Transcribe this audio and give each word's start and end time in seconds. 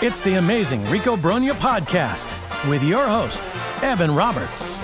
It's 0.00 0.20
the 0.20 0.34
amazing 0.34 0.88
Rico 0.88 1.16
Brogna 1.16 1.58
podcast 1.58 2.38
with 2.68 2.84
your 2.84 3.04
host, 3.04 3.50
Evan 3.82 4.14
Roberts. 4.14 4.78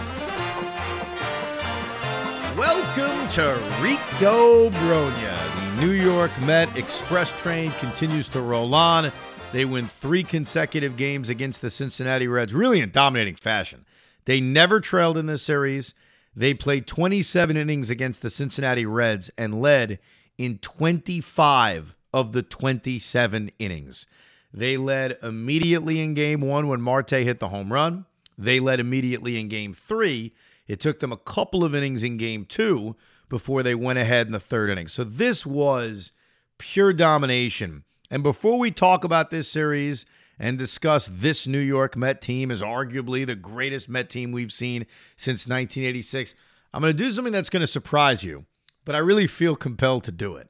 Welcome 2.59 3.29
to 3.29 3.79
Rico 3.81 4.71
Brogna. 4.71 5.55
The 5.55 5.81
New 5.81 5.93
York 5.93 6.33
Met 6.41 6.77
Express 6.77 7.31
train 7.31 7.71
continues 7.79 8.29
to 8.31 8.41
roll 8.41 8.75
on. 8.75 9.13
They 9.53 9.65
win 9.65 9.87
three 9.87 10.25
consecutive 10.25 10.97
games 10.97 11.29
against 11.29 11.63
the 11.63 11.71
Cincinnati 11.71 12.27
Reds, 12.27 12.53
really 12.53 12.81
in 12.81 12.91
dominating 12.91 13.37
fashion. 13.37 13.85
They 14.25 14.41
never 14.41 14.81
trailed 14.81 15.17
in 15.17 15.27
this 15.27 15.45
series. 15.45 15.95
They 16.35 16.55
played 16.55 16.89
27 16.89 17.57
innings 17.57 17.89
against 17.89 18.21
the 18.21 18.31
Cincinnati 18.31 18.85
Reds 18.85 19.31
and 19.39 19.63
led 19.63 20.01
in 20.39 20.59
25 20.59 21.95
of 22.13 22.33
the 22.33 22.43
27 22.43 23.53
innings. 23.61 24.09
They 24.55 24.77
led 24.77 25.19
immediately 25.21 26.01
in 26.01 26.15
game 26.15 26.41
one 26.41 26.69
when 26.69 26.81
Marte 26.81 27.11
hit 27.11 27.41
the 27.41 27.49
home 27.49 27.73
run. 27.73 28.07
They 28.39 28.61
led 28.61 28.79
immediately 28.79 29.39
in 29.39 29.49
game 29.49 29.75
three. 29.75 30.33
It 30.69 30.79
took 30.79 31.01
them 31.01 31.11
a 31.11 31.17
couple 31.17 31.65
of 31.65 31.75
innings 31.75 32.05
in 32.05 32.19
game 32.19 32.45
two 32.45 32.95
before 33.29 33.65
they 33.65 33.75
went 33.75 33.99
ahead 33.99 34.29
in 34.29 34.33
the 34.33 34.39
third 34.39 34.71
inning. 34.71 34.87
So 34.87 35.03
this 35.03 35.45
was 35.45 36.13
pure 36.57 36.93
domination. 36.93 37.83
And 38.13 38.23
before 38.23 38.61
we 38.61 38.71
talk 38.71 39.03
about 39.03 39.31
this 39.31 39.49
series 39.49 40.07
and 40.39 40.57
discuss 40.57 41.09
this 41.11 41.49
New 41.49 41.59
York 41.59 41.97
Met 41.97 42.21
team 42.21 42.53
as 42.53 42.63
arguably 42.63 43.27
the 43.27 43.35
greatest 43.35 43.89
Met 43.89 44.09
team 44.09 44.31
we've 44.31 44.53
seen 44.53 44.87
since 45.17 45.49
1986, 45.49 46.37
I'm 46.73 46.81
going 46.81 46.97
to 46.97 47.05
do 47.05 47.11
something 47.11 47.33
that's 47.33 47.51
going 47.51 47.61
to 47.63 47.67
surprise 47.67 48.23
you, 48.23 48.45
but 48.85 48.95
I 48.95 48.99
really 48.99 49.27
feel 49.27 49.57
compelled 49.57 50.05
to 50.05 50.13
do 50.13 50.37
it. 50.37 50.49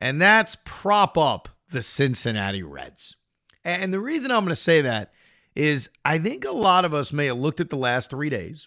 And 0.00 0.20
that's 0.20 0.56
prop 0.64 1.16
up 1.16 1.48
the 1.70 1.82
Cincinnati 1.82 2.64
Reds. 2.64 3.14
And 3.68 3.92
the 3.92 4.00
reason 4.00 4.30
I'm 4.30 4.44
going 4.44 4.48
to 4.48 4.56
say 4.56 4.80
that 4.80 5.12
is 5.54 5.90
I 6.02 6.18
think 6.18 6.46
a 6.46 6.52
lot 6.52 6.86
of 6.86 6.94
us 6.94 7.12
may 7.12 7.26
have 7.26 7.36
looked 7.36 7.60
at 7.60 7.68
the 7.68 7.76
last 7.76 8.08
three 8.08 8.30
days, 8.30 8.66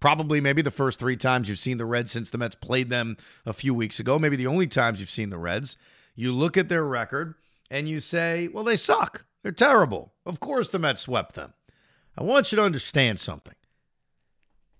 probably 0.00 0.38
maybe 0.38 0.60
the 0.60 0.70
first 0.70 0.98
three 0.98 1.16
times 1.16 1.48
you've 1.48 1.58
seen 1.58 1.78
the 1.78 1.86
Reds 1.86 2.12
since 2.12 2.28
the 2.28 2.36
Mets 2.36 2.54
played 2.54 2.90
them 2.90 3.16
a 3.46 3.54
few 3.54 3.72
weeks 3.72 3.98
ago, 3.98 4.18
maybe 4.18 4.36
the 4.36 4.46
only 4.46 4.66
times 4.66 5.00
you've 5.00 5.08
seen 5.08 5.30
the 5.30 5.38
Reds. 5.38 5.78
You 6.14 6.30
look 6.30 6.58
at 6.58 6.68
their 6.68 6.84
record 6.84 7.36
and 7.70 7.88
you 7.88 8.00
say, 8.00 8.48
well, 8.48 8.64
they 8.64 8.76
suck. 8.76 9.24
They're 9.42 9.50
terrible. 9.50 10.12
Of 10.26 10.40
course, 10.40 10.68
the 10.68 10.78
Mets 10.78 11.00
swept 11.00 11.34
them. 11.34 11.54
I 12.18 12.22
want 12.22 12.52
you 12.52 12.56
to 12.56 12.64
understand 12.64 13.18
something. 13.20 13.54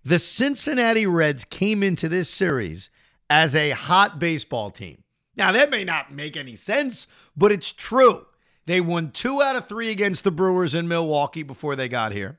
The 0.04 0.18
Cincinnati 0.18 1.06
Reds 1.06 1.46
came 1.46 1.82
into 1.82 2.10
this 2.10 2.28
series 2.28 2.90
as 3.30 3.56
a 3.56 3.70
hot 3.70 4.18
baseball 4.18 4.70
team. 4.70 5.04
Now, 5.36 5.52
that 5.52 5.70
may 5.70 5.84
not 5.84 6.12
make 6.12 6.36
any 6.36 6.54
sense, 6.54 7.08
but 7.34 7.50
it's 7.50 7.72
true. 7.72 8.26
They 8.66 8.80
won 8.80 9.10
two 9.10 9.42
out 9.42 9.56
of 9.56 9.68
three 9.68 9.90
against 9.90 10.24
the 10.24 10.30
Brewers 10.30 10.74
in 10.74 10.88
Milwaukee 10.88 11.42
before 11.42 11.76
they 11.76 11.88
got 11.88 12.12
here. 12.12 12.38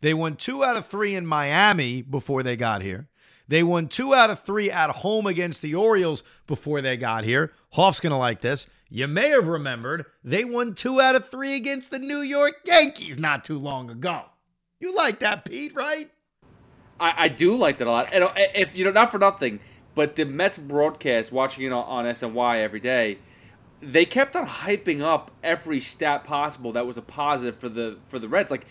They 0.00 0.14
won 0.14 0.36
two 0.36 0.64
out 0.64 0.76
of 0.76 0.86
three 0.86 1.14
in 1.14 1.26
Miami 1.26 2.02
before 2.02 2.42
they 2.42 2.56
got 2.56 2.82
here. 2.82 3.08
They 3.48 3.62
won 3.62 3.88
two 3.88 4.14
out 4.14 4.30
of 4.30 4.40
three 4.40 4.70
at 4.70 4.90
home 4.90 5.26
against 5.26 5.62
the 5.62 5.74
Orioles 5.74 6.22
before 6.46 6.80
they 6.80 6.96
got 6.96 7.24
here. 7.24 7.52
Hoff's 7.72 8.00
going 8.00 8.10
to 8.10 8.16
like 8.16 8.40
this. 8.40 8.66
You 8.88 9.06
may 9.06 9.30
have 9.30 9.48
remembered 9.48 10.06
they 10.24 10.44
won 10.44 10.74
two 10.74 11.00
out 11.00 11.14
of 11.14 11.28
three 11.28 11.54
against 11.54 11.90
the 11.90 11.98
New 11.98 12.20
York 12.20 12.54
Yankees 12.64 13.18
not 13.18 13.44
too 13.44 13.58
long 13.58 13.90
ago. 13.90 14.22
You 14.80 14.94
like 14.94 15.20
that, 15.20 15.44
Pete, 15.44 15.74
right? 15.74 16.10
I, 16.98 17.24
I 17.24 17.28
do 17.28 17.56
like 17.56 17.78
that 17.78 17.86
a 17.86 17.90
lot. 17.90 18.08
And 18.12 18.24
uh, 18.24 18.32
if 18.36 18.76
you 18.76 18.84
know, 18.84 18.90
not 18.90 19.10
for 19.10 19.18
nothing, 19.18 19.60
but 19.94 20.16
the 20.16 20.24
Mets 20.24 20.58
broadcast, 20.58 21.32
watching 21.32 21.64
it 21.64 21.72
on, 21.72 21.84
on 21.84 22.04
SNY 22.04 22.62
every 22.62 22.80
day, 22.80 23.18
they 23.92 24.04
kept 24.04 24.36
on 24.36 24.46
hyping 24.46 25.00
up 25.00 25.30
every 25.42 25.80
stat 25.80 26.24
possible 26.24 26.72
that 26.72 26.86
was 26.86 26.98
a 26.98 27.02
positive 27.02 27.58
for 27.58 27.68
the 27.68 27.98
for 28.08 28.18
the 28.18 28.28
Reds. 28.28 28.50
Like 28.50 28.66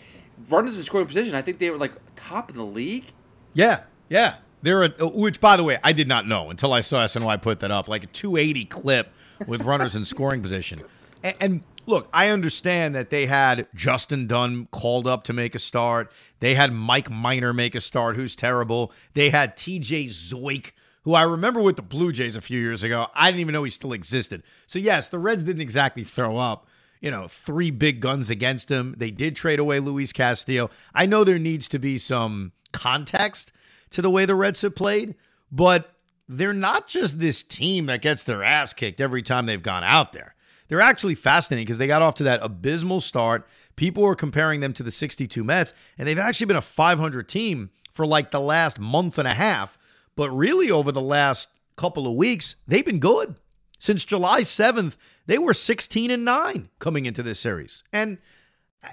runners 0.48 0.76
in 0.76 0.82
scoring 0.82 1.06
position, 1.06 1.34
I 1.34 1.42
think 1.42 1.58
they 1.58 1.70
were 1.70 1.78
like 1.78 1.92
top 2.16 2.50
in 2.50 2.56
the 2.56 2.64
league. 2.64 3.06
Yeah, 3.54 3.82
yeah. 4.08 4.36
They're 4.62 4.84
a, 4.84 4.92
uh, 5.00 5.08
which, 5.08 5.40
by 5.40 5.56
the 5.56 5.64
way, 5.64 5.78
I 5.84 5.92
did 5.92 6.08
not 6.08 6.26
know 6.26 6.50
until 6.50 6.72
I 6.72 6.80
saw 6.80 7.04
SNY 7.04 7.40
put 7.40 7.60
that 7.60 7.70
up, 7.70 7.88
like 7.88 8.04
a 8.04 8.08
280 8.08 8.64
clip 8.66 9.12
with 9.46 9.62
runners 9.62 9.94
in 9.94 10.04
scoring 10.04 10.42
position. 10.42 10.82
And, 11.22 11.36
and 11.40 11.62
look, 11.86 12.08
I 12.12 12.28
understand 12.28 12.94
that 12.94 13.10
they 13.10 13.26
had 13.26 13.68
Justin 13.74 14.26
Dunn 14.26 14.66
called 14.70 15.06
up 15.06 15.24
to 15.24 15.32
make 15.32 15.54
a 15.54 15.58
start. 15.58 16.10
They 16.40 16.54
had 16.54 16.72
Mike 16.72 17.10
Minor 17.10 17.52
make 17.52 17.74
a 17.74 17.80
start, 17.80 18.16
who's 18.16 18.34
terrible. 18.34 18.92
They 19.14 19.30
had 19.30 19.56
T.J. 19.56 20.06
Zeuch 20.06 20.72
who 21.06 21.14
I 21.14 21.22
remember 21.22 21.62
with 21.62 21.76
the 21.76 21.82
Blue 21.82 22.10
Jays 22.10 22.34
a 22.34 22.40
few 22.40 22.60
years 22.60 22.82
ago. 22.82 23.06
I 23.14 23.30
didn't 23.30 23.40
even 23.40 23.52
know 23.52 23.62
he 23.62 23.70
still 23.70 23.92
existed. 23.92 24.42
So, 24.66 24.80
yes, 24.80 25.08
the 25.08 25.20
Reds 25.20 25.44
didn't 25.44 25.62
exactly 25.62 26.02
throw 26.02 26.36
up, 26.36 26.66
you 27.00 27.12
know, 27.12 27.28
three 27.28 27.70
big 27.70 28.00
guns 28.00 28.28
against 28.28 28.72
him. 28.72 28.92
They 28.98 29.12
did 29.12 29.36
trade 29.36 29.60
away 29.60 29.78
Luis 29.78 30.12
Castillo. 30.12 30.68
I 30.92 31.06
know 31.06 31.22
there 31.22 31.38
needs 31.38 31.68
to 31.68 31.78
be 31.78 31.96
some 31.96 32.50
context 32.72 33.52
to 33.90 34.02
the 34.02 34.10
way 34.10 34.26
the 34.26 34.34
Reds 34.34 34.62
have 34.62 34.74
played, 34.74 35.14
but 35.52 35.94
they're 36.28 36.52
not 36.52 36.88
just 36.88 37.20
this 37.20 37.44
team 37.44 37.86
that 37.86 38.02
gets 38.02 38.24
their 38.24 38.42
ass 38.42 38.72
kicked 38.72 39.00
every 39.00 39.22
time 39.22 39.46
they've 39.46 39.62
gone 39.62 39.84
out 39.84 40.12
there. 40.12 40.34
They're 40.66 40.80
actually 40.80 41.14
fascinating 41.14 41.66
because 41.66 41.78
they 41.78 41.86
got 41.86 42.02
off 42.02 42.16
to 42.16 42.24
that 42.24 42.40
abysmal 42.42 43.00
start. 43.00 43.46
People 43.76 44.02
were 44.02 44.16
comparing 44.16 44.58
them 44.58 44.72
to 44.72 44.82
the 44.82 44.90
62 44.90 45.44
Mets, 45.44 45.72
and 45.96 46.08
they've 46.08 46.18
actually 46.18 46.46
been 46.46 46.56
a 46.56 46.60
500 46.60 47.28
team 47.28 47.70
for 47.92 48.04
like 48.04 48.32
the 48.32 48.40
last 48.40 48.80
month 48.80 49.18
and 49.18 49.28
a 49.28 49.34
half 49.34 49.78
but 50.16 50.30
really, 50.30 50.70
over 50.70 50.90
the 50.90 51.00
last 51.00 51.48
couple 51.76 52.06
of 52.08 52.14
weeks, 52.14 52.56
they've 52.66 52.84
been 52.84 52.98
good. 52.98 53.36
Since 53.78 54.04
July 54.04 54.40
7th, 54.40 54.96
they 55.26 55.38
were 55.38 55.52
16 55.52 56.10
and 56.10 56.24
9 56.24 56.70
coming 56.78 57.06
into 57.06 57.22
this 57.22 57.38
series. 57.38 57.84
And 57.92 58.18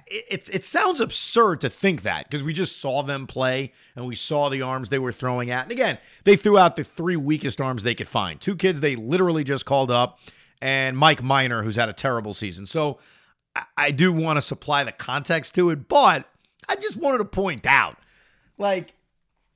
it, 0.07 0.25
it, 0.29 0.55
it 0.55 0.63
sounds 0.65 0.99
absurd 0.99 1.61
to 1.61 1.69
think 1.69 2.03
that 2.03 2.29
because 2.29 2.43
we 2.43 2.53
just 2.53 2.79
saw 2.79 3.03
them 3.03 3.27
play 3.27 3.71
and 3.95 4.05
we 4.05 4.15
saw 4.15 4.49
the 4.49 4.61
arms 4.61 4.89
they 4.89 4.99
were 4.99 5.11
throwing 5.11 5.51
at. 5.51 5.63
And 5.63 5.71
again, 5.71 5.97
they 6.23 6.35
threw 6.35 6.57
out 6.57 6.75
the 6.75 6.83
three 6.83 7.15
weakest 7.15 7.61
arms 7.61 7.83
they 7.83 7.95
could 7.95 8.07
find. 8.07 8.39
Two 8.39 8.55
kids 8.55 8.81
they 8.81 8.95
literally 8.95 9.43
just 9.43 9.65
called 9.65 9.91
up, 9.91 10.19
and 10.61 10.97
Mike 10.97 11.21
Minor, 11.21 11.63
who's 11.63 11.75
had 11.75 11.89
a 11.89 11.93
terrible 11.93 12.33
season. 12.33 12.65
So 12.65 12.99
I, 13.55 13.63
I 13.77 13.91
do 13.91 14.11
want 14.11 14.37
to 14.37 14.41
supply 14.41 14.83
the 14.83 14.91
context 14.91 15.55
to 15.55 15.69
it, 15.69 15.87
but 15.87 16.25
I 16.67 16.75
just 16.75 16.97
wanted 16.97 17.19
to 17.19 17.25
point 17.25 17.65
out 17.65 17.97
like, 18.57 18.93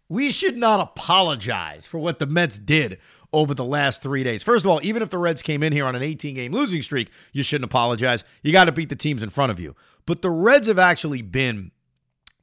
we 0.10 0.32
should 0.32 0.58
not 0.58 0.80
apologize 0.80 1.86
for 1.86 2.00
what 2.00 2.20
the 2.20 2.26
Mets 2.26 2.60
did 2.60 3.00
over 3.34 3.54
the 3.54 3.66
last 3.66 4.02
three 4.02 4.24
days. 4.24 4.42
First 4.42 4.64
of 4.64 4.72
all, 4.72 4.80
even 4.82 5.02
if 5.02 5.10
the 5.10 5.18
Reds 5.18 5.42
came 5.42 5.64
in 5.64 5.74
here 5.74 5.86
on 5.86 5.96
an 5.96 6.02
18 6.02 6.36
game 6.36 6.54
losing 6.54 6.82
streak, 6.82 7.10
you 7.34 7.44
shouldn't 7.44 7.70
apologize. 7.70 8.24
You 8.42 8.52
got 8.52 8.66
to 8.66 8.72
beat 8.72 8.90
the 8.90 8.96
teams 8.96 9.22
in 9.22 9.30
front 9.30 9.52
of 9.52 9.60
you. 9.60 9.76
But 10.06 10.22
the 10.22 10.30
Reds 10.30 10.68
have 10.68 10.80
actually 10.80 11.22
been 11.22 11.72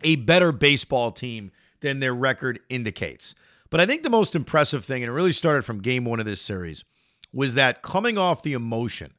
a 0.03 0.17
better 0.17 0.53
baseball 0.53 1.13
team 1.13 1.51
than 1.81 2.01
their 2.01 2.15
record 2.15 2.61
indicates. 2.69 3.35
But 3.71 3.81
I 3.81 3.87
think 3.87 4.03
the 4.03 4.11
most 4.11 4.37
impressive 4.37 4.85
thing, 4.85 5.03
and 5.03 5.11
it 5.11 5.15
really 5.15 5.33
started 5.33 5.65
from 5.65 5.81
game 5.81 6.05
one 6.05 6.21
of 6.21 6.27
this 6.27 6.41
series, 6.41 6.85
was 7.33 7.55
that 7.55 7.83
coming 7.83 8.19
off 8.19 8.43
the 8.43 8.53
emotion 8.53 9.15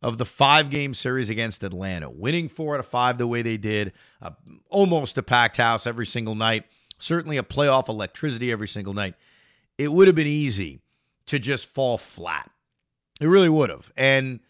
of 0.00 0.16
the 0.16 0.24
five 0.24 0.70
game 0.70 0.94
series 0.94 1.28
against 1.28 1.64
Atlanta, 1.64 2.08
winning 2.08 2.48
four 2.48 2.74
out 2.74 2.80
of 2.80 2.86
five 2.86 3.18
the 3.18 3.26
way 3.26 3.42
they 3.42 3.56
did, 3.56 3.92
uh, 4.22 4.30
almost 4.70 5.18
a 5.18 5.22
packed 5.22 5.56
house 5.56 5.86
every 5.86 6.06
single 6.06 6.36
night, 6.36 6.64
certainly 6.98 7.36
a 7.36 7.42
playoff 7.42 7.88
electricity 7.88 8.52
every 8.52 8.68
single 8.68 8.94
night, 8.94 9.14
it 9.76 9.92
would 9.92 10.06
have 10.08 10.16
been 10.16 10.26
easy 10.26 10.80
to 11.26 11.38
just 11.38 11.66
fall 11.66 11.98
flat. 11.98 12.50
It 13.20 13.26
really 13.26 13.48
would 13.48 13.70
have. 13.70 13.92
And 13.96 14.40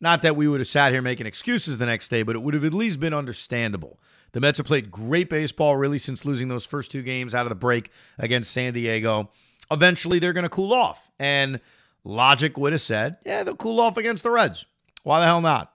not 0.00 0.22
that 0.22 0.36
we 0.36 0.48
would 0.48 0.60
have 0.60 0.68
sat 0.68 0.92
here 0.92 1.02
making 1.02 1.26
excuses 1.26 1.78
the 1.78 1.86
next 1.86 2.08
day, 2.08 2.22
but 2.22 2.36
it 2.36 2.40
would 2.40 2.54
have 2.54 2.64
at 2.64 2.74
least 2.74 3.00
been 3.00 3.14
understandable. 3.14 4.00
The 4.32 4.40
Mets 4.40 4.58
have 4.58 4.66
played 4.66 4.90
great 4.90 5.28
baseball 5.28 5.76
really 5.76 5.98
since 5.98 6.24
losing 6.24 6.48
those 6.48 6.64
first 6.64 6.90
two 6.90 7.02
games 7.02 7.34
out 7.34 7.44
of 7.44 7.50
the 7.50 7.54
break 7.54 7.90
against 8.18 8.50
San 8.50 8.72
Diego. 8.72 9.30
Eventually, 9.70 10.18
they're 10.18 10.32
going 10.32 10.42
to 10.42 10.48
cool 10.48 10.72
off. 10.72 11.10
And 11.18 11.60
logic 12.02 12.56
would 12.56 12.72
have 12.72 12.80
said, 12.80 13.18
yeah, 13.24 13.44
they'll 13.44 13.54
cool 13.54 13.80
off 13.80 13.96
against 13.96 14.24
the 14.24 14.30
Reds. 14.30 14.64
Why 15.02 15.20
the 15.20 15.26
hell 15.26 15.40
not? 15.40 15.72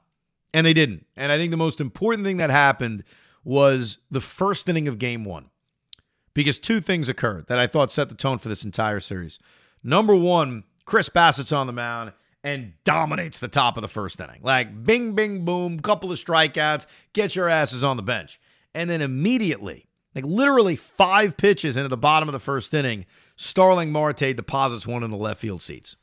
And 0.54 0.66
they 0.66 0.74
didn't. 0.74 1.06
And 1.16 1.32
I 1.32 1.38
think 1.38 1.52
the 1.52 1.58
most 1.58 1.80
important 1.80 2.26
thing 2.26 2.38
that 2.38 2.50
happened 2.50 3.04
was 3.44 4.00
the 4.10 4.22
first 4.22 4.68
inning 4.68 4.88
of 4.88 5.00
game 5.00 5.24
one. 5.24 5.50
Because 6.38 6.60
two 6.60 6.82
things 6.82 7.10
occurred 7.10 7.48
that 7.48 7.58
I 7.58 7.66
thought 7.66 7.92
set 7.92 8.10
the 8.10 8.16
tone 8.16 8.38
for 8.38 8.48
this 8.48 8.64
entire 8.64 9.00
series. 9.00 9.40
Number 9.84 10.16
one, 10.16 10.66
Chris 10.86 11.10
Bassitt's 11.10 11.52
on 11.52 11.66
the 11.66 11.74
mound 11.74 12.14
and 12.44 12.74
dominates 12.84 13.40
the 13.40 13.48
top 13.48 13.76
of 13.76 13.82
the 13.82 13.88
first 13.88 14.20
inning. 14.20 14.42
Like 14.44 14.84
bing, 14.84 15.14
bing, 15.14 15.46
boom, 15.46 15.80
couple 15.80 16.12
of 16.12 16.20
strikeouts, 16.20 16.86
get 17.14 17.36
your 17.36 17.50
asses 17.50 17.84
on 17.84 17.98
the 17.98 18.04
bench. 18.04 18.40
And 18.76 18.88
then 18.88 19.02
immediately, 19.02 19.88
like 20.14 20.26
literally 20.26 20.76
five 20.76 21.38
pitches 21.38 21.76
into 21.76 21.90
the 21.90 21.98
bottom 21.98 22.30
of 22.30 22.34
the 22.34 22.40
first 22.40 22.72
inning, 22.72 23.08
Starling 23.36 23.92
Marte 23.92 24.36
deposits 24.36 24.86
one 24.86 25.02
in 25.02 25.10
the 25.10 25.18
left 25.18 25.42
field 25.42 25.64
seats. 25.64 25.96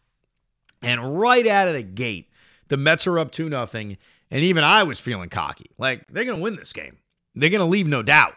And 0.83 1.17
right 1.17 1.47
out 1.47 1.69
of 1.69 1.75
the 1.75 1.85
gate, 1.85 2.29
the 2.67 2.77
Mets 2.77 3.07
are 3.07 3.21
up 3.21 3.31
2 3.31 3.49
nothing, 3.49 3.99
and 4.33 4.43
even 4.43 4.65
I 4.65 4.83
was 4.83 4.99
feeling 4.99 5.29
cocky. 5.29 5.71
Like 5.79 6.09
they're 6.09 6.25
going 6.25 6.39
to 6.39 6.43
win 6.43 6.57
this 6.57 6.73
game. 6.73 6.99
They're 7.37 7.51
going 7.51 7.61
to 7.61 7.67
leave 7.67 7.87
no 7.87 8.03
doubt. 8.03 8.35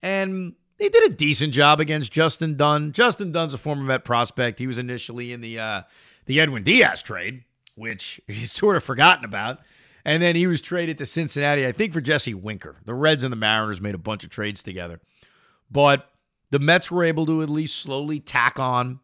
And 0.00 0.54
they 0.78 0.88
did 0.88 1.10
a 1.10 1.14
decent 1.14 1.54
job 1.54 1.80
against 1.80 2.12
Justin 2.12 2.56
Dunn. 2.56 2.92
Justin 2.92 3.32
Dunn's 3.32 3.54
a 3.54 3.58
former 3.58 3.82
Met 3.82 4.04
prospect. 4.04 4.58
He 4.58 4.66
was 4.66 4.78
initially 4.78 5.32
in 5.32 5.40
the 5.40 5.58
uh, 5.58 5.82
the 6.26 6.40
Edwin 6.40 6.64
Diaz 6.64 7.02
trade, 7.02 7.44
which 7.74 8.20
he's 8.26 8.52
sort 8.52 8.76
of 8.76 8.84
forgotten 8.84 9.24
about. 9.24 9.58
And 10.04 10.22
then 10.22 10.36
he 10.36 10.46
was 10.46 10.60
traded 10.60 10.98
to 10.98 11.06
Cincinnati, 11.06 11.66
I 11.66 11.72
think, 11.72 11.92
for 11.92 12.00
Jesse 12.00 12.32
Winker. 12.32 12.76
The 12.84 12.94
Reds 12.94 13.24
and 13.24 13.32
the 13.32 13.36
Mariners 13.36 13.80
made 13.80 13.96
a 13.96 13.98
bunch 13.98 14.22
of 14.22 14.30
trades 14.30 14.62
together. 14.62 15.00
But 15.68 16.08
the 16.50 16.60
Mets 16.60 16.92
were 16.92 17.02
able 17.02 17.26
to 17.26 17.42
at 17.42 17.50
least 17.50 17.80
slowly 17.80 18.20
tack 18.20 18.60
on 18.60 19.00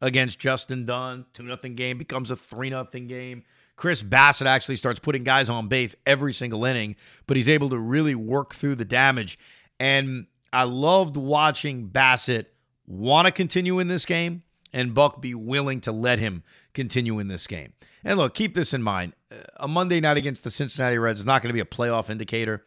against 0.00 0.38
Justin 0.38 0.86
Dunn. 0.86 1.26
2 1.34 1.42
nothing 1.42 1.74
game 1.74 1.98
becomes 1.98 2.30
a 2.30 2.36
3 2.36 2.70
nothing 2.70 3.08
game. 3.08 3.44
Chris 3.76 4.02
Bassitt 4.02 4.46
actually 4.46 4.76
starts 4.76 4.98
putting 4.98 5.22
guys 5.22 5.50
on 5.50 5.68
base 5.68 5.94
every 6.06 6.32
single 6.32 6.64
inning, 6.64 6.96
but 7.26 7.36
he's 7.36 7.48
able 7.48 7.68
to 7.68 7.78
really 7.78 8.14
work 8.14 8.54
through 8.54 8.74
the 8.74 8.86
damage. 8.86 9.38
And 9.78 10.26
I 10.52 10.64
loved 10.64 11.16
watching 11.16 11.88
Bassitt 11.88 12.46
want 12.86 13.26
to 13.26 13.32
continue 13.32 13.78
in 13.78 13.88
this 13.88 14.04
game 14.04 14.42
and 14.72 14.94
Buck 14.94 15.20
be 15.20 15.34
willing 15.34 15.80
to 15.82 15.92
let 15.92 16.18
him 16.18 16.42
continue 16.74 17.18
in 17.18 17.28
this 17.28 17.46
game. 17.46 17.72
And 18.04 18.18
look, 18.18 18.34
keep 18.34 18.54
this 18.54 18.72
in 18.72 18.82
mind. 18.82 19.12
A 19.56 19.68
Monday 19.68 20.00
night 20.00 20.16
against 20.16 20.44
the 20.44 20.50
Cincinnati 20.50 20.98
Reds 20.98 21.20
is 21.20 21.26
not 21.26 21.42
going 21.42 21.50
to 21.50 21.54
be 21.54 21.60
a 21.60 21.64
playoff 21.64 22.10
indicator. 22.10 22.64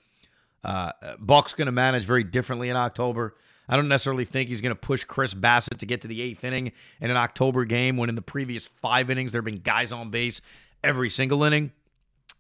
Uh, 0.64 0.92
Buck's 1.20 1.54
going 1.54 1.68
to 1.68 1.72
manage 1.72 2.04
very 2.04 2.24
differently 2.24 2.70
in 2.70 2.76
October. 2.76 3.36
I 3.68 3.76
don't 3.76 3.88
necessarily 3.88 4.26
think 4.26 4.50
he's 4.50 4.62
going 4.62 4.76
to 4.76 4.80
push 4.80 5.04
Chris 5.06 5.34
Bassitt 5.34 5.78
to 5.80 5.86
get 5.86 6.02
to 6.02 6.08
the 6.08 6.22
eighth 6.22 6.44
inning 6.44 6.72
in 7.00 7.10
an 7.10 7.18
October 7.18 7.66
game 7.66 7.98
when 7.98 8.10
in 8.10 8.16
the 8.16 8.22
previous 8.22 8.68
five 8.68 9.10
innings 9.10 9.32
there 9.32 9.40
have 9.40 9.46
been 9.46 9.60
guys 9.60 9.92
on 9.92 10.10
base 10.10 10.42
every 10.84 11.10
single 11.10 11.44
inning. 11.44 11.72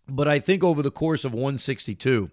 But 0.07 0.27
I 0.27 0.39
think 0.39 0.63
over 0.63 0.81
the 0.81 0.91
course 0.91 1.23
of 1.23 1.33
162, 1.33 2.31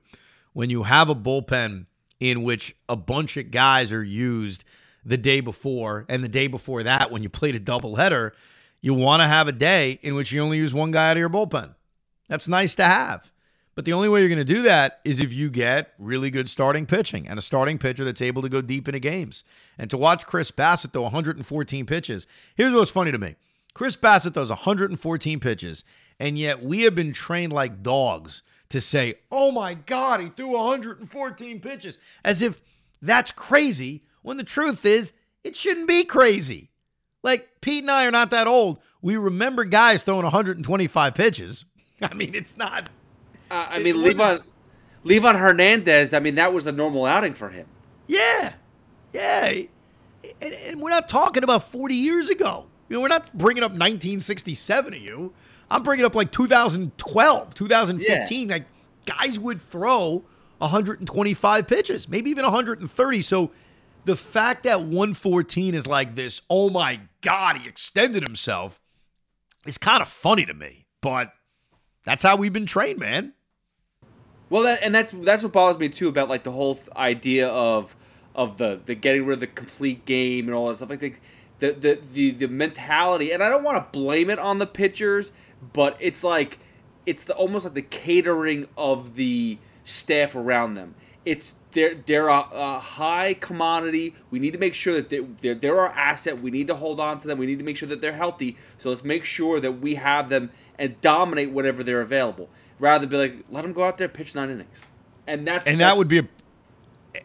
when 0.52 0.68
you 0.68 0.82
have 0.82 1.08
a 1.08 1.14
bullpen 1.14 1.86
in 2.20 2.42
which 2.42 2.74
a 2.88 2.96
bunch 2.96 3.36
of 3.36 3.50
guys 3.50 3.92
are 3.92 4.02
used 4.02 4.64
the 5.04 5.16
day 5.16 5.40
before 5.40 6.04
and 6.08 6.22
the 6.22 6.28
day 6.28 6.46
before 6.46 6.82
that 6.82 7.10
when 7.10 7.22
you 7.22 7.28
played 7.28 7.54
a 7.54 7.60
doubleheader, 7.60 8.32
you 8.80 8.94
want 8.94 9.22
to 9.22 9.28
have 9.28 9.48
a 9.48 9.52
day 9.52 9.98
in 10.02 10.14
which 10.14 10.32
you 10.32 10.40
only 10.40 10.58
use 10.58 10.74
one 10.74 10.90
guy 10.90 11.10
out 11.10 11.16
of 11.16 11.20
your 11.20 11.28
bullpen. 11.28 11.74
That's 12.28 12.48
nice 12.48 12.74
to 12.76 12.84
have. 12.84 13.32
But 13.74 13.84
the 13.84 13.92
only 13.92 14.08
way 14.08 14.20
you're 14.20 14.28
going 14.28 14.38
to 14.38 14.44
do 14.44 14.62
that 14.62 15.00
is 15.04 15.20
if 15.20 15.32
you 15.32 15.50
get 15.50 15.92
really 15.98 16.30
good 16.30 16.50
starting 16.50 16.84
pitching 16.84 17.28
and 17.28 17.38
a 17.38 17.42
starting 17.42 17.78
pitcher 17.78 18.04
that's 18.04 18.20
able 18.20 18.42
to 18.42 18.48
go 18.48 18.60
deep 18.60 18.88
into 18.88 18.98
games. 18.98 19.44
And 19.78 19.88
to 19.90 19.96
watch 19.96 20.26
Chris 20.26 20.50
Bassitt 20.50 20.92
throw 20.92 21.02
114 21.02 21.86
pitches, 21.86 22.26
here's 22.56 22.74
what's 22.74 22.90
funny 22.90 23.12
to 23.12 23.18
me. 23.18 23.36
Chris 23.74 23.96
Bassitt 23.96 24.34
throws 24.34 24.48
114 24.48 25.38
pitches, 25.38 25.84
and 26.18 26.36
yet 26.36 26.60
we 26.60 26.82
have 26.82 26.96
been 26.96 27.12
trained 27.12 27.52
like 27.52 27.84
dogs 27.84 28.42
to 28.70 28.80
say, 28.80 29.14
oh 29.30 29.50
my 29.50 29.74
God, 29.74 30.20
he 30.20 30.28
threw 30.28 30.48
114 30.48 31.60
pitches, 31.60 31.98
as 32.24 32.42
if 32.42 32.60
that's 33.00 33.32
crazy, 33.32 34.02
when 34.22 34.36
the 34.36 34.44
truth 34.44 34.84
is, 34.84 35.12
it 35.44 35.56
shouldn't 35.56 35.88
be 35.88 36.04
crazy. 36.04 36.70
Like, 37.22 37.48
Pete 37.60 37.84
and 37.84 37.90
I 37.90 38.06
are 38.06 38.10
not 38.10 38.30
that 38.30 38.46
old. 38.46 38.80
We 39.00 39.16
remember 39.16 39.64
guys 39.64 40.02
throwing 40.02 40.24
125 40.24 41.14
pitches. 41.14 41.64
I 42.02 42.14
mean, 42.14 42.34
it's 42.34 42.56
not. 42.56 42.90
Uh, 43.50 43.66
I 43.70 43.82
mean, 43.82 43.96
Livan, 43.96 44.42
Livan 45.04 45.38
Hernandez, 45.38 46.12
I 46.12 46.18
mean, 46.18 46.34
that 46.34 46.52
was 46.52 46.66
a 46.66 46.72
normal 46.72 47.06
outing 47.06 47.34
for 47.34 47.48
him. 47.48 47.66
Yeah. 48.06 48.52
Yeah. 49.12 49.62
And, 50.40 50.54
and 50.54 50.80
we're 50.80 50.90
not 50.90 51.08
talking 51.08 51.44
about 51.44 51.70
40 51.70 51.94
years 51.94 52.28
ago. 52.28 52.66
You 52.88 52.96
know, 52.96 53.02
we're 53.02 53.08
not 53.08 53.32
bringing 53.36 53.62
up 53.62 53.72
1967 53.72 54.92
to 54.92 54.98
you. 54.98 55.32
I'm 55.70 55.82
bringing 55.82 56.04
up 56.04 56.14
like 56.14 56.32
2012, 56.32 57.54
2015. 57.54 58.48
Yeah. 58.48 58.54
Like 58.54 58.64
guys 59.04 59.38
would 59.38 59.60
throw 59.60 60.24
125 60.58 61.66
pitches, 61.66 62.08
maybe 62.08 62.30
even 62.30 62.44
130. 62.44 63.22
So 63.22 63.50
the 64.04 64.16
fact 64.16 64.64
that 64.64 64.80
114 64.80 65.74
is 65.74 65.86
like 65.86 66.14
this, 66.14 66.40
oh 66.48 66.70
my 66.70 67.00
God, 67.20 67.58
he 67.58 67.68
extended 67.68 68.22
himself, 68.22 68.80
is 69.66 69.78
kind 69.78 70.02
of 70.02 70.08
funny 70.08 70.44
to 70.46 70.54
me. 70.54 70.86
But 71.00 71.32
that's 72.04 72.24
how 72.24 72.36
we've 72.36 72.52
been 72.52 72.66
trained, 72.66 72.98
man. 72.98 73.34
Well, 74.50 74.62
that, 74.62 74.82
and 74.82 74.94
that's 74.94 75.12
that's 75.12 75.42
what 75.42 75.52
bothers 75.52 75.78
me 75.78 75.90
too 75.90 76.08
about 76.08 76.28
like 76.28 76.42
the 76.42 76.52
whole 76.52 76.80
idea 76.96 77.48
of 77.48 77.94
of 78.34 78.56
the 78.56 78.80
the 78.86 78.94
getting 78.94 79.26
rid 79.26 79.34
of 79.34 79.40
the 79.40 79.46
complete 79.46 80.06
game 80.06 80.46
and 80.46 80.54
all 80.54 80.68
that 80.68 80.76
stuff. 80.76 80.88
Like 80.88 81.00
the 81.00 81.12
the 81.58 81.72
the 81.72 82.00
the, 82.14 82.30
the 82.30 82.48
mentality, 82.48 83.30
and 83.32 83.42
I 83.42 83.50
don't 83.50 83.62
want 83.62 83.76
to 83.76 83.98
blame 83.98 84.30
it 84.30 84.38
on 84.38 84.58
the 84.58 84.66
pitchers 84.66 85.32
but 85.72 85.96
it's 86.00 86.22
like 86.24 86.58
it's 87.06 87.24
the, 87.24 87.34
almost 87.34 87.64
like 87.64 87.74
the 87.74 87.82
catering 87.82 88.68
of 88.76 89.14
the 89.14 89.58
staff 89.84 90.34
around 90.34 90.74
them. 90.74 90.94
It's 91.24 91.56
they're 91.72 91.94
they're 91.94 92.28
a, 92.28 92.44
a 92.52 92.78
high 92.78 93.34
commodity. 93.34 94.14
We 94.30 94.38
need 94.38 94.52
to 94.52 94.58
make 94.58 94.74
sure 94.74 94.94
that 94.94 95.10
they're, 95.10 95.26
they're, 95.40 95.54
they're 95.54 95.78
our 95.78 95.90
asset. 95.90 96.40
We 96.40 96.50
need 96.50 96.66
to 96.68 96.74
hold 96.74 97.00
on 97.00 97.18
to 97.20 97.26
them. 97.26 97.38
We 97.38 97.46
need 97.46 97.58
to 97.58 97.64
make 97.64 97.76
sure 97.76 97.88
that 97.88 98.00
they're 98.00 98.12
healthy. 98.12 98.56
So 98.78 98.90
let's 98.90 99.04
make 99.04 99.24
sure 99.24 99.60
that 99.60 99.72
we 99.80 99.96
have 99.96 100.28
them 100.28 100.50
and 100.78 101.00
dominate 101.00 101.50
whenever 101.50 101.82
they're 101.82 102.00
available, 102.00 102.48
rather 102.78 103.06
than 103.06 103.10
be 103.10 103.16
like 103.16 103.44
let 103.50 103.62
them 103.62 103.72
go 103.72 103.84
out 103.84 103.98
there 103.98 104.08
pitch 104.08 104.34
nine 104.34 104.50
innings, 104.50 104.80
and 105.26 105.46
that's 105.46 105.66
and 105.66 105.80
that's, 105.80 105.92
that 105.92 105.98
would 105.98 106.08
be 106.08 106.18
a. 106.18 106.28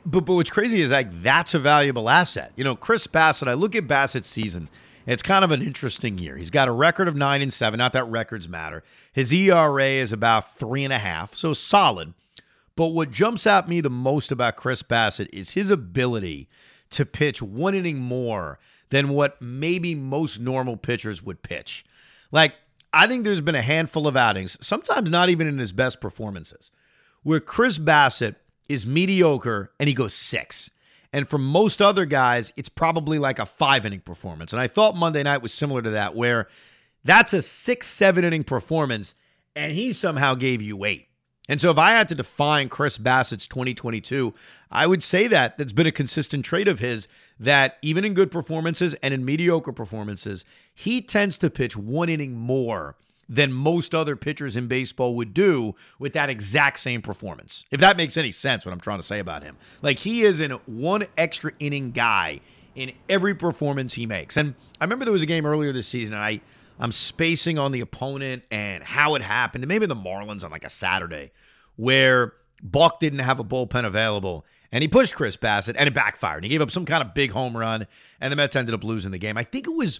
But, 0.06 0.22
but 0.22 0.34
what's 0.34 0.50
crazy 0.50 0.82
is 0.82 0.92
like 0.92 1.22
that's 1.22 1.54
a 1.54 1.60
valuable 1.60 2.10
asset. 2.10 2.52
You 2.56 2.64
know, 2.64 2.76
Chris 2.76 3.06
Bassitt, 3.06 3.48
I 3.48 3.54
look 3.54 3.76
at 3.76 3.88
Bassitt's 3.88 4.28
season 4.28 4.70
it's 5.06 5.24
kind 5.24 5.44
of 5.44 5.52
an 5.52 5.62
interesting 5.62 6.18
year. 6.18 6.38
He's 6.38 6.50
got 6.50 6.68
a 6.68 6.72
record 6.72 7.08
of 7.08 7.16
nine 7.16 7.42
and 7.42 7.52
seven. 7.52 7.78
Not 7.78 7.94
that 7.94 8.06
records 8.06 8.48
matter. 8.48 8.84
His 9.12 9.34
ERA 9.34 9.86
is 9.86 10.12
about 10.12 10.56
three 10.56 10.84
and 10.84 10.94
a 10.94 11.00
half, 11.00 11.36
so 11.36 11.54
solid. 11.54 12.14
But 12.76 12.88
what 12.88 13.12
jumps 13.12 13.46
at 13.46 13.70
me 13.70 13.82
the 13.82 13.90
most 13.90 14.32
about 14.32 14.56
Chris 14.56 14.82
Bassitt 14.82 15.30
is 15.32 15.52
his 15.52 15.70
ability 15.70 16.48
to 16.92 17.06
pitch 17.06 17.42
one 17.42 17.76
inning 17.76 18.00
more 18.00 18.60
than 18.90 19.10
what 19.10 19.42
maybe 19.42 19.96
most 19.96 20.40
normal 20.40 20.78
pitchers 20.78 21.24
would 21.24 21.42
pitch. 21.42 21.86
Like, 22.32 22.56
I 22.94 23.08
think 23.08 23.24
there's 23.24 23.42
been 23.42 23.56
a 23.56 23.62
handful 23.62 24.08
of 24.08 24.16
outings, 24.16 24.58
sometimes 24.66 25.10
not 25.10 25.30
even 25.30 25.48
in 25.48 25.58
his 25.58 25.72
best 25.72 26.00
performances, 26.00 26.72
where 27.24 27.40
Chris 27.40 27.80
Bassitt 27.80 28.36
is 28.70 28.86
mediocre 28.86 29.72
and 29.80 29.90
he 29.90 29.96
goes 29.96 30.14
six. 30.14 30.70
And 31.14 31.30
for 31.30 31.38
most 31.38 31.82
other 31.82 32.06
guys, 32.06 32.52
it's 32.58 32.70
probably 32.70 33.20
like 33.20 33.38
a 33.38 33.46
five 33.46 33.86
inning 33.86 34.00
performance. 34.00 34.52
And 34.52 34.62
I 34.62 34.68
thought 34.68 34.96
Monday 34.96 35.22
night 35.22 35.44
was 35.44 35.54
similar 35.54 35.84
to 35.84 35.92
that, 35.92 36.16
where 36.16 36.48
that's 37.04 37.34
a 37.34 37.42
six, 37.44 37.88
seven 37.88 38.26
inning 38.26 38.44
performance, 38.44 39.14
and 39.56 39.74
he 39.74 39.94
somehow 39.94 40.34
gave 40.34 40.62
you 40.62 40.84
eight. 40.84 41.08
And 41.48 41.62
so 41.62 41.70
if 41.70 41.78
I 41.78 41.92
had 41.92 42.10
to 42.10 42.16
define 42.16 42.70
Chris 42.70 42.98
Bassitt's 42.98 43.48
2022, 43.48 44.34
I 44.72 44.88
would 44.88 45.04
say 45.04 45.28
that 45.28 45.58
that's 45.58 45.74
been 45.74 45.88
a 45.88 45.92
consistent 45.92 46.46
trait 46.46 46.68
of 46.68 46.80
his 46.80 47.08
that 47.40 47.78
even 47.82 48.06
in 48.06 48.14
good 48.14 48.32
performances 48.32 48.96
and 49.04 49.14
in 49.14 49.26
mediocre 49.26 49.74
performances, 49.74 50.46
he 50.74 51.02
tends 51.02 51.38
to 51.40 51.50
pitch 51.50 51.76
one 51.76 52.10
inning 52.10 52.36
more 52.36 52.96
than 53.30 53.52
most 53.52 53.96
other 53.96 54.16
pitchers 54.16 54.56
in 54.56 54.68
baseball 54.68 55.16
would 55.16 55.34
do 55.34 55.76
with 56.00 56.14
that 56.14 56.30
exact 56.30 56.80
same 56.80 57.02
performance. 57.02 57.66
If 57.72 57.80
that 57.80 57.98
makes 57.98 58.18
any 58.18 58.32
sense, 58.32 58.66
what 58.66 58.74
I'm 58.74 58.80
trying 58.80 59.00
to 59.00 59.04
say 59.04 59.20
about 59.20 59.44
him. 59.44 59.58
Like 59.82 60.00
he 60.00 60.24
is 60.24 60.40
an 60.40 60.52
one 60.66 61.06
extra 61.18 61.54
inning 61.60 61.92
guy 61.92 62.42
in 62.76 62.92
every 63.08 63.36
performance 63.36 63.94
he 63.94 64.06
makes. 64.06 64.38
And 64.38 64.56
I 64.80 64.84
remember 64.84 65.06
there 65.06 65.14
was 65.14 65.22
a 65.22 65.28
game 65.28 65.46
earlier 65.46 65.72
this 65.72 65.88
season, 65.88 66.16
and 66.16 66.24
I 66.24 66.42
I'm 66.80 66.92
spacing 66.92 67.60
on 67.60 67.72
the 67.72 67.82
opponent 67.82 68.44
and 68.52 68.84
how 68.84 69.16
it 69.16 69.22
happened. 69.22 69.64
And 69.64 69.70
maybe 69.70 69.86
the 69.86 69.96
Marlins 69.96 70.44
on 70.44 70.52
like 70.52 70.66
a 70.66 70.70
Saturday 70.70 71.32
where 71.76 72.34
Buck 72.62 73.00
didn't 73.00 73.20
have 73.20 73.40
a 73.40 73.44
bullpen 73.44 73.86
available 73.86 74.46
and 74.72 74.82
he 74.82 74.88
pushed 74.88 75.14
Chris 75.14 75.38
Bassitt, 75.38 75.76
and 75.78 75.88
it 75.88 75.94
backfired. 75.94 76.38
And 76.38 76.46
he 76.46 76.50
gave 76.50 76.62
up 76.62 76.72
some 76.72 76.86
kind 76.86 77.04
of 77.04 77.14
big 77.14 77.32
home 77.32 77.56
run 77.56 77.86
and 78.20 78.32
the 78.32 78.36
Mets 78.36 78.56
ended 78.56 78.74
up 78.74 78.84
losing 78.84 79.12
the 79.12 79.20
game. 79.20 79.38
I 79.38 79.44
think 79.44 79.68
it 79.68 79.74
was 79.74 80.00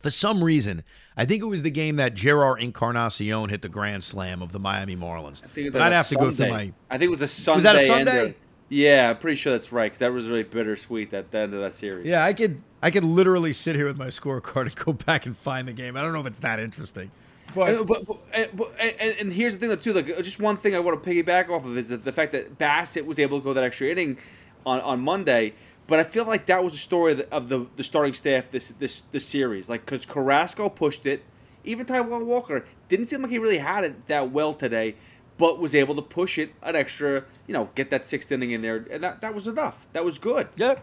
for 0.00 0.10
some 0.10 0.42
reason, 0.42 0.82
I 1.16 1.24
think 1.24 1.42
it 1.42 1.46
was 1.46 1.62
the 1.62 1.70
game 1.70 1.96
that 1.96 2.14
Jerar 2.14 2.60
Encarnacion 2.60 3.48
hit 3.48 3.62
the 3.62 3.68
grand 3.68 4.04
slam 4.04 4.42
of 4.42 4.52
the 4.52 4.58
Miami 4.58 4.96
Marlins. 4.96 5.42
I 5.44 5.48
think 5.48 5.74
I'd 5.74 5.92
have 5.92 6.06
Sunday. 6.06 6.24
to 6.24 6.30
go 6.30 6.36
through 6.36 6.48
my. 6.50 6.72
I 6.90 6.98
think 6.98 7.04
it 7.04 7.10
was 7.10 7.22
a 7.22 7.28
Sunday. 7.28 7.56
Was 7.56 7.62
that 7.64 7.76
a 7.76 7.86
Sunday? 7.86 8.34
Yeah, 8.68 9.10
I'm 9.10 9.18
pretty 9.18 9.36
sure 9.36 9.52
that's 9.52 9.72
right 9.72 9.86
because 9.86 10.00
that 10.00 10.12
was 10.12 10.26
really 10.26 10.42
bittersweet 10.42 11.12
at 11.12 11.30
the 11.30 11.38
end 11.38 11.54
of 11.54 11.60
that 11.60 11.74
series. 11.74 12.06
Yeah, 12.06 12.24
I 12.24 12.32
could 12.32 12.62
I 12.82 12.90
could 12.90 13.04
literally 13.04 13.52
sit 13.52 13.76
here 13.76 13.86
with 13.86 13.96
my 13.96 14.08
scorecard 14.08 14.62
and 14.62 14.74
go 14.74 14.92
back 14.92 15.26
and 15.26 15.36
find 15.36 15.68
the 15.68 15.72
game. 15.72 15.96
I 15.96 16.02
don't 16.02 16.12
know 16.12 16.20
if 16.20 16.26
it's 16.26 16.40
that 16.40 16.58
interesting. 16.58 17.10
But, 17.54 17.86
but, 17.86 18.04
but, 18.04 18.56
but 18.56 18.74
and, 18.80 19.16
and, 19.20 19.32
here's 19.32 19.56
the 19.56 19.68
thing, 19.68 19.78
too. 19.78 19.92
Like, 19.92 20.06
just 20.24 20.40
one 20.40 20.56
thing 20.56 20.74
I 20.74 20.80
want 20.80 21.00
to 21.00 21.08
piggyback 21.08 21.50
off 21.50 21.64
of 21.64 21.78
is 21.78 21.88
that 21.88 22.04
the 22.04 22.10
fact 22.10 22.32
that 22.32 22.58
Bassitt 22.58 23.04
was 23.04 23.18
able 23.18 23.38
to 23.38 23.44
go 23.44 23.52
that 23.52 23.62
extra 23.62 23.88
inning 23.88 24.18
on, 24.66 24.80
on 24.80 25.00
Monday. 25.00 25.54
But 25.86 25.98
I 25.98 26.04
feel 26.04 26.24
like 26.24 26.46
that 26.46 26.64
was 26.64 26.72
the 26.72 26.78
story 26.78 27.12
of 27.12 27.18
the, 27.18 27.32
of 27.32 27.48
the, 27.48 27.66
the 27.76 27.84
starting 27.84 28.14
staff 28.14 28.50
this 28.50 28.68
this 28.78 29.02
this 29.12 29.26
series. 29.26 29.68
Like, 29.68 29.84
because 29.84 30.06
Carrasco 30.06 30.68
pushed 30.68 31.04
it, 31.06 31.24
even 31.64 31.86
Taijuan 31.86 32.24
Walker 32.24 32.64
didn't 32.88 33.06
seem 33.06 33.22
like 33.22 33.30
he 33.30 33.38
really 33.38 33.58
had 33.58 33.84
it 33.84 34.06
that 34.06 34.30
well 34.30 34.54
today 34.54 34.96
but 35.38 35.58
was 35.58 35.74
able 35.74 35.94
to 35.96 36.02
push 36.02 36.38
it 36.38 36.52
an 36.62 36.76
extra, 36.76 37.24
you 37.46 37.52
know, 37.52 37.70
get 37.74 37.90
that 37.90 38.06
sixth 38.06 38.30
inning 38.30 38.52
in 38.52 38.62
there, 38.62 38.86
and 38.90 39.02
that, 39.02 39.20
that 39.20 39.34
was 39.34 39.46
enough. 39.46 39.86
That 39.92 40.04
was 40.04 40.18
good. 40.18 40.48
Yeah, 40.56 40.76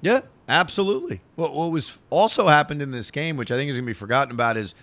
yeah, 0.00 0.22
absolutely. 0.48 1.20
What 1.36 1.54
what 1.54 1.70
was 1.70 1.98
also 2.08 2.46
happened 2.46 2.82
in 2.82 2.90
this 2.90 3.10
game, 3.10 3.36
which 3.36 3.50
I 3.50 3.56
think 3.56 3.70
is 3.70 3.76
going 3.76 3.84
to 3.84 3.90
be 3.90 3.92
forgotten 3.92 4.32
about, 4.32 4.56
is 4.56 4.74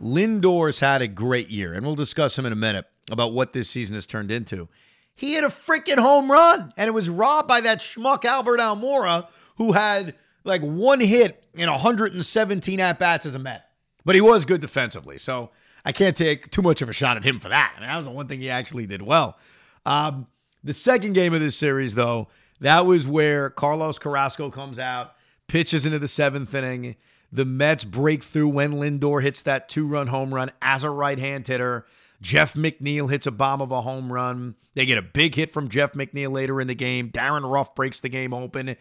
Lindor's 0.00 0.80
had 0.80 1.02
a 1.02 1.08
great 1.08 1.48
year, 1.48 1.72
and 1.72 1.86
we'll 1.86 1.94
discuss 1.94 2.38
him 2.38 2.44
in 2.44 2.52
a 2.52 2.56
minute 2.56 2.84
about 3.10 3.32
what 3.32 3.52
this 3.52 3.70
season 3.70 3.94
has 3.94 4.06
turned 4.06 4.30
into. 4.30 4.68
He 5.16 5.34
hit 5.34 5.44
a 5.44 5.48
freaking 5.48 5.98
home 5.98 6.30
run, 6.30 6.72
and 6.76 6.88
it 6.88 6.92
was 6.92 7.08
robbed 7.08 7.48
by 7.48 7.62
that 7.62 7.78
schmuck 7.78 8.24
Albert 8.24 8.60
Almora, 8.60 9.28
who 9.56 9.72
had 9.72 10.14
like 10.44 10.60
one 10.60 11.00
hit 11.00 11.42
in 11.54 11.68
117 11.68 12.80
at 12.80 12.98
bats 12.98 13.26
as 13.26 13.34
a 13.34 13.38
Met, 13.38 13.68
but 14.04 14.14
he 14.14 14.20
was 14.20 14.44
good 14.44 14.60
defensively. 14.60 15.18
So 15.18 15.50
I 15.84 15.92
can't 15.92 16.16
take 16.16 16.50
too 16.50 16.62
much 16.62 16.82
of 16.82 16.88
a 16.88 16.92
shot 16.92 17.16
at 17.16 17.24
him 17.24 17.40
for 17.40 17.48
that. 17.48 17.74
I 17.76 17.80
mean, 17.80 17.88
that 17.88 17.96
was 17.96 18.04
the 18.04 18.10
one 18.10 18.28
thing 18.28 18.40
he 18.40 18.50
actually 18.50 18.86
did 18.86 19.02
well. 19.02 19.38
Um, 19.86 20.26
the 20.62 20.74
second 20.74 21.14
game 21.14 21.32
of 21.32 21.40
this 21.40 21.56
series, 21.56 21.94
though, 21.94 22.28
that 22.60 22.86
was 22.86 23.06
where 23.06 23.50
Carlos 23.50 23.98
Carrasco 23.98 24.50
comes 24.50 24.78
out, 24.78 25.14
pitches 25.46 25.86
into 25.86 25.98
the 25.98 26.08
seventh 26.08 26.54
inning. 26.54 26.96
The 27.32 27.44
Mets 27.44 27.84
break 27.84 28.22
through 28.22 28.48
when 28.48 28.74
Lindor 28.74 29.22
hits 29.22 29.42
that 29.42 29.68
two 29.68 29.86
run 29.86 30.08
home 30.08 30.34
run 30.34 30.50
as 30.60 30.84
a 30.84 30.90
right 30.90 31.18
hand 31.18 31.46
hitter. 31.46 31.86
Jeff 32.20 32.54
McNeil 32.54 33.10
hits 33.10 33.26
a 33.26 33.30
bomb 33.30 33.60
of 33.60 33.70
a 33.70 33.82
home 33.82 34.12
run. 34.12 34.54
They 34.74 34.86
get 34.86 34.98
a 34.98 35.02
big 35.02 35.34
hit 35.34 35.52
from 35.52 35.68
Jeff 35.68 35.92
McNeil 35.92 36.32
later 36.32 36.60
in 36.60 36.66
the 36.66 36.74
game. 36.74 37.08
Darin 37.08 37.44
Ruf 37.44 37.74
breaks 37.74 38.00
the 38.00 38.08
game 38.08 38.32
open. 38.32 38.76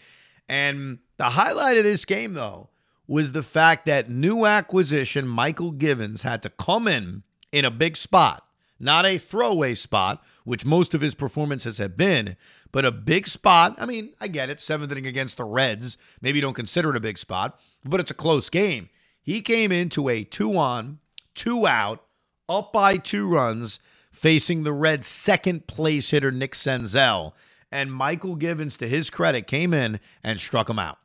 And 0.47 0.99
the 1.17 1.31
highlight 1.31 1.77
of 1.77 1.83
this 1.83 2.05
game, 2.05 2.33
though, 2.33 2.69
was 3.07 3.31
the 3.31 3.43
fact 3.43 3.85
that 3.85 4.09
new 4.09 4.45
acquisition 4.45 5.25
Mychal 5.25 5.77
Givens 5.77 6.23
had 6.23 6.41
to 6.43 6.49
come 6.49 6.87
in 6.87 7.23
in 7.51 7.65
a 7.65 7.71
big 7.71 7.97
spot, 7.97 8.45
not 8.79 9.05
a 9.05 9.17
throwaway 9.17 9.75
spot, 9.75 10.23
which 10.43 10.65
most 10.65 10.93
of 10.93 11.01
his 11.01 11.15
performances 11.15 11.77
have 11.77 11.95
been, 11.95 12.35
but 12.71 12.85
a 12.85 12.91
big 12.91 13.27
spot. 13.27 13.75
I 13.77 13.85
mean, 13.85 14.13
I 14.19 14.27
get 14.27 14.49
it, 14.49 14.59
seventh 14.59 14.91
inning 14.91 15.07
against 15.07 15.37
the 15.37 15.45
Reds. 15.45 15.97
Maybe 16.21 16.39
you 16.39 16.41
don't 16.41 16.53
consider 16.53 16.89
it 16.89 16.95
a 16.95 17.01
big 17.01 17.17
spot, 17.17 17.59
but 17.83 17.99
it's 17.99 18.11
a 18.11 18.15
close 18.15 18.49
game. 18.49 18.89
He 19.21 19.41
came 19.41 19.71
into 19.71 20.09
a 20.09 20.23
two 20.23 20.57
on, 20.57 20.99
two 21.33 21.65
out, 21.65 22.04
up 22.47 22.73
by 22.73 22.97
two 22.97 23.27
runs, 23.27 23.79
facing 24.11 24.63
the 24.63 24.73
Reds' 24.73 25.07
second 25.07 25.67
place 25.67 26.11
hitter, 26.11 26.31
Nick 26.31 26.53
Senzel. 26.53 27.33
And 27.71 27.89
Mychal 27.89 28.37
Givens, 28.39 28.77
to 28.77 28.87
his 28.87 29.09
credit, 29.09 29.47
came 29.47 29.73
in 29.73 29.99
and 30.23 30.39
struck 30.39 30.69
him 30.69 30.79
out. 30.79 30.97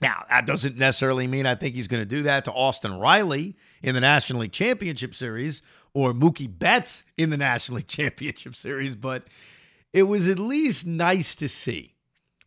Now, 0.00 0.24
that 0.28 0.44
doesn't 0.44 0.76
necessarily 0.76 1.26
mean 1.26 1.46
I 1.46 1.54
think 1.54 1.74
he's 1.74 1.86
going 1.86 2.02
to 2.02 2.08
do 2.08 2.22
that 2.24 2.44
to 2.46 2.52
Austin 2.52 2.98
Riley 2.98 3.56
in 3.82 3.94
the 3.94 4.00
National 4.00 4.40
League 4.40 4.52
Championship 4.52 5.14
Series 5.14 5.62
or 5.92 6.12
Mookie 6.12 6.50
Betts 6.58 7.04
in 7.16 7.30
the 7.30 7.36
National 7.36 7.76
League 7.76 7.86
Championship 7.88 8.56
Series, 8.56 8.96
but 8.96 9.24
it 9.92 10.02
was 10.04 10.26
at 10.26 10.38
least 10.38 10.86
nice 10.86 11.34
to 11.36 11.48
see 11.48 11.94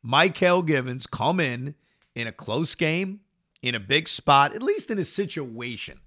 Mychal 0.05 0.65
Givens 0.65 1.07
come 1.07 1.39
in 1.39 1.75
in 2.13 2.27
a 2.27 2.31
close 2.31 2.75
game, 2.75 3.21
in 3.61 3.73
a 3.73 3.79
big 3.79 4.07
spot, 4.07 4.53
at 4.53 4.61
least 4.61 4.91
in 4.91 4.99
a 4.99 5.05
situation 5.05 5.99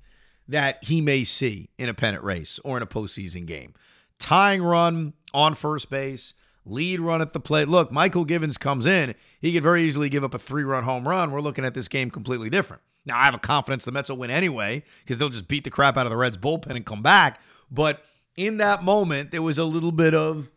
that 0.51 0.83
he 0.85 1.01
may 1.01 1.25
see 1.25 1.71
in 1.79 1.89
a 1.89 1.95
pennant 1.95 2.25
race 2.25 2.59
or 2.65 2.77
in 2.77 2.83
a 2.83 2.87
postseason 2.87 3.47
game. 3.47 3.73
Tying 4.19 4.63
run 4.63 5.15
on 5.33 5.55
first 5.55 5.91
base, 5.91 6.35
lead 6.65 7.01
run 7.01 7.23
at 7.23 7.33
the 7.33 7.41
plate. 7.41 7.69
Look, 7.69 7.91
Mychal 7.91 8.27
Givens 8.27 8.59
comes 8.59 8.85
in. 8.85 9.15
He 9.41 9.53
could 9.53 9.63
very 9.63 9.85
easily 9.85 10.09
give 10.09 10.25
up 10.25 10.35
a 10.35 10.39
three 10.39 10.65
run 10.65 10.85
home 10.85 11.07
run. 11.07 11.31
We're 11.31 11.41
looking 11.41 11.65
at 11.65 11.75
this 11.75 11.89
game 11.89 12.11
completely 12.11 12.51
different. 12.51 12.83
Now, 13.07 13.19
I 13.19 13.25
have 13.25 13.35
a 13.35 13.39
confidence 13.39 13.85
the 13.85 13.93
Mets 13.93 14.11
will 14.11 14.19
win 14.19 14.31
anyway 14.31 14.83
because 15.05 15.19
they'll 15.19 15.31
just 15.31 15.49
beat 15.49 15.65
the 15.65 15.71
crap 15.71 15.97
out 15.97 16.05
of 16.05 16.11
the 16.11 16.17
Reds 16.17 16.37
bullpen 16.37 16.77
and 16.77 16.85
come 16.85 17.03
back. 17.03 17.41
But 17.71 18.03
in 18.37 18.59
that 18.59 18.83
moment, 18.83 19.31
there 19.31 19.43
was 19.43 19.57
a 19.57 19.65
little 19.65 19.93
bit 19.93 20.15
of 20.15 20.51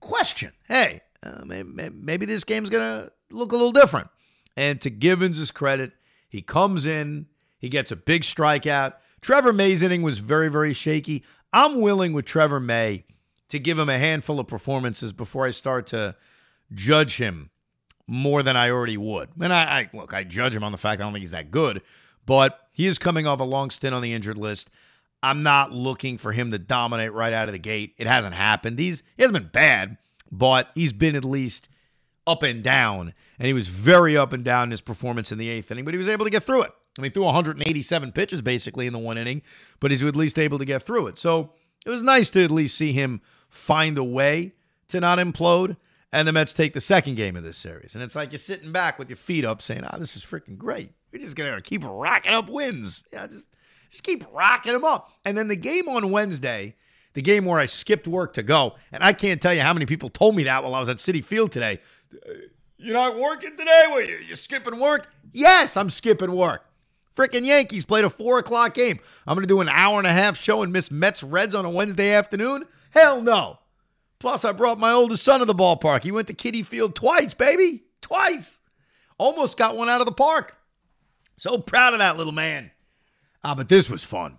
question. 0.00 0.52
Hey, 0.66 1.02
uh, 1.22 1.44
maybe, 1.44 1.90
maybe 1.90 2.26
this 2.26 2.44
game's 2.44 2.70
going 2.70 2.82
to 2.82 3.12
look 3.30 3.52
a 3.52 3.56
little 3.56 3.72
different. 3.72 4.08
And 4.56 4.80
to 4.80 4.90
Givens' 4.90 5.50
credit, 5.50 5.92
he 6.28 6.42
comes 6.42 6.86
in, 6.86 7.26
he 7.58 7.68
gets 7.68 7.92
a 7.92 7.96
big 7.96 8.22
strikeout. 8.22 8.94
Trevor 9.24 9.54
May's 9.54 9.80
inning 9.80 10.02
was 10.02 10.18
very, 10.18 10.50
very 10.50 10.74
shaky. 10.74 11.24
I'm 11.50 11.80
willing 11.80 12.12
with 12.12 12.26
Trevor 12.26 12.60
May 12.60 13.06
to 13.48 13.58
give 13.58 13.78
him 13.78 13.88
a 13.88 13.98
handful 13.98 14.38
of 14.38 14.46
performances 14.46 15.14
before 15.14 15.46
I 15.46 15.50
start 15.50 15.86
to 15.86 16.14
judge 16.74 17.16
him 17.16 17.48
more 18.06 18.42
than 18.42 18.54
I 18.54 18.68
already 18.68 18.98
would. 18.98 19.30
And 19.40 19.50
I, 19.50 19.62
I 19.62 19.90
look, 19.94 20.12
I 20.12 20.24
judge 20.24 20.54
him 20.54 20.62
on 20.62 20.72
the 20.72 20.78
fact 20.78 21.00
I 21.00 21.04
don't 21.04 21.14
think 21.14 21.22
he's 21.22 21.30
that 21.30 21.50
good, 21.50 21.80
but 22.26 22.68
he 22.70 22.84
is 22.84 22.98
coming 22.98 23.26
off 23.26 23.40
a 23.40 23.44
long 23.44 23.70
stint 23.70 23.94
on 23.94 24.02
the 24.02 24.12
injured 24.12 24.36
list. 24.36 24.68
I'm 25.22 25.42
not 25.42 25.72
looking 25.72 26.18
for 26.18 26.32
him 26.32 26.50
to 26.50 26.58
dominate 26.58 27.14
right 27.14 27.32
out 27.32 27.48
of 27.48 27.52
the 27.52 27.58
gate. 27.58 27.94
It 27.96 28.06
hasn't 28.06 28.34
happened. 28.34 28.78
He's 28.78 29.02
he 29.16 29.22
hasn't 29.22 29.38
been 29.38 29.50
bad, 29.50 29.96
but 30.30 30.68
he's 30.74 30.92
been 30.92 31.16
at 31.16 31.24
least 31.24 31.70
up 32.26 32.42
and 32.42 32.62
down. 32.62 33.14
And 33.38 33.46
he 33.46 33.54
was 33.54 33.68
very 33.68 34.18
up 34.18 34.34
and 34.34 34.44
down 34.44 34.64
in 34.64 34.70
his 34.72 34.82
performance 34.82 35.32
in 35.32 35.38
the 35.38 35.48
eighth 35.48 35.70
inning, 35.70 35.86
but 35.86 35.94
he 35.94 35.98
was 35.98 36.08
able 36.08 36.26
to 36.26 36.30
get 36.30 36.42
through 36.42 36.64
it. 36.64 36.72
I 36.98 37.02
mean, 37.02 37.10
threw 37.10 37.24
187 37.24 38.12
pitches 38.12 38.42
basically 38.42 38.86
in 38.86 38.92
the 38.92 38.98
one 38.98 39.18
inning, 39.18 39.42
but 39.80 39.90
he's 39.90 40.02
at 40.02 40.14
least 40.14 40.38
able 40.38 40.58
to 40.58 40.64
get 40.64 40.82
through 40.82 41.08
it. 41.08 41.18
So 41.18 41.50
it 41.84 41.90
was 41.90 42.02
nice 42.02 42.30
to 42.32 42.44
at 42.44 42.50
least 42.50 42.76
see 42.76 42.92
him 42.92 43.20
find 43.48 43.98
a 43.98 44.04
way 44.04 44.52
to 44.88 45.00
not 45.00 45.18
implode. 45.18 45.76
And 46.12 46.28
the 46.28 46.32
Mets 46.32 46.54
take 46.54 46.74
the 46.74 46.80
second 46.80 47.16
game 47.16 47.34
of 47.34 47.42
this 47.42 47.56
series. 47.56 47.96
And 47.96 48.04
it's 48.04 48.14
like 48.14 48.30
you're 48.30 48.38
sitting 48.38 48.70
back 48.70 49.00
with 49.00 49.10
your 49.10 49.16
feet 49.16 49.44
up 49.44 49.60
saying, 49.60 49.82
oh, 49.92 49.98
this 49.98 50.14
is 50.14 50.22
freaking 50.22 50.56
great. 50.56 50.92
We're 51.12 51.18
just 51.18 51.34
going 51.34 51.52
to 51.52 51.60
keep 51.60 51.82
racking 51.84 52.32
up 52.32 52.48
wins. 52.48 53.02
Yeah, 53.12 53.26
just, 53.26 53.46
just 53.90 54.04
keep 54.04 54.24
racking 54.32 54.72
them 54.72 54.84
up. 54.84 55.10
And 55.24 55.36
then 55.36 55.48
the 55.48 55.56
game 55.56 55.88
on 55.88 56.12
Wednesday, 56.12 56.76
the 57.14 57.22
game 57.22 57.44
where 57.44 57.58
I 57.58 57.66
skipped 57.66 58.06
work 58.06 58.32
to 58.34 58.44
go, 58.44 58.76
and 58.92 59.02
I 59.02 59.12
can't 59.12 59.42
tell 59.42 59.52
you 59.52 59.62
how 59.62 59.72
many 59.72 59.86
people 59.86 60.08
told 60.08 60.36
me 60.36 60.44
that 60.44 60.62
while 60.62 60.76
I 60.76 60.80
was 60.80 60.88
at 60.88 60.98
Citi 60.98 61.24
Field 61.24 61.50
today. 61.50 61.80
You're 62.76 62.94
not 62.94 63.18
working 63.18 63.56
today? 63.56 63.84
Well, 63.88 64.02
you, 64.02 64.18
you're 64.26 64.36
skipping 64.36 64.78
work? 64.78 65.08
Yes, 65.32 65.76
I'm 65.76 65.90
skipping 65.90 66.30
work. 66.30 66.64
Freaking 67.16 67.46
Yankees 67.46 67.84
played 67.84 68.04
a 68.04 68.10
four 68.10 68.38
o'clock 68.38 68.74
game. 68.74 68.98
I'm 69.26 69.34
going 69.36 69.44
to 69.44 69.48
do 69.48 69.60
an 69.60 69.68
hour 69.68 69.98
and 69.98 70.06
a 70.06 70.12
half 70.12 70.36
show 70.36 70.62
and 70.62 70.72
miss 70.72 70.90
Mets 70.90 71.22
Reds 71.22 71.54
on 71.54 71.64
a 71.64 71.70
Wednesday 71.70 72.12
afternoon? 72.12 72.64
Hell 72.90 73.22
no. 73.22 73.58
Plus, 74.18 74.44
I 74.44 74.52
brought 74.52 74.78
my 74.78 74.90
oldest 74.92 75.22
son 75.22 75.40
to 75.40 75.44
the 75.46 75.54
ballpark. 75.54 76.02
He 76.02 76.12
went 76.12 76.28
to 76.28 76.34
Citi 76.34 76.64
Field 76.64 76.94
twice, 76.94 77.34
baby. 77.34 77.84
Twice. 78.00 78.60
Almost 79.18 79.56
got 79.56 79.76
one 79.76 79.88
out 79.88 80.00
of 80.00 80.06
the 80.06 80.12
park. 80.12 80.56
So 81.36 81.58
proud 81.58 81.92
of 81.92 81.98
that 81.98 82.16
little 82.16 82.32
man. 82.32 82.70
Ah, 83.42 83.54
but 83.54 83.68
this 83.68 83.90
was 83.90 84.02
fun. 84.02 84.38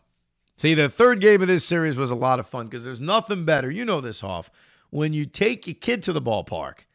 See, 0.57 0.73
the 0.73 0.89
third 0.89 1.19
game 1.19 1.41
of 1.41 1.47
this 1.47 1.65
series 1.65 1.97
was 1.97 2.11
a 2.11 2.15
lot 2.15 2.39
of 2.39 2.47
fun 2.47 2.65
because 2.65 2.85
there's 2.85 3.01
nothing 3.01 3.45
better. 3.45 3.69
You 3.69 3.85
know 3.85 4.01
this, 4.01 4.21
Hoff. 4.21 4.49
when 4.89 5.13
you 5.13 5.25
take 5.25 5.67
your 5.67 5.75
kid 5.75 6.01
to 6.03 6.13
the 6.13 6.21
ballpark, 6.21 6.85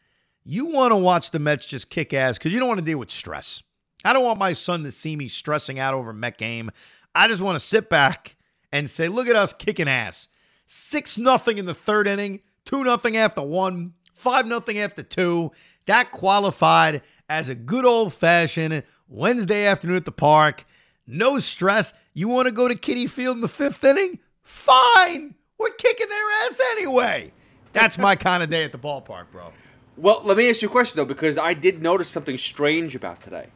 you 0.45 0.67
want 0.67 0.93
to 0.93 0.97
watch 0.97 1.31
the 1.31 1.39
Mets 1.39 1.67
just 1.67 1.91
kick 1.91 2.15
ass 2.15 2.39
because 2.39 2.53
you 2.53 2.59
don't 2.59 2.69
want 2.69 2.81
to 2.81 2.85
deal 2.85 2.99
with 2.99 3.11
stress. 3.11 3.63
I 4.04 4.12
don't 4.12 4.25
want 4.25 4.38
my 4.38 4.52
son 4.52 4.83
to 4.85 4.90
see 4.90 5.16
me 5.16 5.28
stressing 5.28 5.78
out 5.78 5.95
over 5.95 6.11
a 6.11 6.14
Met 6.14 6.38
game. 6.38 6.71
I 7.14 7.28
just 7.28 7.40
want 7.40 7.57
to 7.57 7.61
sit 7.61 7.88
back 7.90 8.37
and 8.73 8.88
say, 8.88 9.09
look 9.09 9.28
at 9.28 9.37
us 9.37 9.52
kicking 9.52 9.88
ass. 9.88 10.28
6 10.66 11.19
nothing 11.19 11.59
in 11.59 11.66
the 11.66 11.75
third 11.75 12.07
inning, 12.07 12.40
2 12.64 12.85
nothing 12.85 13.16
after 13.16 13.42
one, 13.42 13.95
5 14.14 14.47
nothing 14.47 14.78
after 14.78 15.02
two. 15.02 15.50
That 15.87 16.12
qualified 16.12 17.02
as 17.28 17.49
a 17.49 17.54
good 17.54 17.85
old 17.85 18.14
fashioned 18.14 18.85
Wednesday 19.09 19.66
afternoon 19.66 19.97
at 19.97 20.04
the 20.04 20.12
park. 20.12 20.64
No 21.07 21.38
stress. 21.38 21.92
You 22.14 22.28
want 22.28 22.47
to 22.47 22.54
go 22.54 22.69
to 22.69 22.75
Citi 22.75 23.11
Field 23.11 23.37
in 23.37 23.40
the 23.40 23.49
fifth 23.49 23.83
inning? 23.83 24.21
Fine. 24.42 25.35
We're 25.59 25.71
kicking 25.71 26.09
their 26.09 26.47
ass 26.47 26.61
anyway. 26.73 27.33
That's 27.73 27.99
my 27.99 28.14
kind 28.16 28.42
of 28.42 28.50
day 28.50 28.64
at 28.64 28.73
the 28.73 28.78
ballpark, 28.78 29.26
bro. 29.33 29.52
Well, 29.97 30.23
let 30.25 30.37
me 30.37 30.49
ask 30.49 30.62
you 30.62 30.69
a 30.69 30.71
question 30.71 30.97
though, 30.97 31.04
because 31.04 31.37
I 31.37 31.54
did 31.54 31.83
notice 31.83 32.09
something 32.09 32.38
strange 32.38 32.95
about 32.95 33.21
today. 33.23 33.49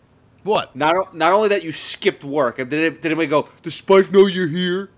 What? 0.44 0.76
Not 0.76 1.14
not 1.16 1.32
only 1.32 1.48
that 1.48 1.64
you 1.64 1.72
skipped 1.72 2.22
work, 2.22 2.56
did 2.58 2.72
it, 2.72 3.02
did 3.02 3.06
anybody 3.06 3.26
go? 3.28 3.48
Does 3.62 3.74
Spike 3.74 4.12
know 4.12 4.26
you're 4.26 4.46
here? 4.46 4.90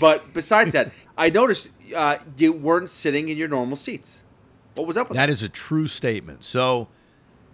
But 0.00 0.32
besides 0.32 0.72
that, 0.72 0.92
I 1.18 1.30
noticed 1.30 1.68
uh, 1.94 2.18
you 2.36 2.52
weren't 2.52 2.88
sitting 2.90 3.28
in 3.28 3.36
your 3.36 3.48
normal 3.48 3.76
seats. 3.76 4.22
What 4.76 4.86
was 4.86 4.96
up 4.96 5.08
with 5.08 5.16
That 5.16 5.26
that? 5.26 5.32
is 5.32 5.42
a 5.42 5.48
true 5.48 5.88
statement. 5.88 6.44
So 6.44 6.88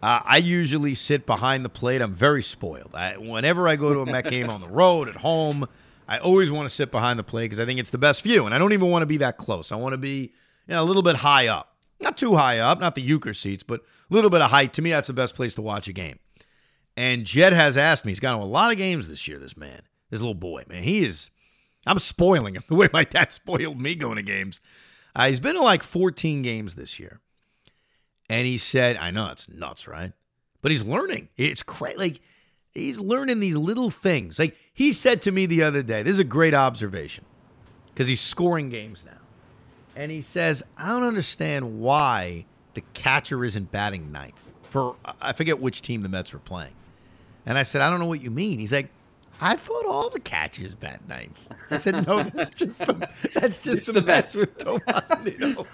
uh, 0.03 0.21
I 0.25 0.37
usually 0.37 0.95
sit 0.95 1.25
behind 1.25 1.65
the 1.65 1.71
plate. 1.71 2.03
I'm 2.03 2.13
very 2.13 2.43
spoiled. 2.43 2.91
I, 2.95 3.17
whenever 3.17 3.67
I 3.67 3.77
go 3.77 3.95
to 3.95 4.01
a 4.01 4.07
Met 4.07 4.29
game 4.29 4.51
on 4.51 4.61
the 4.61 4.69
road, 4.83 5.09
at 5.09 5.17
home, 5.17 5.67
I 6.07 6.19
always 6.19 6.51
want 6.51 6.69
to 6.69 6.75
sit 6.75 6.91
behind 6.91 7.19
the 7.19 7.25
plate 7.25 7.47
because 7.47 7.61
I 7.61 7.65
think 7.65 7.81
it's 7.81 7.89
the 7.89 7.97
best 7.97 8.21
view. 8.21 8.45
And 8.45 8.55
I 8.55 8.59
don't 8.59 8.75
even 8.75 8.91
want 8.91 9.01
to 9.03 9.07
be 9.07 9.17
that 9.17 9.39
close. 9.39 9.73
I 9.73 9.77
want 9.77 9.95
to 9.95 9.99
be 9.99 10.35
you 10.67 10.75
know, 10.75 10.83
a 10.83 10.85
little 10.85 11.03
bit 11.03 11.17
high 11.17 11.47
up. 11.47 11.75
Not 12.01 12.19
too 12.19 12.35
high 12.35 12.59
up, 12.59 12.81
not 12.81 12.95
the 12.97 13.01
euchre 13.01 13.33
seats, 13.33 13.63
but 13.63 13.81
a 13.81 14.15
little 14.15 14.29
bit 14.29 14.43
of 14.43 14.51
height. 14.51 14.75
To 14.75 14.83
me, 14.83 14.91
that's 14.91 15.07
the 15.07 15.15
best 15.15 15.35
place 15.35 15.55
to 15.55 15.63
watch 15.63 15.89
a 15.89 15.93
game. 15.95 16.19
And 16.97 17.25
Jed 17.25 17.53
has 17.53 17.77
asked 17.77 18.05
me, 18.05 18.11
he's 18.11 18.21
gone 18.21 18.39
to 18.39 18.45
a 18.45 18.47
lot 18.47 18.71
of 18.71 18.79
games 18.79 19.09
this 19.09 19.27
year, 19.27 19.39
this 19.39 19.57
man, 19.57 19.83
this 20.11 20.21
little 20.21 20.35
boy, 20.35 20.65
man. 20.69 20.83
He 20.83 21.05
is, 21.05 21.31
I'm 21.87 21.99
spoiling 21.99 22.55
him 22.55 22.65
the 22.69 22.75
way 22.75 22.89
my 22.93 23.05
dad 23.05 23.33
spoiled 23.33 23.81
me 23.81 23.95
going 23.95 24.17
to 24.17 24.23
games. 24.23 24.61
Uh, 25.17 25.29
he's 25.29 25.41
been 25.41 25.55
to 25.55 25.63
like 25.63 25.83
14 25.83 26.43
games 26.43 26.75
this 26.75 26.99
year. 26.99 27.21
And 28.29 28.47
he 28.47 28.59
said, 28.59 28.97
I 28.97 29.11
know 29.11 29.31
it's 29.31 29.49
nuts, 29.49 29.87
right? 29.87 30.13
But 30.63 30.71
he's 30.71 30.85
learning. 30.85 31.29
It's 31.37 31.63
crazy. 31.63 31.99
Like, 31.99 32.21
he's 32.73 32.99
learning 32.99 33.41
these 33.41 33.57
little 33.57 33.91
things. 33.91 34.39
Like, 34.39 34.57
he 34.73 34.93
said 34.93 35.21
to 35.23 35.31
me 35.31 35.47
the 35.47 35.63
other 35.63 35.83
day, 35.83 36.03
this 36.03 36.15
is 36.15 36.19
a 36.19 36.25
great 36.25 36.55
observation 36.55 37.25
because 37.93 38.09
he's 38.09 38.21
scoring 38.21 38.71
games 38.71 39.05
now. 39.05 39.19
And 39.95 40.11
he 40.11 40.23
says, 40.23 40.63
I 40.77 40.89
don't 40.89 41.05
understand 41.05 41.81
why 41.81 42.47
the 42.73 42.83
catcher 42.95 43.45
isn't 43.45 43.71
batting 43.71 44.11
ninth. 44.11 44.51
For, 44.71 44.97
I 45.21 45.33
forget 45.33 45.61
which 45.61 45.83
team 45.83 46.03
the 46.03 46.09
Mets 46.09 46.33
were 46.33 46.41
playing. 46.41 46.73
And 47.47 47.59
I 47.59 47.63
said, 47.63 47.83
I 47.83 47.91
don't 47.91 48.01
know 48.01 48.07
what 48.07 48.23
you 48.23 48.31
mean. 48.31 48.59
He's 48.59 48.73
like, 48.73 48.89
I 49.41 49.57
thought 49.57 49.85
all 49.87 50.11
the 50.11 50.21
catchers 50.21 50.75
bat 50.75 51.01
ninth. 51.09 51.39
I 51.71 51.77
said, 51.77 52.07
no, 52.07 52.23
that's 52.35 52.53
just 52.53 52.87
the, 52.87 53.09
that's 53.35 53.59
just, 53.59 53.85
Just 53.85 53.87
the, 53.87 53.93
the 53.93 54.03
Mets 54.03 54.35
Mets. 54.35 54.47
with 54.47 54.59
Tomas 54.59 55.11
Nido. 55.25 55.67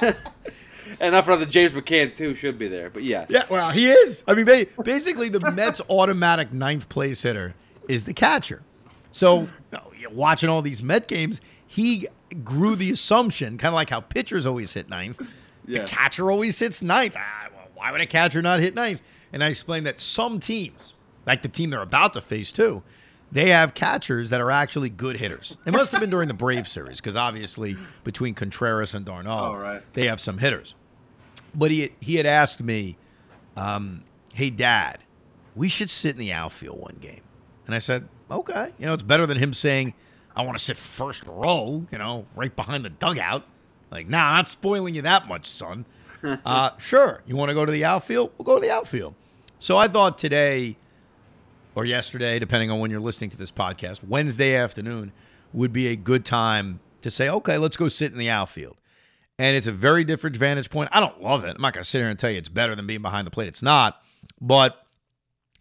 and 1.00 1.12
not 1.12 1.24
for 1.24 1.36
the 1.36 1.46
James 1.46 1.72
McCann 1.72 2.14
too 2.14 2.34
should 2.34 2.58
be 2.58 2.68
there, 2.68 2.90
but 2.90 3.04
yes. 3.04 3.28
Yeah, 3.30 3.44
well, 3.48 3.70
he 3.70 3.88
is. 3.90 4.24
I 4.26 4.34
mean, 4.34 4.46
basically, 4.82 5.28
the 5.28 5.40
Mets' 5.52 5.80
automatic 5.88 6.52
ninth 6.52 6.88
place 6.88 7.22
hitter 7.22 7.54
is 7.88 8.04
the 8.04 8.14
catcher. 8.14 8.62
So, 9.12 9.42
you 9.42 9.48
know, 9.72 9.92
you're 9.98 10.10
watching 10.10 10.48
all 10.48 10.60
these 10.60 10.82
Met 10.82 11.08
games, 11.08 11.40
he 11.66 12.06
grew 12.44 12.74
the 12.76 12.90
assumption, 12.90 13.56
kind 13.58 13.68
of 13.68 13.74
like 13.74 13.90
how 13.90 14.00
pitchers 14.00 14.44
always 14.44 14.74
hit 14.74 14.88
ninth. 14.88 15.20
Yeah. 15.66 15.82
The 15.82 15.86
catcher 15.86 16.30
always 16.30 16.58
hits 16.58 16.82
ninth. 16.82 17.14
Ah, 17.16 17.48
well, 17.54 17.68
why 17.74 17.92
would 17.92 18.00
a 18.00 18.06
catcher 18.06 18.42
not 18.42 18.60
hit 18.60 18.74
ninth? 18.74 19.00
And 19.32 19.42
I 19.44 19.48
explained 19.48 19.86
that 19.86 20.00
some 20.00 20.40
teams, 20.40 20.94
like 21.28 21.42
the 21.42 21.48
team 21.48 21.70
they're 21.70 21.82
about 21.82 22.14
to 22.14 22.20
face 22.20 22.50
too, 22.50 22.82
they 23.30 23.50
have 23.50 23.74
catchers 23.74 24.30
that 24.30 24.40
are 24.40 24.50
actually 24.50 24.88
good 24.90 25.18
hitters. 25.18 25.56
It 25.66 25.72
must 25.72 25.92
have 25.92 26.00
been 26.00 26.10
during 26.10 26.26
the 26.28 26.34
Brave 26.34 26.66
series 26.66 26.96
because 27.00 27.14
obviously 27.14 27.76
between 28.02 28.34
Contreras 28.34 28.94
and 28.94 29.04
d'Arnaud, 29.04 29.52
Oh, 29.52 29.54
right. 29.56 29.82
they 29.92 30.06
have 30.06 30.18
some 30.20 30.38
hitters. 30.38 30.74
But 31.54 31.70
he 31.70 31.92
he 32.00 32.16
had 32.16 32.26
asked 32.26 32.60
me, 32.62 32.96
um, 33.56 34.02
"Hey, 34.34 34.50
Dad, 34.50 34.98
we 35.54 35.68
should 35.68 35.90
sit 35.90 36.12
in 36.14 36.18
the 36.18 36.32
outfield 36.32 36.78
one 36.80 36.96
game," 37.00 37.22
and 37.66 37.74
I 37.74 37.78
said, 37.78 38.08
"Okay." 38.30 38.72
You 38.78 38.86
know, 38.86 38.92
it's 38.94 39.02
better 39.02 39.26
than 39.26 39.38
him 39.38 39.52
saying, 39.54 39.94
"I 40.36 40.42
want 40.42 40.56
to 40.58 40.62
sit 40.64 40.76
first 40.76 41.24
row," 41.26 41.86
you 41.90 41.98
know, 41.98 42.26
right 42.34 42.54
behind 42.54 42.84
the 42.84 42.90
dugout. 42.90 43.44
Like, 43.90 44.08
nah, 44.08 44.28
I'm 44.30 44.36
not 44.36 44.48
spoiling 44.48 44.94
you 44.94 45.02
that 45.02 45.26
much, 45.28 45.46
son. 45.46 45.86
uh, 46.44 46.70
sure, 46.78 47.22
you 47.26 47.36
want 47.36 47.48
to 47.48 47.54
go 47.54 47.64
to 47.64 47.72
the 47.72 47.84
outfield? 47.84 48.32
We'll 48.36 48.44
go 48.44 48.56
to 48.56 48.60
the 48.66 48.72
outfield. 48.72 49.14
So 49.58 49.76
I 49.76 49.88
thought 49.88 50.18
today 50.18 50.76
or 51.78 51.84
yesterday, 51.84 52.40
depending 52.40 52.72
on 52.72 52.80
when 52.80 52.90
you're 52.90 52.98
listening 52.98 53.30
to 53.30 53.36
this 53.36 53.52
podcast, 53.52 54.02
Wednesday 54.02 54.56
afternoon 54.56 55.12
would 55.52 55.72
be 55.72 55.86
a 55.86 55.94
good 55.94 56.24
time 56.24 56.80
to 57.02 57.08
say, 57.08 57.28
okay, 57.30 57.56
let's 57.56 57.76
go 57.76 57.88
sit 57.88 58.10
in 58.10 58.18
the 58.18 58.28
outfield. 58.28 58.76
And 59.38 59.56
it's 59.56 59.68
a 59.68 59.72
very 59.72 60.02
different 60.02 60.34
vantage 60.34 60.70
point. 60.70 60.88
I 60.90 60.98
don't 60.98 61.22
love 61.22 61.44
it. 61.44 61.54
I'm 61.54 61.62
not 61.62 61.74
going 61.74 61.84
to 61.84 61.88
sit 61.88 61.98
here 62.00 62.08
and 62.08 62.18
tell 62.18 62.32
you 62.32 62.38
it's 62.38 62.48
better 62.48 62.74
than 62.74 62.88
being 62.88 63.00
behind 63.00 63.28
the 63.28 63.30
plate. 63.30 63.46
It's 63.46 63.62
not. 63.62 64.02
But 64.40 64.84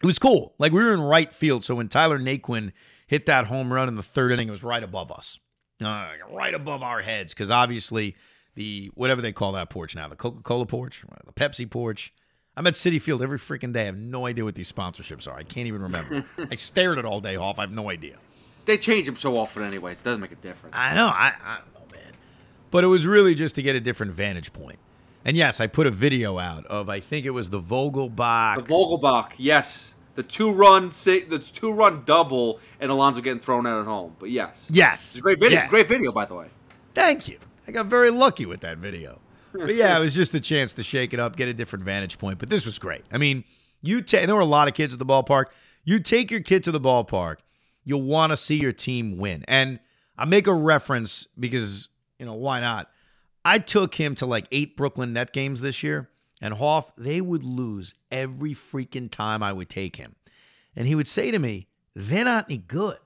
it 0.01 0.07
was 0.07 0.17
cool. 0.17 0.55
Like 0.57 0.71
we 0.71 0.83
were 0.83 0.91
in 0.91 1.01
right 1.01 1.31
field. 1.31 1.63
So 1.63 1.75
when 1.75 1.87
Tyler 1.87 2.17
Naquin 2.17 2.71
hit 3.05 3.27
that 3.27 3.45
home 3.45 3.71
run 3.71 3.87
in 3.87 3.93
the 3.93 4.01
third 4.01 4.31
inning, 4.31 4.47
it 4.47 4.51
was 4.51 4.63
right 4.63 4.81
above 4.81 5.11
us, 5.11 5.37
uh, 5.83 6.07
right 6.31 6.55
above 6.55 6.81
our 6.81 7.01
heads. 7.03 7.35
Because 7.35 7.51
obviously, 7.51 8.15
the 8.55 8.89
whatever 8.95 9.21
they 9.21 9.33
call 9.33 9.51
that 9.51 9.69
porch 9.69 9.95
now, 9.95 10.07
the 10.07 10.15
Coca 10.15 10.41
Cola 10.41 10.65
porch, 10.65 11.05
the 11.27 11.33
Pepsi 11.33 11.69
porch. 11.69 12.11
I'm 12.57 12.65
at 12.65 12.73
Citi 12.73 12.99
Field 12.99 13.21
every 13.21 13.37
freaking 13.37 13.71
day. 13.71 13.83
I 13.83 13.85
have 13.85 13.99
no 13.99 14.25
idea 14.25 14.43
what 14.43 14.55
these 14.55 14.71
sponsorships 14.71 15.27
are. 15.27 15.37
I 15.37 15.43
can't 15.43 15.67
even 15.67 15.83
remember. 15.83 16.25
I 16.51 16.55
stared 16.55 16.97
at 16.97 17.05
it 17.05 17.07
all 17.07 17.21
day 17.21 17.35
off. 17.35 17.59
I 17.59 17.61
have 17.61 17.71
no 17.71 17.91
idea. 17.91 18.15
They 18.65 18.79
change 18.79 19.05
them 19.05 19.15
so 19.15 19.37
often 19.37 19.61
anyways, 19.61 19.99
it 19.99 20.03
doesn't 20.03 20.19
make 20.19 20.31
a 20.31 20.35
difference. 20.35 20.75
I 20.75 20.95
know. 20.95 21.05
I, 21.05 21.33
I 21.45 21.57
don't 21.57 21.73
know, 21.75 21.95
man. 21.95 22.13
But 22.71 22.83
it 22.83 22.87
was 22.87 23.05
really 23.05 23.35
just 23.35 23.53
to 23.55 23.61
get 23.61 23.75
a 23.75 23.79
different 23.79 24.11
vantage 24.11 24.53
point. 24.53 24.79
And 25.23 25.37
yes, 25.37 25.59
I 25.59 25.67
put 25.67 25.85
a 25.85 25.91
video 25.91 26.39
out 26.39 26.65
of 26.65 26.89
I 26.89 26.99
think 26.99 27.27
it 27.27 27.29
was 27.29 27.51
the 27.51 27.61
Vogelbach. 27.61 28.55
The 28.55 28.63
Vogelbach, 28.63 29.33
yes. 29.37 29.93
The 30.15 30.23
two 30.23 30.51
run 30.51 30.89
the 30.89 31.49
two 31.53 31.71
run 31.71 32.01
double 32.05 32.59
and 32.79 32.89
Alonso 32.89 33.21
getting 33.21 33.39
thrown 33.39 33.67
out 33.67 33.81
at 33.81 33.85
home. 33.85 34.15
But 34.17 34.31
yes. 34.31 34.65
yes, 34.71 35.11
It's 35.11 35.19
a 35.19 35.21
great 35.21 35.39
video. 35.39 35.67
Great 35.67 35.87
video 35.87 36.11
by 36.11 36.25
the 36.25 36.33
way. 36.33 36.47
Thank 36.95 37.27
you. 37.27 37.37
I 37.67 37.71
got 37.71 37.85
very 37.85 38.09
lucky 38.09 38.47
with 38.47 38.61
that 38.61 38.79
video. 38.79 39.19
But 39.59 39.75
yeah, 39.75 39.97
it 39.97 40.01
was 40.01 40.15
just 40.15 40.33
a 40.33 40.39
chance 40.39 40.73
to 40.73 40.83
shake 40.83 41.13
it 41.13 41.19
up, 41.19 41.35
get 41.35 41.47
a 41.47 41.53
different 41.53 41.85
vantage 41.85 42.17
point. 42.17 42.39
But 42.39 42.49
this 42.49 42.65
was 42.65 42.79
great. 42.79 43.03
I 43.11 43.17
mean, 43.17 43.43
you 43.81 44.01
there 44.01 44.35
were 44.35 44.41
a 44.41 44.45
lot 44.45 44.67
of 44.67 44.73
kids 44.73 44.93
at 44.93 44.99
the 44.99 45.05
ballpark. 45.05 45.45
You 45.83 45.99
take 45.99 46.31
your 46.31 46.41
kid 46.41 46.63
to 46.65 46.71
the 46.71 46.81
ballpark, 46.81 47.37
you'll 47.83 48.01
want 48.01 48.31
to 48.31 48.37
see 48.37 48.55
your 48.55 48.73
team 48.73 49.17
win. 49.17 49.45
And 49.47 49.79
I 50.17 50.25
make 50.25 50.47
a 50.47 50.53
reference 50.53 51.27
because, 51.39 51.89
you 52.19 52.25
know, 52.25 52.33
why 52.33 52.59
not? 52.59 52.89
I 53.45 53.59
took 53.59 53.95
him 53.95 54.15
to 54.15 54.25
like 54.25 54.47
eight 54.51 54.75
Brooklyn 54.75 55.13
Net 55.13 55.31
games 55.31 55.61
this 55.61 55.83
year, 55.83 56.09
and 56.41 56.55
Hoff, 56.55 56.91
they 56.97 57.21
would 57.21 57.43
lose 57.43 57.95
every 58.11 58.53
freaking 58.53 59.09
time 59.09 59.41
I 59.41 59.53
would 59.53 59.69
take 59.69 59.95
him. 59.95 60.15
And 60.75 60.87
he 60.87 60.95
would 60.95 61.07
say 61.07 61.31
to 61.31 61.39
me, 61.39 61.67
They're 61.95 62.25
not 62.25 62.45
any 62.49 62.57
good. 62.57 62.97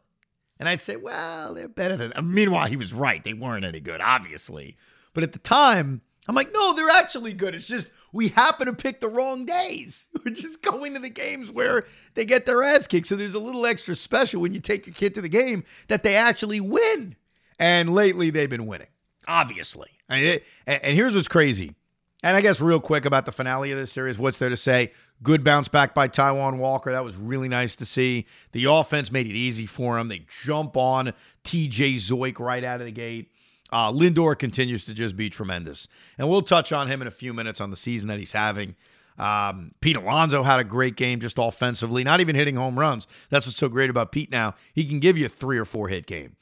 And 0.61 0.69
I'd 0.69 0.79
say, 0.79 0.95
well, 0.95 1.55
they're 1.55 1.67
better 1.67 1.97
than. 1.97 2.13
Meanwhile, 2.23 2.67
he 2.67 2.77
was 2.77 2.93
right. 2.93 3.23
They 3.23 3.33
weren't 3.33 3.65
any 3.65 3.79
good, 3.79 3.99
obviously. 3.99 4.77
But 5.15 5.23
at 5.23 5.31
the 5.31 5.39
time, 5.39 6.01
I'm 6.27 6.36
like, 6.36 6.53
no, 6.53 6.75
they're 6.75 6.89
actually 6.89 7.34
good. 7.34 7.55
It's 7.55 7.67
just 7.67 7.91
we 8.13 8.29
happen 8.29 8.67
to 8.67 8.73
pick 8.73 8.99
the 8.99 9.07
wrong 9.07 9.45
days. 9.45 10.10
We're 10.25 10.34
just 10.34 10.62
going 10.62 10.93
to 10.93 10.99
the 10.99 11.10
games 11.10 11.49
where 11.49 11.86
they 12.13 12.25
get 12.25 12.45
their 12.45 12.63
ass 12.63 12.88
kicked. 12.88 13.07
So 13.07 13.15
there's 13.15 13.34
a 13.34 13.39
little 13.39 13.65
extra 13.65 13.95
special 13.95 14.41
when 14.41 14.53
you 14.53 14.60
take 14.60 14.86
your 14.86 14.93
kid 14.93 15.13
to 15.15 15.21
the 15.21 15.29
game 15.29 15.63
that 15.88 16.03
they 16.03 16.15
actually 16.15 16.62
win. 16.62 17.15
And 17.57 17.93
lately, 17.93 18.29
they've 18.29 18.49
been 18.49 18.67
winning, 18.67 18.88
obviously. 19.27 19.89
And 20.10 20.41
here's 20.67 21.15
what's 21.15 21.27
crazy. 21.27 21.75
And 22.23 22.38
I 22.38 22.41
guess 22.41 22.62
real 22.62 22.79
quick 22.79 23.05
about 23.05 23.25
the 23.25 23.31
finale 23.31 23.71
of 23.71 23.77
this 23.77 23.91
series, 23.91 24.19
what's 24.19 24.38
there 24.38 24.49
to 24.49 24.57
say? 24.57 24.91
Good 25.23 25.43
bounce 25.43 25.67
back 25.67 25.95
by 25.95 26.07
Taijuan 26.07 26.57
Walker. 26.57 26.91
That 26.91 27.03
was 27.03 27.15
really 27.15 27.47
nice 27.47 27.75
to 27.77 27.86
see. 27.86 28.27
The 28.51 28.65
offense 28.65 29.12
made 29.12 29.25
it 29.25 29.36
easy 29.36 29.65
for 29.65 29.97
him. 29.97 30.07
They 30.07 30.25
jump 30.43 30.77
on 30.77 31.13
TJ 31.43 31.95
Zeuch 31.95 32.39
right 32.39 32.63
out 32.63 32.79
of 32.79 32.86
the 32.86 32.91
gate. 32.91 33.31
Uh, 33.71 33.91
Lindor 33.91 34.38
continues 34.38 34.86
to 34.86 34.93
just 34.93 35.15
be 35.15 35.29
tremendous. 35.29 35.88
And 36.17 36.29
we'll 36.29 36.41
touch 36.41 36.71
on 36.71 36.88
him 36.88 37.01
in 37.01 37.07
a 37.07 37.12
few 37.12 37.34
minutes 37.34 37.62
on 37.62 37.69
the 37.69 37.77
season 37.77 38.07
that 38.10 38.19
he's 38.19 38.34
having. 38.34 38.75
Um, 39.17 39.73
Pete 39.81 39.97
Alonso 39.97 40.43
had 40.43 40.60
a 40.60 40.63
great 40.63 40.95
game 40.95 41.19
just 41.19 41.38
offensively, 41.38 42.03
not 42.03 42.19
even 42.19 42.36
hitting 42.36 42.55
home 42.55 42.77
runs. 42.77 43.07
That's 43.29 43.45
what's 43.45 43.57
so 43.57 43.69
great 43.69 43.89
about 43.89 44.12
Pete 44.12 44.31
now. 44.31 44.55
He 44.73 44.86
can 44.86 44.99
give 44.99 45.17
you 45.17 45.27
a 45.27 45.29
three 45.29 45.57
or 45.57 45.65
four 45.65 45.89
hit 45.89 46.05
game. 46.05 46.36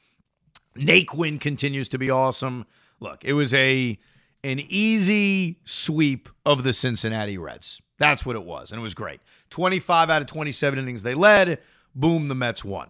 Naquin 0.77 1.39
continues 1.41 1.89
to 1.89 1.97
be 1.97 2.09
awesome. 2.09 2.65
Look, 2.99 3.23
it 3.25 3.33
was 3.33 3.53
a 3.53 3.99
an 4.43 4.61
easy 4.69 5.59
sweep 5.65 6.29
of 6.45 6.63
the 6.63 6.71
Cincinnati 6.71 7.37
Reds. 7.37 7.81
That's 7.97 8.25
what 8.25 8.37
it 8.37 8.43
was, 8.43 8.71
and 8.71 8.79
it 8.79 8.81
was 8.81 8.93
great. 8.93 9.19
25 9.49 10.09
out 10.09 10.21
of 10.21 10.27
27 10.27 10.79
innings 10.79 11.03
they 11.03 11.13
led. 11.13 11.59
Boom, 11.93 12.29
the 12.29 12.35
Mets 12.35 12.63
won. 12.63 12.89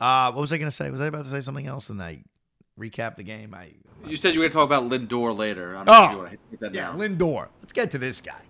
Uh, 0.00 0.32
what 0.32 0.40
was 0.40 0.52
I 0.52 0.58
going 0.58 0.70
to 0.70 0.74
say? 0.74 0.90
Was 0.90 1.00
I 1.00 1.06
about 1.06 1.24
to 1.24 1.30
say 1.30 1.40
something 1.40 1.66
else? 1.66 1.90
And 1.90 2.00
I 2.00 2.22
recap 2.78 3.16
the 3.16 3.22
game. 3.22 3.54
I 3.54 3.72
You 4.06 4.16
said 4.16 4.34
you 4.34 4.40
were 4.40 4.48
going 4.48 4.52
to 4.52 4.54
talk 4.54 4.66
about 4.66 4.84
Lindor 4.84 5.36
later. 5.36 5.76
I 5.76 5.84
don't 5.84 5.86
know 5.86 6.04
if 6.04 6.10
you 6.10 6.16
oh 6.16 6.18
want 6.18 6.30
to 6.30 6.38
hit 6.50 6.60
that 6.60 6.74
yeah, 6.74 6.92
now. 6.92 6.96
Lindor. 6.96 7.48
Let's 7.60 7.72
get 7.72 7.90
to 7.92 7.98
this 7.98 8.20
guy. 8.20 8.40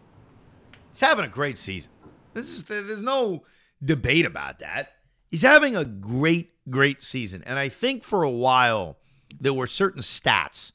He's 0.90 1.00
having 1.00 1.24
a 1.24 1.28
great 1.28 1.58
season. 1.58 1.92
This 2.34 2.48
is 2.48 2.64
there's 2.64 3.02
no 3.02 3.44
debate 3.82 4.26
about 4.26 4.58
that. 4.60 4.92
He's 5.30 5.42
having 5.42 5.76
a 5.76 5.84
great, 5.84 6.52
great 6.70 7.02
season, 7.02 7.42
and 7.44 7.58
I 7.58 7.68
think 7.68 8.04
for 8.04 8.22
a 8.22 8.30
while 8.30 8.98
there 9.40 9.52
were 9.52 9.66
certain 9.66 10.00
stats 10.00 10.72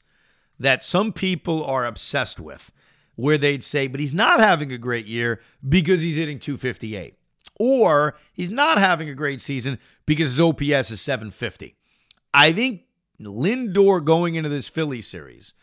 that 0.58 0.84
some 0.84 1.12
people 1.12 1.64
are 1.64 1.84
obsessed 1.84 2.38
with, 2.38 2.70
where 3.16 3.38
they'd 3.38 3.64
say, 3.64 3.86
"But 3.86 4.00
he's 4.00 4.14
not 4.14 4.40
having 4.40 4.72
a 4.72 4.78
great 4.78 5.06
year 5.06 5.40
because 5.66 6.02
he's 6.02 6.16
hitting 6.16 6.38
258." 6.38 7.16
Or 7.58 8.14
he's 8.32 8.50
not 8.50 8.78
having 8.78 9.08
a 9.08 9.14
great 9.14 9.40
season 9.40 9.78
because 10.06 10.30
his 10.30 10.40
OPS 10.40 10.90
is 10.90 11.00
750. 11.00 11.76
I 12.32 12.52
think 12.52 12.82
Lindor 13.20 14.04
going 14.04 14.34
into 14.34 14.48
this 14.48 14.68
Philly 14.68 15.02
series, 15.02 15.54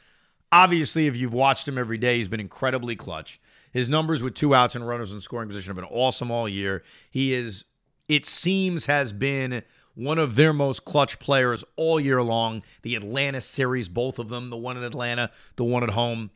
obviously, 0.51 1.07
if 1.07 1.15
you've 1.15 1.33
watched 1.33 1.67
him 1.67 1.77
every 1.77 1.97
day, 1.97 2.17
he's 2.17 2.27
been 2.27 2.39
incredibly 2.39 2.95
clutch. 2.95 3.39
His 3.71 3.87
numbers 3.87 4.21
with 4.21 4.33
two 4.33 4.53
outs 4.53 4.75
and 4.75 4.87
runners 4.87 5.11
in 5.11 5.21
scoring 5.21 5.47
position 5.47 5.69
have 5.69 5.83
been 5.83 5.97
awesome 5.97 6.31
all 6.31 6.47
year. 6.47 6.83
He 7.09 7.33
is, 7.33 7.63
it 8.07 8.25
seems, 8.25 8.85
has 8.85 9.13
been 9.13 9.63
one 9.95 10.17
of 10.17 10.35
their 10.35 10.53
most 10.53 10.85
clutch 10.85 11.19
players 11.19 11.63
all 11.75 11.99
year 11.99 12.21
long. 12.21 12.63
The 12.81 12.95
Atlanta 12.95 13.41
series, 13.41 13.87
both 13.87 14.19
of 14.19 14.29
them, 14.29 14.49
the 14.49 14.57
one 14.57 14.77
in 14.77 14.83
Atlanta, 14.83 15.31
the 15.55 15.63
one 15.63 15.83
at 15.83 15.91
home. 15.91 16.31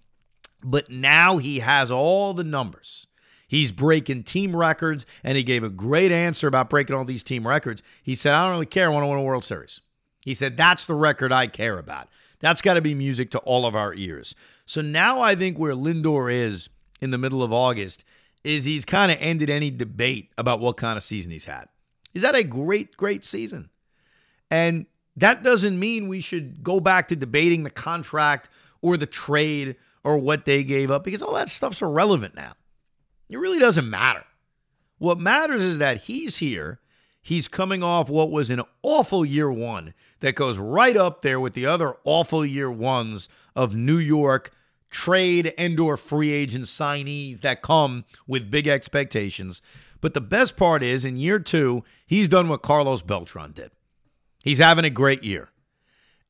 But 0.64 0.90
now 0.90 1.38
he 1.38 1.60
has 1.60 1.92
all 1.92 2.34
the 2.34 2.44
numbers. 2.44 3.08
He's 3.48 3.72
breaking 3.72 4.24
team 4.24 4.56
records, 4.56 5.06
and 5.24 5.38
he 5.38 5.44
gave 5.44 5.64
a 5.64 5.70
great 5.70 6.12
answer 6.12 6.48
about 6.48 6.70
breaking 6.70 6.96
all 6.96 7.06
these 7.06 7.24
team 7.24 7.48
records. 7.48 7.84
He 8.02 8.16
said, 8.16 8.34
I 8.34 8.46
don't 8.46 8.54
really 8.54 8.66
care. 8.66 8.88
I 8.88 8.90
want 8.90 9.04
to 9.04 9.08
win 9.08 9.20
a 9.20 9.24
World 9.24 9.44
Series. 9.44 9.82
He 10.22 10.34
said, 10.34 10.58
That's 10.58 10.86
the 10.86 10.96
record 10.96 11.32
I 11.32 11.48
care 11.48 11.78
about. 11.78 12.10
That's 12.40 12.62
got 12.62 12.74
to 12.74 12.82
be 12.82 12.96
music 12.96 13.32
to 13.32 13.40
all 13.40 13.66
of 13.66 13.76
our 13.76 13.94
ears. 13.94 14.36
So 14.66 14.82
now 14.82 15.22
I 15.22 15.36
think 15.36 15.58
where 15.58 15.74
Lindor 15.74 16.32
is 16.32 16.70
in 17.02 17.12
the 17.12 17.18
middle 17.18 17.44
of 17.44 17.54
August 17.54 18.04
is 18.44 18.64
he's 18.64 18.86
kind 18.86 19.12
of 19.12 19.18
ended 19.20 19.50
any 19.50 19.72
debate 19.72 20.32
about 20.38 20.60
what 20.60 20.78
kind 20.78 20.98
of 20.98 21.04
season 21.04 21.32
he's 21.32 21.46
had. 21.46 21.68
He's 22.14 22.24
had 22.24 22.36
a 22.36 22.44
great, 22.44 22.98
great 22.98 23.26
season. 23.26 23.70
And 24.52 24.86
that 25.16 25.44
doesn't 25.44 25.80
mean 25.80 26.08
we 26.08 26.22
should 26.22 26.64
go 26.64 26.80
back 26.80 27.08
to 27.08 27.16
debating 27.16 27.64
the 27.64 27.70
contract 27.70 28.50
or 28.82 28.98
the 28.98 29.06
trade 29.06 29.76
or 30.04 30.18
what 30.18 30.46
they 30.46 30.64
gave 30.64 30.92
up 30.92 31.04
because 31.04 31.22
all 31.22 31.34
that 31.34 31.50
stuff's 31.50 31.82
irrelevant 31.82 32.36
now. 32.36 32.54
It 33.30 33.38
really 33.38 33.60
doesn't 33.60 33.90
matter. 33.90 34.24
What 34.98 35.20
matters 35.20 35.62
is 35.62 35.78
that 35.80 36.04
he's 36.04 36.38
here. 36.38 36.80
He's 37.22 37.48
coming 37.48 37.82
off 37.82 38.08
what 38.08 38.32
was 38.32 38.50
an 38.50 38.62
awful 38.84 39.26
year 39.26 39.52
one 39.52 39.94
that 40.20 40.36
goes 40.36 40.58
right 40.58 40.96
up 40.96 41.22
there 41.22 41.40
with 41.40 41.54
the 41.54 41.66
other 41.66 41.96
awful 42.04 42.46
year 42.46 42.70
ones 42.70 43.28
of 43.56 43.76
New 43.76 43.98
York 43.98 44.52
trade 44.92 45.54
and 45.58 45.80
or 45.80 45.98
free 45.98 46.32
agent 46.32 46.66
signees 46.66 47.42
that 47.42 47.62
come 47.62 48.06
with 48.28 48.52
big 48.52 48.68
expectations. 48.68 49.62
But 50.02 50.14
the 50.14 50.22
best 50.22 50.56
part 50.56 50.84
is 50.84 51.04
in 51.04 51.18
year 51.18 51.40
2, 51.40 51.84
he's 52.06 52.30
done 52.30 52.48
what 52.48 52.62
Carlos 52.62 53.02
Beltran 53.02 53.52
did. 53.52 53.72
He's 54.44 54.60
having 54.60 54.86
a 54.86 54.90
great 54.90 55.24
year. 55.24 55.50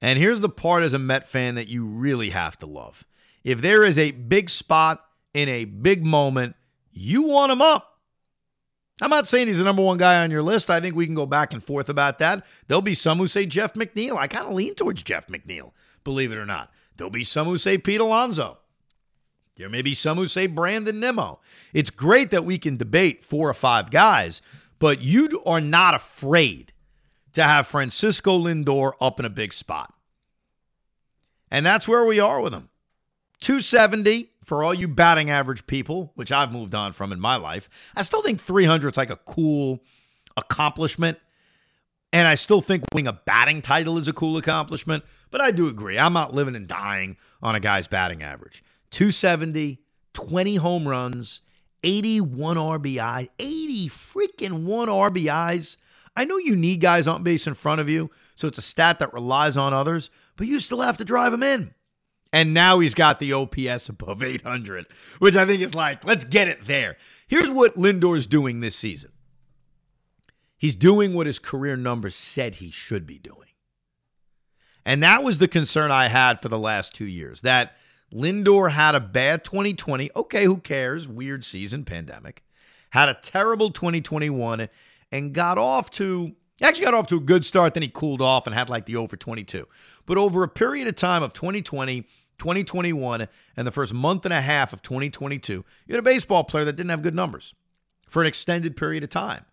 And 0.02 0.18
here's 0.18 0.40
the 0.40 0.50
part 0.50 0.84
as 0.84 0.94
a 0.94 1.00
Met 1.00 1.28
fan 1.28 1.56
that 1.56 1.68
you 1.68 1.86
really 1.86 2.30
have 2.30 2.58
to 2.60 2.66
love. 2.66 3.04
If 3.44 3.62
there 3.62 3.84
is 3.84 3.98
a 3.98 4.12
big 4.12 4.50
spot 4.50 5.04
in 5.34 5.50
a 5.50 5.66
big 5.66 6.06
moment, 6.06 6.56
you 6.96 7.24
want 7.24 7.52
him 7.52 7.62
up. 7.62 8.00
I'm 9.02 9.10
not 9.10 9.28
saying 9.28 9.48
he's 9.48 9.58
the 9.58 9.66
number 9.66 9.82
one 9.82 9.98
guy 9.98 10.24
on 10.24 10.32
your 10.32 10.42
list. 10.42 10.70
I 10.70 10.80
think 10.80 10.96
we 10.96 11.06
can 11.06 11.16
go 11.16 11.26
back 11.26 11.54
and 11.54 11.62
forth 11.62 11.90
about 11.90 12.18
that. 12.20 12.46
There'll 12.68 12.82
be 12.82 12.96
some 12.96 13.18
who 13.18 13.28
say 13.28 13.46
Jeff 13.46 13.74
McNeil. 13.74 14.18
I 14.18 14.28
kind 14.28 14.48
of 14.48 14.54
lean 14.54 14.74
towards 14.74 15.04
Jeff 15.04 15.28
McNeil, 15.28 15.72
believe 16.06 16.32
it 16.32 16.38
or 16.38 16.46
not. 16.46 16.72
There'll 16.96 17.12
be 17.12 17.26
some 17.26 17.48
who 17.48 17.58
say 17.58 17.78
Pete 17.78 18.00
Alonso. 18.00 18.60
There 19.58 19.70
may 19.70 19.82
be 19.82 19.94
some 19.94 20.18
who 20.18 20.28
say 20.28 20.48
Brandon 20.48 21.00
Nimmo. 21.00 21.40
It's 21.74 21.90
great 21.90 22.32
that 22.32 22.46
we 22.46 22.58
can 22.58 22.78
debate 22.78 23.24
four 23.24 23.50
or 23.50 23.54
five 23.54 23.92
guys, 23.92 24.42
but 24.80 25.02
you 25.02 25.42
are 25.46 25.62
not 25.62 25.94
afraid 25.94 26.72
to 27.34 27.44
have 27.44 27.68
Francisco 27.68 28.40
Lindor 28.40 28.94
up 29.02 29.20
in 29.20 29.26
a 29.26 29.30
big 29.30 29.52
spot. 29.52 29.94
And 31.52 31.66
that's 31.66 31.88
where 31.88 32.06
we 32.06 32.20
are 32.20 32.40
with 32.40 32.54
him. 32.54 32.70
270 33.46 34.32
for 34.44 34.64
all 34.64 34.74
you 34.74 34.88
batting 34.88 35.30
average 35.30 35.68
people, 35.68 36.12
which 36.16 36.32
I've 36.32 36.52
moved 36.52 36.74
on 36.74 36.94
from 36.94 37.12
in 37.12 37.20
my 37.20 37.36
life. 37.36 37.70
I 37.96 38.02
still 38.02 38.24
think 38.24 38.42
300 38.42 38.94
is 38.94 38.98
like 38.98 39.12
a 39.12 39.18
cool 39.18 39.84
accomplishment. 40.36 41.20
And 42.12 42.28
I 42.28 42.34
still 42.34 42.60
think 42.60 42.86
winning 42.92 43.06
a 43.06 43.14
batting 43.14 43.62
title 43.62 44.00
is 44.00 44.08
a 44.08 44.14
cool 44.14 44.38
accomplishment. 44.38 45.04
But 45.30 45.42
I 45.42 45.52
do 45.52 45.68
agree. 45.68 46.00
I'm 46.00 46.14
not 46.14 46.34
living 46.34 46.56
and 46.56 46.68
dying 46.68 47.18
on 47.40 47.54
a 47.54 47.60
guy's 47.60 47.86
batting 47.86 48.24
average. 48.24 48.64
270, 48.90 49.80
20 50.14 50.56
home 50.56 50.88
runs, 50.88 51.42
81 51.84 52.58
RBI, 52.58 53.30
80 53.38 53.90
freaking 53.90 54.64
one 54.64 54.88
RBIs. 54.88 55.78
I 56.16 56.26
know 56.26 56.38
you 56.38 56.56
need 56.56 56.82
guys 56.82 57.06
on 57.06 57.22
base 57.22 57.46
in 57.46 57.54
front 57.54 57.80
of 57.80 57.90
you, 57.90 58.10
so 58.34 58.48
it's 58.48 58.58
a 58.58 58.64
stat 58.64 58.98
that 58.98 59.14
relies 59.14 59.56
on 59.56 59.72
others, 59.72 60.10
but 60.36 60.48
you 60.48 60.60
still 60.60 60.82
have 60.82 60.98
to 60.98 61.06
drive 61.06 61.32
them 61.32 61.44
in. 61.44 61.76
And 62.34 62.54
now 62.54 62.80
he's 62.80 62.94
got 62.94 63.20
the 63.20 63.34
OPS 63.34 63.88
above 63.88 64.22
800, 64.22 64.88
which 65.20 65.36
I 65.36 65.46
think 65.46 65.62
is 65.62 65.74
like, 65.74 66.04
let's 66.04 66.26
get 66.26 66.48
it 66.48 66.68
there. 66.68 66.98
Here's 67.28 67.50
what 67.50 67.76
Lindor's 67.76 68.28
doing 68.28 68.60
this 68.60 68.76
season 68.76 69.12
he's 70.58 70.76
doing 70.76 71.14
what 71.14 71.28
his 71.28 71.40
career 71.40 71.76
numbers 71.76 72.16
said 72.16 72.56
he 72.56 72.72
should 72.72 73.06
be 73.06 73.20
doing. 73.20 73.50
And 74.86 75.02
that 75.02 75.24
was 75.24 75.40
the 75.40 75.48
concern 75.48 75.92
I 75.92 76.08
had 76.08 76.40
for 76.40 76.50
the 76.50 76.60
last 76.60 76.94
two 76.94 77.08
years 77.08 77.42
that 77.42 77.76
Lindor 78.14 78.72
had 78.72 78.96
a 78.96 79.00
bad 79.00 79.44
2020. 79.44 80.12
Okay, 80.16 80.46
who 80.46 80.58
cares? 80.58 81.08
Weird 81.08 81.44
season, 81.44 81.86
pandemic. 81.86 82.44
Had 82.92 83.10
a 83.10 83.16
terrible 83.16 83.72
2021 83.72 84.70
and 85.12 85.34
got 85.34 85.58
off 85.58 85.90
to 85.92 86.36
actually 86.64 86.86
got 86.86 86.94
off 86.94 87.08
to 87.08 87.18
a 87.18 87.22
good 87.22 87.46
start. 87.46 87.74
Then 87.74 87.84
he 87.84 87.90
cooled 87.90 88.22
off 88.22 88.48
and 88.48 88.56
had 88.56 88.70
like 88.70 88.86
the 88.86 88.96
over 88.96 89.18
22. 89.18 89.68
But 90.06 90.18
over 90.18 90.44
a 90.44 90.48
period 90.48 90.88
of 90.88 90.96
time 90.96 91.24
of 91.24 91.34
2020, 91.34 92.04
2021, 92.38 93.28
and 93.58 93.68
the 93.68 93.72
first 93.72 93.94
month 93.94 94.26
and 94.26 94.34
a 94.34 94.42
half 94.42 94.72
of 94.72 94.82
2022, 94.82 95.54
you 95.54 95.66
had 95.90 96.00
a 96.00 96.02
baseball 96.02 96.44
player 96.44 96.66
that 96.66 96.76
didn't 96.76 96.92
have 96.92 97.02
good 97.02 97.16
numbers 97.16 97.54
for 98.08 98.22
an 98.22 98.28
extended 98.28 98.78
period 98.78 99.04
of 99.04 99.10
time. 99.10 99.46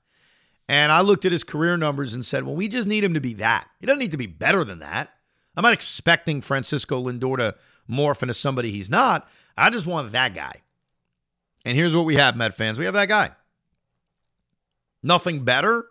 And 0.68 0.92
I 0.92 1.00
looked 1.00 1.24
at 1.24 1.32
his 1.32 1.44
career 1.44 1.76
numbers 1.76 2.14
and 2.14 2.24
said, 2.24 2.44
well, 2.44 2.54
we 2.54 2.68
just 2.68 2.88
need 2.88 3.04
him 3.04 3.14
to 3.14 3.20
be 3.20 3.34
that. 3.34 3.68
He 3.80 3.86
doesn't 3.86 3.98
need 3.98 4.12
to 4.12 4.16
be 4.16 4.26
better 4.26 4.64
than 4.64 4.78
that. 4.78 5.10
I'm 5.56 5.62
not 5.62 5.74
expecting 5.74 6.40
Francisco 6.40 7.02
Lindor 7.02 7.36
to 7.38 7.56
morph 7.90 8.22
into 8.22 8.34
somebody 8.34 8.70
he's 8.70 8.88
not. 8.88 9.28
I 9.56 9.70
just 9.70 9.86
want 9.86 10.12
that 10.12 10.34
guy. 10.34 10.62
And 11.64 11.76
here's 11.76 11.94
what 11.94 12.06
we 12.06 12.16
have, 12.16 12.36
Met 12.36 12.54
fans. 12.54 12.78
We 12.78 12.86
have 12.86 12.94
that 12.94 13.08
guy. 13.08 13.32
Nothing 15.02 15.44
better, 15.44 15.86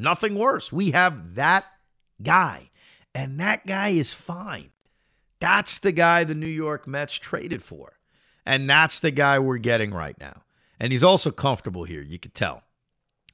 nothing 0.00 0.34
worse. 0.34 0.72
We 0.72 0.90
have 0.92 1.34
that 1.34 1.66
guy. 2.22 2.70
And 3.14 3.40
that 3.40 3.66
guy 3.66 3.88
is 3.88 4.12
fine. 4.12 4.70
That's 5.40 5.78
the 5.78 5.92
guy 5.92 6.24
the 6.24 6.34
New 6.34 6.46
York 6.46 6.86
Mets 6.86 7.16
traded 7.16 7.62
for. 7.62 7.98
And 8.46 8.68
that's 8.68 9.00
the 9.00 9.10
guy 9.10 9.38
we're 9.38 9.58
getting 9.58 9.92
right 9.92 10.18
now. 10.20 10.42
And 10.78 10.92
he's 10.92 11.04
also 11.04 11.30
comfortable 11.30 11.84
here, 11.84 12.02
you 12.02 12.18
could 12.18 12.34
tell. 12.34 12.62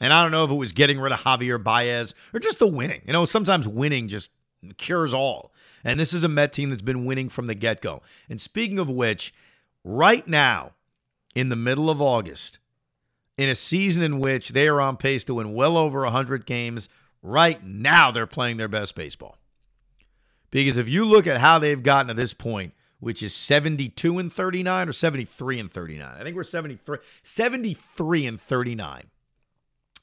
And 0.01 0.13
I 0.13 0.23
don't 0.23 0.33
know 0.33 0.45
if 0.45 0.51
it 0.51 0.55
was 0.55 0.73
getting 0.73 0.99
rid 0.99 1.13
of 1.13 1.21
Javier 1.21 1.63
Baez 1.63 2.15
or 2.35 2.41
just 2.41 2.59
the 2.59 2.67
winning. 2.67 3.03
You 3.07 3.13
know, 3.13 3.25
sometimes 3.25 3.67
winning 3.67 4.09
just 4.09 4.31
cures 4.77 5.15
all. 5.15 5.53
And 5.85 5.99
this 5.99 6.13
is 6.13 6.25
a 6.25 6.29
Met 6.29 6.53
team 6.53 6.71
that's 6.71 6.83
been 6.83 7.05
winning 7.05 7.29
from 7.29 7.47
the 7.47 7.55
get 7.55 7.81
go. 7.81 8.03
And 8.29 8.41
speaking 8.41 8.79
of 8.79 8.91
which, 8.91 9.33
right 9.85 10.27
now, 10.27 10.73
in 11.35 11.49
the 11.49 11.57
middle 11.57 11.89
of 11.89 12.03
August, 12.03 12.59
in 13.37 13.49
a 13.49 13.55
season 13.55 14.03
in 14.03 14.19
which 14.19 14.51
they 14.51 14.69
are 14.69 14.81
on 14.81 14.97
pace 14.97 15.25
to 15.25 15.35
win 15.35 15.55
well 15.55 15.77
over 15.77 16.03
100 16.03 16.47
games, 16.47 16.89
right 17.23 17.63
now 17.65 18.11
they're 18.11 18.27
playing 18.27 18.57
their 18.57 18.69
best 18.69 18.95
baseball. 18.95 19.39
Because 20.51 20.77
if 20.77 20.89
you 20.89 21.05
look 21.05 21.27
at 21.27 21.41
how 21.41 21.59
they've 21.59 21.83
gotten 21.83 22.09
to 22.09 22.15
this 22.15 22.33
point, 22.33 22.73
which 22.99 23.23
is 23.23 23.35
72 23.35 24.19
and 24.19 24.33
39 24.33 24.89
or 24.89 24.93
73 24.93 25.61
and 25.61 25.71
39, 25.71 26.17
I 26.19 26.23
think 26.23 26.37
we're 26.37 26.45
73, 26.45 26.99
73 27.23 28.27
and 28.27 28.41
39. 28.41 29.03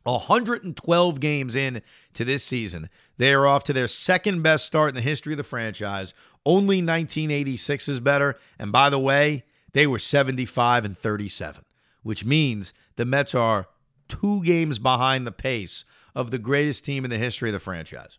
112 0.04 1.19
games 1.19 1.56
in 1.56 1.82
to 2.13 2.26
this 2.26 2.43
season. 2.43 2.89
They 3.17 3.34
are 3.34 3.48
off 3.48 3.63
to 3.65 3.74
their 3.74 3.88
second 3.88 4.41
best 4.41 4.65
start 4.65 4.89
in 4.89 4.96
the 4.96 5.02
history 5.02 5.34
of 5.34 5.38
the 5.38 5.43
franchise. 5.43 6.13
Only 6.46 6.78
1986 6.78 7.88
is 7.88 8.00
better. 8.00 8.38
And 8.60 8.72
by 8.72 8.89
the 8.89 9.00
way, 9.00 9.43
they 9.72 9.88
were 9.88 10.00
75 10.00 10.86
and 10.86 10.98
37, 10.98 11.63
which 12.04 12.26
means 12.26 12.74
the 12.95 13.06
Mets 13.06 13.36
are 13.36 13.67
two 14.08 14.43
games 14.43 14.79
behind 14.79 15.25
the 15.25 15.32
pace 15.32 15.86
of 16.15 16.32
the 16.32 16.38
greatest 16.38 16.86
team 16.86 17.03
in 17.03 17.10
the 17.10 17.17
history 17.17 17.49
of 17.49 17.53
the 17.53 17.60
franchise. 17.60 18.17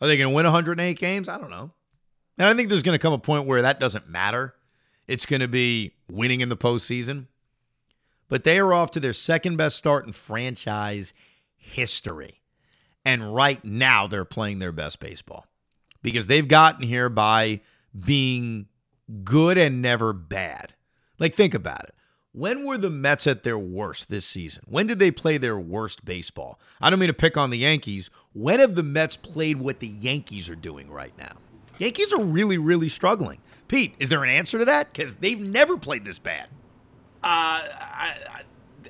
Are 0.00 0.08
they 0.08 0.16
going 0.16 0.30
to 0.30 0.34
win 0.34 0.44
108 0.44 0.98
games? 0.98 1.28
I 1.28 1.38
don't 1.38 1.50
know. 1.50 1.70
And 2.38 2.48
I 2.48 2.54
think 2.54 2.68
there's 2.68 2.82
going 2.82 2.98
to 2.98 3.02
come 3.02 3.12
a 3.12 3.18
point 3.18 3.46
where 3.46 3.62
that 3.62 3.80
doesn't 3.80 4.08
matter. 4.08 4.54
It's 5.06 5.24
going 5.24 5.40
to 5.40 5.48
be 5.48 5.94
winning 6.10 6.40
in 6.40 6.48
the 6.48 6.56
postseason 6.56 7.26
but 8.28 8.44
they 8.44 8.58
are 8.58 8.72
off 8.72 8.90
to 8.92 9.00
their 9.00 9.12
second 9.12 9.56
best 9.56 9.76
start 9.76 10.06
in 10.06 10.12
franchise 10.12 11.14
history. 11.56 12.42
And 13.04 13.34
right 13.34 13.64
now, 13.64 14.06
they're 14.06 14.24
playing 14.24 14.58
their 14.58 14.72
best 14.72 14.98
baseball 14.98 15.46
because 16.02 16.26
they've 16.26 16.46
gotten 16.46 16.82
here 16.82 17.08
by 17.08 17.60
being 17.98 18.66
good 19.22 19.56
and 19.56 19.80
never 19.80 20.12
bad. 20.12 20.74
Like, 21.18 21.34
think 21.34 21.54
about 21.54 21.84
it. 21.84 21.94
When 22.36 22.66
were 22.66 22.76
the 22.76 22.90
Mets 22.90 23.26
at 23.26 23.44
their 23.44 23.58
worst 23.58 24.10
this 24.10 24.26
season? 24.26 24.62
When 24.68 24.86
did 24.86 24.98
they 24.98 25.10
play 25.10 25.38
their 25.38 25.58
worst 25.58 26.04
baseball? 26.04 26.60
I 26.82 26.90
don't 26.90 26.98
mean 26.98 27.06
to 27.06 27.14
pick 27.14 27.38
on 27.38 27.48
the 27.48 27.56
Yankees. 27.56 28.10
When 28.34 28.60
have 28.60 28.74
the 28.74 28.82
Mets 28.82 29.16
played 29.16 29.56
what 29.56 29.80
the 29.80 29.86
Yankees 29.86 30.50
are 30.50 30.54
doing 30.54 30.90
right 30.90 31.16
now? 31.16 31.32
Yankees 31.78 32.12
are 32.12 32.22
really, 32.22 32.58
really 32.58 32.90
struggling. 32.90 33.38
Pete, 33.68 33.94
is 33.98 34.10
there 34.10 34.22
an 34.22 34.28
answer 34.28 34.58
to 34.58 34.66
that? 34.66 34.92
Because 34.92 35.14
they've 35.14 35.40
never 35.40 35.78
played 35.78 36.04
this 36.04 36.18
bad. 36.18 36.48
Uh, 37.24 37.72
I, 37.72 38.42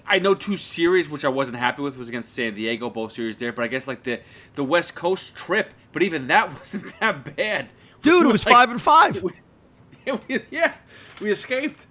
I 0.05 0.19
know 0.19 0.35
two 0.35 0.57
series 0.57 1.09
which 1.09 1.25
I 1.25 1.29
wasn't 1.29 1.59
happy 1.59 1.83
with 1.83 1.97
was 1.97 2.09
against 2.09 2.35
San 2.35 2.57
Diego, 2.57 2.91
both 2.91 3.13
series 3.13 3.37
there. 3.37 3.53
But 3.53 3.63
I 3.65 3.69
guess 3.69 3.87
like 3.87 4.03
the 4.03 4.23
the 4.57 4.65
West 4.65 4.97
Coast 4.97 5.37
trip, 5.37 5.73
but 5.93 6.03
even 6.03 6.27
that 6.27 6.53
wasn't 6.59 6.99
that 6.99 7.37
bad. 7.37 7.69
Dude, 8.03 8.27
it 8.27 8.33
was 8.33 8.45
like, 8.45 8.55
five 8.57 8.71
and 8.73 8.83
five. 8.83 9.23
We, 10.29 10.41
yeah, 10.53 10.73
we 11.21 11.33
escaped. 11.33 11.85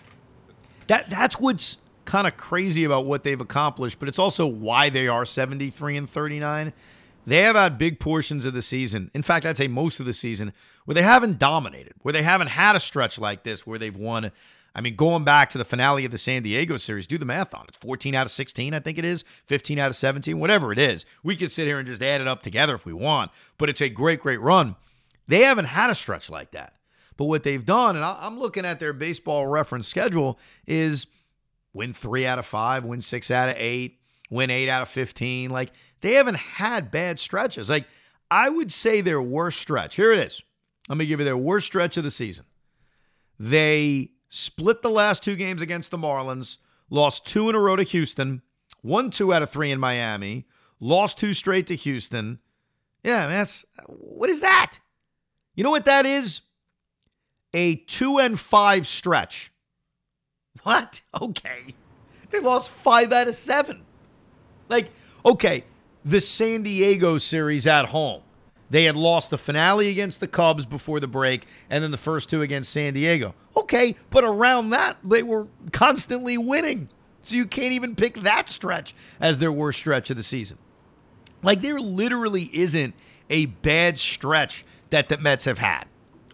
That 0.87 1.09
that's 1.09 1.39
what's 1.39 1.77
kind 2.05 2.27
of 2.27 2.37
crazy 2.37 2.83
about 2.83 3.05
what 3.05 3.23
they've 3.23 3.39
accomplished, 3.39 3.99
but 3.99 4.07
it's 4.07 4.19
also 4.19 4.45
why 4.45 4.89
they 4.89 5.07
are 5.07 5.25
73 5.25 5.97
and 5.97 6.09
39. 6.09 6.73
They 7.25 7.41
have 7.41 7.55
had 7.55 7.79
big 7.79 7.99
portions 7.99 8.45
of 8.45 8.53
the 8.53 8.61
season. 8.61 9.09
In 9.15 9.23
fact, 9.23 9.45
I'd 9.45 9.57
say 9.57 9.67
most 9.67 9.99
of 9.99 10.05
the 10.05 10.13
season 10.13 10.53
where 10.85 10.93
they 10.93 11.01
haven't 11.01 11.39
dominated, 11.39 11.93
where 12.03 12.11
they 12.11 12.21
haven't 12.21 12.47
had 12.47 12.75
a 12.75 12.79
stretch 12.79 13.17
like 13.17 13.41
this 13.41 13.65
where 13.65 13.79
they've 13.79 13.97
won 13.97 14.31
I 14.75 14.81
mean, 14.81 14.97
going 14.97 15.23
back 15.23 15.49
to 15.51 15.57
the 15.57 15.63
finale 15.63 16.03
of 16.03 16.11
the 16.11 16.17
San 16.17 16.43
Diego 16.43 16.75
series, 16.75 17.07
do 17.07 17.17
the 17.17 17.25
math 17.25 17.55
on 17.55 17.61
it. 17.61 17.69
It's 17.69 17.77
14 17.77 18.13
out 18.13 18.25
of 18.25 18.31
16, 18.31 18.73
I 18.73 18.79
think 18.79 18.97
it 18.97 19.05
is, 19.05 19.23
15 19.45 19.79
out 19.79 19.87
of 19.87 19.95
17, 19.95 20.37
whatever 20.37 20.73
it 20.73 20.77
is. 20.77 21.05
We 21.23 21.37
could 21.37 21.53
sit 21.53 21.65
here 21.65 21.79
and 21.79 21.87
just 21.87 22.03
add 22.03 22.19
it 22.19 22.27
up 22.27 22.41
together 22.41 22.75
if 22.75 22.85
we 22.85 22.91
want, 22.91 23.31
but 23.57 23.69
it's 23.69 23.79
a 23.79 23.87
great, 23.87 24.19
great 24.19 24.41
run. 24.41 24.75
They 25.29 25.43
haven't 25.43 25.65
had 25.65 25.89
a 25.89 25.95
stretch 25.95 26.29
like 26.29 26.51
that. 26.51 26.73
But 27.17 27.25
what 27.25 27.43
they've 27.43 27.65
done, 27.65 27.95
and 27.95 28.03
I'm 28.03 28.39
looking 28.39 28.65
at 28.65 28.79
their 28.79 28.93
baseball 28.93 29.47
reference 29.47 29.87
schedule, 29.87 30.39
is 30.67 31.07
win 31.73 31.93
three 31.93 32.25
out 32.25 32.39
of 32.39 32.45
five, 32.45 32.83
win 32.83 33.01
six 33.01 33.31
out 33.31 33.49
of 33.49 33.55
eight, 33.57 33.99
win 34.29 34.49
eight 34.49 34.69
out 34.69 34.81
of 34.81 34.89
15. 34.89 35.49
Like, 35.49 35.71
they 36.01 36.13
haven't 36.13 36.37
had 36.37 36.91
bad 36.91 37.19
stretches. 37.19 37.69
Like, 37.69 37.85
I 38.29 38.49
would 38.49 38.71
say 38.71 39.01
their 39.01 39.21
worst 39.21 39.59
stretch. 39.59 39.95
Here 39.95 40.11
it 40.11 40.19
is. 40.19 40.41
Let 40.89 40.97
me 40.97 41.05
give 41.05 41.19
you 41.19 41.25
their 41.25 41.37
worst 41.37 41.67
stretch 41.67 41.97
of 41.97 42.03
the 42.03 42.11
season. 42.11 42.45
They 43.39 44.11
split 44.29 44.81
the 44.81 44.89
last 44.89 45.23
two 45.23 45.35
games 45.35 45.61
against 45.61 45.91
the 45.91 45.97
Marlins, 45.97 46.57
lost 46.89 47.25
two 47.25 47.49
in 47.49 47.55
a 47.55 47.59
row 47.59 47.75
to 47.75 47.83
Houston, 47.83 48.41
won 48.83 49.09
two 49.09 49.33
out 49.33 49.41
of 49.41 49.49
three 49.49 49.71
in 49.71 49.79
Miami, 49.79 50.45
lost 50.79 51.17
two 51.17 51.33
straight 51.33 51.67
to 51.67 51.75
Houston. 51.75 52.39
Yeah, 53.03 53.27
that's 53.27 53.65
what 53.87 54.29
is 54.29 54.41
that? 54.41 54.79
You 55.55 55.63
know 55.63 55.71
what 55.71 55.85
that 55.85 56.05
is? 56.05 56.41
A 57.55 57.75
two 57.75 58.19
and 58.19 58.39
five 58.39 58.85
stretch. 58.85 59.51
What? 60.63 61.01
Okay. 61.21 61.73
They 62.31 62.39
lost 62.39 62.69
five 62.69 63.13
out 63.13 63.29
of 63.29 63.35
seven. 63.35 63.83
Like, 64.67 64.89
okay, 65.25 65.63
the 66.03 66.19
San 66.19 66.63
Diego 66.63 67.17
series 67.17 67.65
at 67.65 67.85
home. 67.85 68.23
They 68.69 68.83
had 68.83 68.97
lost 68.97 69.29
the 69.29 69.37
finale 69.37 69.87
against 69.87 70.19
the 70.19 70.27
Cubs 70.27 70.65
before 70.65 70.99
the 70.99 71.07
break 71.07 71.45
and 71.69 71.81
then 71.83 71.91
the 71.91 71.97
first 71.97 72.29
two 72.29 72.41
against 72.41 72.71
San 72.71 72.93
Diego. 72.93 73.35
Okay, 73.55 73.95
but 74.09 74.23
around 74.25 74.71
that, 74.71 74.97
they 75.03 75.23
were 75.23 75.47
constantly 75.71 76.37
winning. 76.37 76.89
So 77.21 77.35
you 77.35 77.45
can't 77.45 77.71
even 77.71 77.95
pick 77.95 78.15
that 78.23 78.49
stretch 78.49 78.93
as 79.21 79.39
their 79.39 79.51
worst 79.51 79.79
stretch 79.79 80.09
of 80.09 80.17
the 80.17 80.23
season. 80.23 80.57
Like, 81.41 81.61
there 81.61 81.79
literally 81.79 82.49
isn't 82.51 82.95
a 83.29 83.45
bad 83.45 83.99
stretch 83.99 84.65
that 84.89 85.09
the 85.09 85.17
Mets 85.17 85.45
have 85.45 85.59
had, 85.59 85.85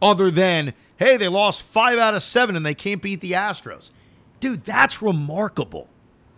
other 0.02 0.32
than, 0.32 0.74
hey, 1.02 1.18
they 1.18 1.28
lost 1.28 1.64
five 1.64 1.98
out 1.98 2.14
of 2.14 2.22
seven 2.22 2.56
and 2.56 2.64
they 2.64 2.76
can't 2.76 3.02
beat 3.02 3.22
the 3.22 3.32
Astros. 3.32 3.90
Dude, 4.40 4.64
that's 4.64 5.02
remarkable. 5.02 5.88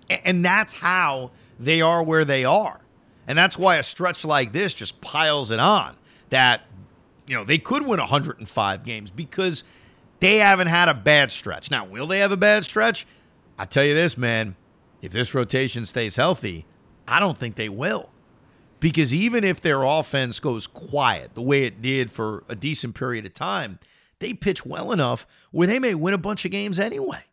And 0.09 0.43
that's 0.43 0.73
how 0.73 1.31
they 1.59 1.81
are 1.81 2.01
where 2.01 2.23
they 2.23 2.45
are. 2.45 2.79
And 3.27 3.37
that's 3.37 3.57
why 3.57 3.75
a 3.75 3.83
stretch 3.83 4.23
like 4.23 4.53
this 4.53 4.73
just 4.73 5.01
piles 5.01 5.51
it 5.51 5.59
on 5.59 5.97
that, 6.29 6.61
you 7.27 7.35
know, 7.35 7.43
they 7.43 7.57
could 7.57 7.85
win 7.85 7.99
105 7.99 8.85
games 8.85 9.11
because 9.11 9.65
they 10.21 10.37
haven't 10.37 10.67
had 10.67 10.87
a 10.87 10.93
bad 10.93 11.31
stretch. 11.31 11.69
Now, 11.69 11.83
will 11.85 12.07
they 12.07 12.19
have 12.19 12.31
a 12.31 12.37
bad 12.37 12.63
stretch? 12.63 13.05
I 13.57 13.65
tell 13.65 13.83
you 13.83 13.93
this, 13.93 14.17
man, 14.17 14.55
if 15.01 15.11
this 15.11 15.33
rotation 15.33 15.85
stays 15.85 16.15
healthy, 16.15 16.65
I 17.05 17.19
don't 17.19 17.37
think 17.37 17.55
they 17.55 17.69
will. 17.69 18.09
Because 18.79 19.13
even 19.13 19.43
if 19.43 19.59
their 19.59 19.83
offense 19.83 20.39
goes 20.39 20.67
quiet 20.67 21.35
the 21.35 21.41
way 21.41 21.63
it 21.63 21.81
did 21.81 22.11
for 22.11 22.45
a 22.47 22.55
decent 22.55 22.95
period 22.95 23.25
of 23.25 23.33
time, 23.33 23.79
they 24.23 24.33
pitch 24.33 24.65
well 24.65 24.91
enough 24.91 25.27
where 25.51 25.67
they 25.67 25.79
may 25.79 25.93
win 25.93 26.13
a 26.13 26.17
bunch 26.17 26.45
of 26.45 26.51
games 26.51 26.79
anyway. 26.79 27.23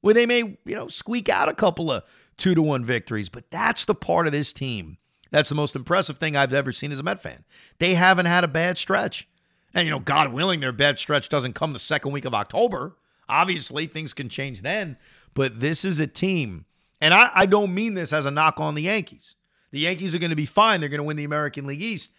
Where 0.00 0.14
they 0.14 0.26
may, 0.26 0.58
you 0.64 0.74
know, 0.74 0.88
squeak 0.88 1.28
out 1.28 1.48
a 1.48 1.54
couple 1.54 1.92
of 1.92 2.02
two 2.36 2.54
to 2.54 2.62
one 2.62 2.84
victories. 2.84 3.28
But 3.28 3.50
that's 3.50 3.84
the 3.84 3.94
part 3.94 4.26
of 4.26 4.32
this 4.32 4.52
team 4.52 4.98
that's 5.32 5.48
the 5.48 5.54
most 5.54 5.74
impressive 5.74 6.18
thing 6.18 6.36
I've 6.36 6.52
ever 6.52 6.70
seen 6.70 6.92
as 6.92 7.00
a 7.00 7.02
Met 7.02 7.20
fan. 7.20 7.44
They 7.78 7.94
haven't 7.94 8.26
had 8.26 8.44
a 8.44 8.48
bad 8.48 8.78
stretch. 8.78 9.26
And, 9.74 9.86
you 9.86 9.90
know, 9.90 9.98
God 9.98 10.32
willing, 10.32 10.60
their 10.60 10.72
bad 10.72 10.98
stretch 10.98 11.30
doesn't 11.30 11.54
come 11.54 11.72
the 11.72 11.78
second 11.78 12.12
week 12.12 12.26
of 12.26 12.34
October. 12.34 12.96
Obviously, 13.28 13.86
things 13.86 14.12
can 14.12 14.28
change 14.28 14.60
then. 14.60 14.98
But 15.32 15.60
this 15.60 15.86
is 15.86 15.98
a 15.98 16.06
team, 16.06 16.66
and 17.00 17.14
I, 17.14 17.30
I 17.34 17.46
don't 17.46 17.74
mean 17.74 17.94
this 17.94 18.12
as 18.12 18.26
a 18.26 18.30
knock 18.30 18.60
on 18.60 18.74
the 18.74 18.82
Yankees. 18.82 19.34
The 19.70 19.80
Yankees 19.80 20.14
are 20.14 20.18
going 20.18 20.28
to 20.28 20.36
be 20.36 20.44
fine. 20.44 20.80
They're 20.80 20.90
going 20.90 20.98
to 20.98 21.04
win 21.04 21.16
the 21.16 21.24
American 21.24 21.66
League 21.66 21.80
East. 21.80 22.10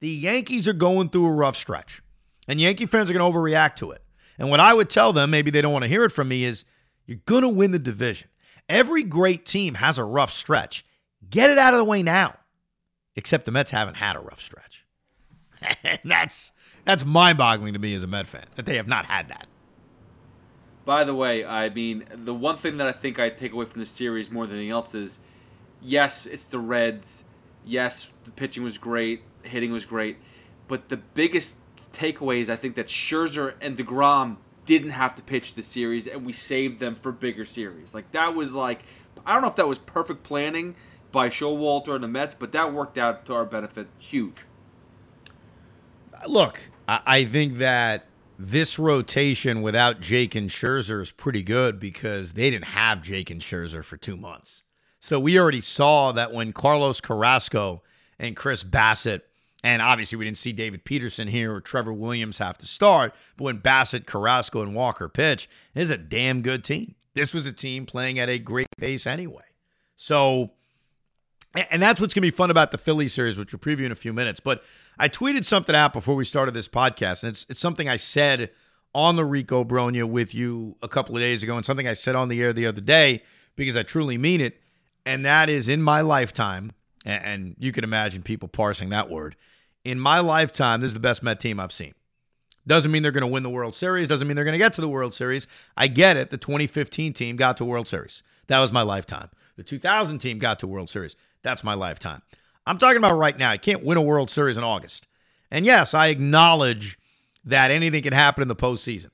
The 0.00 0.08
Yankees 0.08 0.66
are 0.66 0.72
going 0.72 1.10
through 1.10 1.26
a 1.26 1.32
rough 1.32 1.56
stretch, 1.56 2.00
and 2.48 2.60
Yankee 2.60 2.86
fans 2.86 3.10
are 3.10 3.14
going 3.14 3.32
to 3.32 3.38
overreact 3.38 3.76
to 3.76 3.90
it. 3.92 4.02
And 4.38 4.50
what 4.50 4.60
I 4.60 4.74
would 4.74 4.90
tell 4.90 5.12
them, 5.12 5.30
maybe 5.30 5.50
they 5.50 5.62
don't 5.62 5.72
want 5.72 5.84
to 5.84 5.88
hear 5.88 6.04
it 6.04 6.10
from 6.10 6.28
me, 6.28 6.44
is 6.44 6.64
you're 7.06 7.20
going 7.26 7.42
to 7.42 7.48
win 7.48 7.70
the 7.70 7.78
division. 7.78 8.28
Every 8.68 9.02
great 9.02 9.44
team 9.44 9.74
has 9.74 9.98
a 9.98 10.04
rough 10.04 10.32
stretch. 10.32 10.84
Get 11.30 11.50
it 11.50 11.58
out 11.58 11.74
of 11.74 11.78
the 11.78 11.84
way 11.84 12.02
now 12.02 12.34
except 13.16 13.44
the 13.44 13.50
Mets 13.50 13.70
haven't 13.70 13.96
had 13.96 14.16
a 14.16 14.20
rough 14.20 14.40
stretch. 14.40 14.84
And 15.82 15.98
that's 16.04 16.52
that's 16.84 17.04
mind-boggling 17.04 17.72
to 17.72 17.78
me 17.78 17.94
as 17.94 18.02
a 18.02 18.06
Met 18.06 18.26
fan 18.26 18.44
that 18.56 18.66
they 18.66 18.76
have 18.76 18.88
not 18.88 19.06
had 19.06 19.28
that. 19.28 19.46
By 20.84 21.04
the 21.04 21.14
way, 21.14 21.44
I 21.44 21.70
mean 21.70 22.04
the 22.12 22.34
one 22.34 22.56
thing 22.56 22.76
that 22.78 22.86
I 22.86 22.92
think 22.92 23.18
I 23.18 23.30
take 23.30 23.52
away 23.52 23.64
from 23.64 23.80
this 23.80 23.90
series 23.90 24.30
more 24.30 24.46
than 24.46 24.56
anything 24.56 24.72
else 24.72 24.94
is, 24.94 25.18
yes, 25.80 26.26
it's 26.26 26.44
the 26.44 26.58
Reds. 26.58 27.24
Yes, 27.64 28.10
the 28.24 28.30
pitching 28.30 28.62
was 28.62 28.76
great, 28.76 29.22
hitting 29.42 29.72
was 29.72 29.86
great, 29.86 30.18
but 30.68 30.90
the 30.90 30.98
biggest 30.98 31.56
takeaway 31.94 32.40
is 32.40 32.50
I 32.50 32.56
think 32.56 32.74
that 32.76 32.88
Scherzer 32.88 33.54
and 33.60 33.76
Degrom 33.76 34.36
didn't 34.66 34.90
have 34.90 35.14
to 35.16 35.22
pitch 35.22 35.54
the 35.54 35.62
series, 35.62 36.06
and 36.06 36.24
we 36.24 36.32
saved 36.32 36.80
them 36.80 36.94
for 36.94 37.12
bigger 37.12 37.44
series. 37.44 37.94
Like 37.94 38.10
that 38.12 38.34
was 38.34 38.52
like 38.52 38.82
I 39.24 39.32
don't 39.32 39.42
know 39.42 39.48
if 39.48 39.56
that 39.56 39.68
was 39.68 39.78
perfect 39.78 40.22
planning 40.22 40.74
by 41.12 41.30
Showalter 41.30 41.94
and 41.94 42.02
the 42.02 42.08
Mets, 42.08 42.34
but 42.34 42.52
that 42.52 42.72
worked 42.72 42.98
out 42.98 43.24
to 43.26 43.34
our 43.34 43.44
benefit 43.44 43.86
huge. 43.98 44.38
Look, 46.26 46.60
I 46.88 47.24
think 47.24 47.58
that 47.58 48.06
this 48.38 48.78
rotation 48.78 49.62
without 49.62 50.00
Jake 50.00 50.34
and 50.34 50.50
Scherzer 50.50 51.00
is 51.00 51.12
pretty 51.12 51.42
good 51.42 51.78
because 51.78 52.32
they 52.32 52.50
didn't 52.50 52.66
have 52.66 53.02
Jake 53.02 53.30
and 53.30 53.40
Scherzer 53.40 53.84
for 53.84 53.96
two 53.96 54.16
months. 54.16 54.64
So 54.98 55.20
we 55.20 55.38
already 55.38 55.60
saw 55.60 56.12
that 56.12 56.32
when 56.32 56.52
Carlos 56.52 57.00
Carrasco 57.00 57.82
and 58.18 58.34
Chris 58.34 58.64
Bassitt, 58.64 59.20
and 59.64 59.80
obviously 59.80 60.18
we 60.18 60.26
didn't 60.26 60.36
see 60.36 60.52
David 60.52 60.84
Peterson 60.84 61.26
here 61.26 61.54
or 61.54 61.60
Trevor 61.60 61.94
Williams 61.94 62.36
have 62.36 62.58
to 62.58 62.66
start, 62.66 63.14
but 63.38 63.44
when 63.44 63.60
Bassitt, 63.60 64.04
Carrasco, 64.04 64.60
and 64.60 64.74
Walker 64.74 65.08
pitch, 65.08 65.48
this 65.72 65.84
is 65.84 65.90
a 65.90 65.96
damn 65.96 66.42
good 66.42 66.62
team. 66.62 66.94
This 67.14 67.32
was 67.32 67.46
a 67.46 67.52
team 67.52 67.86
playing 67.86 68.18
at 68.18 68.28
a 68.28 68.38
great 68.38 68.68
pace 68.76 69.06
anyway. 69.06 69.44
So, 69.96 70.50
and 71.54 71.82
that's 71.82 71.98
what's 71.98 72.12
going 72.12 72.20
to 72.20 72.30
be 72.30 72.36
fun 72.36 72.50
about 72.50 72.72
the 72.72 72.78
Philly 72.78 73.08
series, 73.08 73.38
which 73.38 73.54
we'll 73.54 73.60
preview 73.60 73.86
in 73.86 73.92
a 73.92 73.96
few 73.96 74.12
minutes. 74.12 74.38
But 74.38 74.62
I 74.98 75.08
tweeted 75.08 75.46
something 75.46 75.74
out 75.74 75.94
before 75.94 76.14
we 76.14 76.26
started 76.26 76.52
this 76.52 76.68
podcast, 76.68 77.22
and 77.22 77.30
it's, 77.30 77.46
it's 77.48 77.60
something 77.60 77.88
I 77.88 77.96
said 77.96 78.50
on 78.94 79.16
the 79.16 79.24
Rico 79.24 79.64
Brogna 79.64 80.04
with 80.04 80.34
you 80.34 80.76
a 80.82 80.88
couple 80.88 81.16
of 81.16 81.22
days 81.22 81.42
ago, 81.42 81.56
and 81.56 81.64
something 81.64 81.88
I 81.88 81.94
said 81.94 82.14
on 82.14 82.28
the 82.28 82.42
air 82.42 82.52
the 82.52 82.66
other 82.66 82.82
day 82.82 83.22
because 83.56 83.78
I 83.78 83.82
truly 83.82 84.18
mean 84.18 84.42
it. 84.42 84.60
And 85.06 85.24
that 85.24 85.48
is 85.48 85.68
in 85.68 85.80
my 85.80 86.02
lifetime, 86.02 86.72
and 87.06 87.56
you 87.58 87.72
can 87.72 87.82
imagine 87.82 88.22
people 88.22 88.48
parsing 88.48 88.90
that 88.90 89.08
word. 89.08 89.36
In 89.84 90.00
my 90.00 90.20
lifetime, 90.20 90.80
this 90.80 90.88
is 90.88 90.94
the 90.94 91.00
best 91.00 91.22
Met 91.22 91.38
team 91.38 91.60
I've 91.60 91.72
seen. 91.72 91.94
Doesn't 92.66 92.90
mean 92.90 93.02
they're 93.02 93.12
going 93.12 93.20
to 93.22 93.26
win 93.26 93.42
the 93.42 93.50
World 93.50 93.74
Series. 93.74 94.08
Doesn't 94.08 94.26
mean 94.26 94.34
they're 94.34 94.44
going 94.44 94.58
to 94.58 94.58
get 94.58 94.72
to 94.74 94.80
the 94.80 94.88
World 94.88 95.12
Series. 95.12 95.46
I 95.76 95.86
get 95.86 96.16
it. 96.16 96.30
The 96.30 96.38
2015 96.38 97.12
team 97.12 97.36
got 97.36 97.58
to 97.58 97.64
World 97.64 97.86
Series. 97.86 98.22
That 98.46 98.60
was 98.60 98.72
my 98.72 98.82
lifetime. 98.82 99.28
The 99.56 99.62
2000 99.62 100.18
team 100.18 100.38
got 100.38 100.58
to 100.60 100.66
World 100.66 100.88
Series. 100.88 101.14
That's 101.42 101.62
my 101.62 101.74
lifetime. 101.74 102.22
I'm 102.66 102.78
talking 102.78 102.96
about 102.96 103.18
right 103.18 103.36
now. 103.36 103.50
I 103.50 103.58
can't 103.58 103.84
win 103.84 103.98
a 103.98 104.02
World 104.02 104.30
Series 104.30 104.56
in 104.56 104.64
August. 104.64 105.06
And 105.50 105.66
yes, 105.66 105.92
I 105.92 106.06
acknowledge 106.06 106.98
that 107.44 107.70
anything 107.70 108.02
can 108.02 108.14
happen 108.14 108.40
in 108.40 108.48
the 108.48 108.56
postseason. 108.56 109.10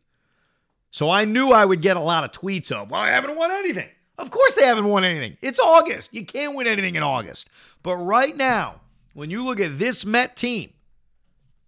So 0.93 1.11
I 1.11 1.25
knew 1.25 1.51
I 1.51 1.65
would 1.65 1.83
get 1.83 1.97
a 1.97 2.01
lot 2.01 2.25
of 2.25 2.31
tweets 2.31 2.71
of, 2.71 2.91
well, 2.91 3.01
I 3.01 3.11
haven't 3.11 3.37
won 3.37 3.51
anything. 3.51 3.89
Of 4.19 4.31
course 4.31 4.55
they 4.55 4.65
haven't 4.65 4.87
won 4.87 5.03
anything. 5.03 5.37
It's 5.41 5.59
August. 5.59 6.15
You 6.15 6.25
can't 6.25 6.55
win 6.55 6.67
anything 6.67 6.95
in 6.95 7.03
August. 7.03 7.49
But 7.83 7.97
right 7.97 8.37
now, 8.37 8.81
when 9.15 9.31
you 9.31 9.45
look 9.45 9.61
at 9.61 9.79
this 9.79 10.05
Met 10.05 10.37
team, 10.37 10.73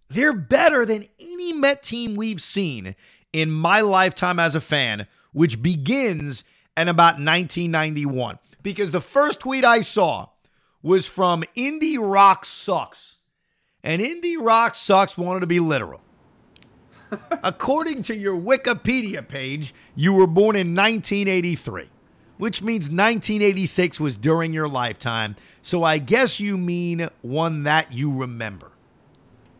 they're 0.09 0.33
better 0.33 0.85
than 0.85 1.07
any 1.19 1.53
Met 1.53 1.83
team 1.83 2.15
we've 2.15 2.41
seen 2.41 2.95
in 3.31 3.49
my 3.51 3.81
lifetime 3.81 4.39
as 4.39 4.55
a 4.55 4.61
fan, 4.61 5.07
which 5.31 5.61
begins 5.61 6.43
in 6.77 6.87
about 6.87 7.15
1991. 7.15 8.39
Because 8.61 8.91
the 8.91 9.01
first 9.01 9.39
tweet 9.41 9.65
I 9.65 9.81
saw 9.81 10.27
was 10.81 11.05
from 11.05 11.43
Indie 11.55 11.97
Rock 11.99 12.45
Sucks. 12.45 13.17
And 13.83 14.01
Indie 14.01 14.37
Rock 14.39 14.75
Sucks 14.75 15.17
wanted 15.17 15.41
to 15.41 15.47
be 15.47 15.59
literal. 15.59 16.01
According 17.43 18.03
to 18.03 18.15
your 18.15 18.39
Wikipedia 18.39 19.27
page, 19.27 19.73
you 19.95 20.13
were 20.13 20.27
born 20.27 20.55
in 20.55 20.75
1983, 20.75 21.89
which 22.37 22.61
means 22.61 22.85
1986 22.85 23.99
was 23.99 24.15
during 24.15 24.53
your 24.53 24.67
lifetime. 24.67 25.35
So 25.61 25.83
I 25.83 25.97
guess 25.97 26.39
you 26.39 26.57
mean 26.57 27.09
one 27.21 27.63
that 27.63 27.93
you 27.93 28.11
remember. 28.11 28.71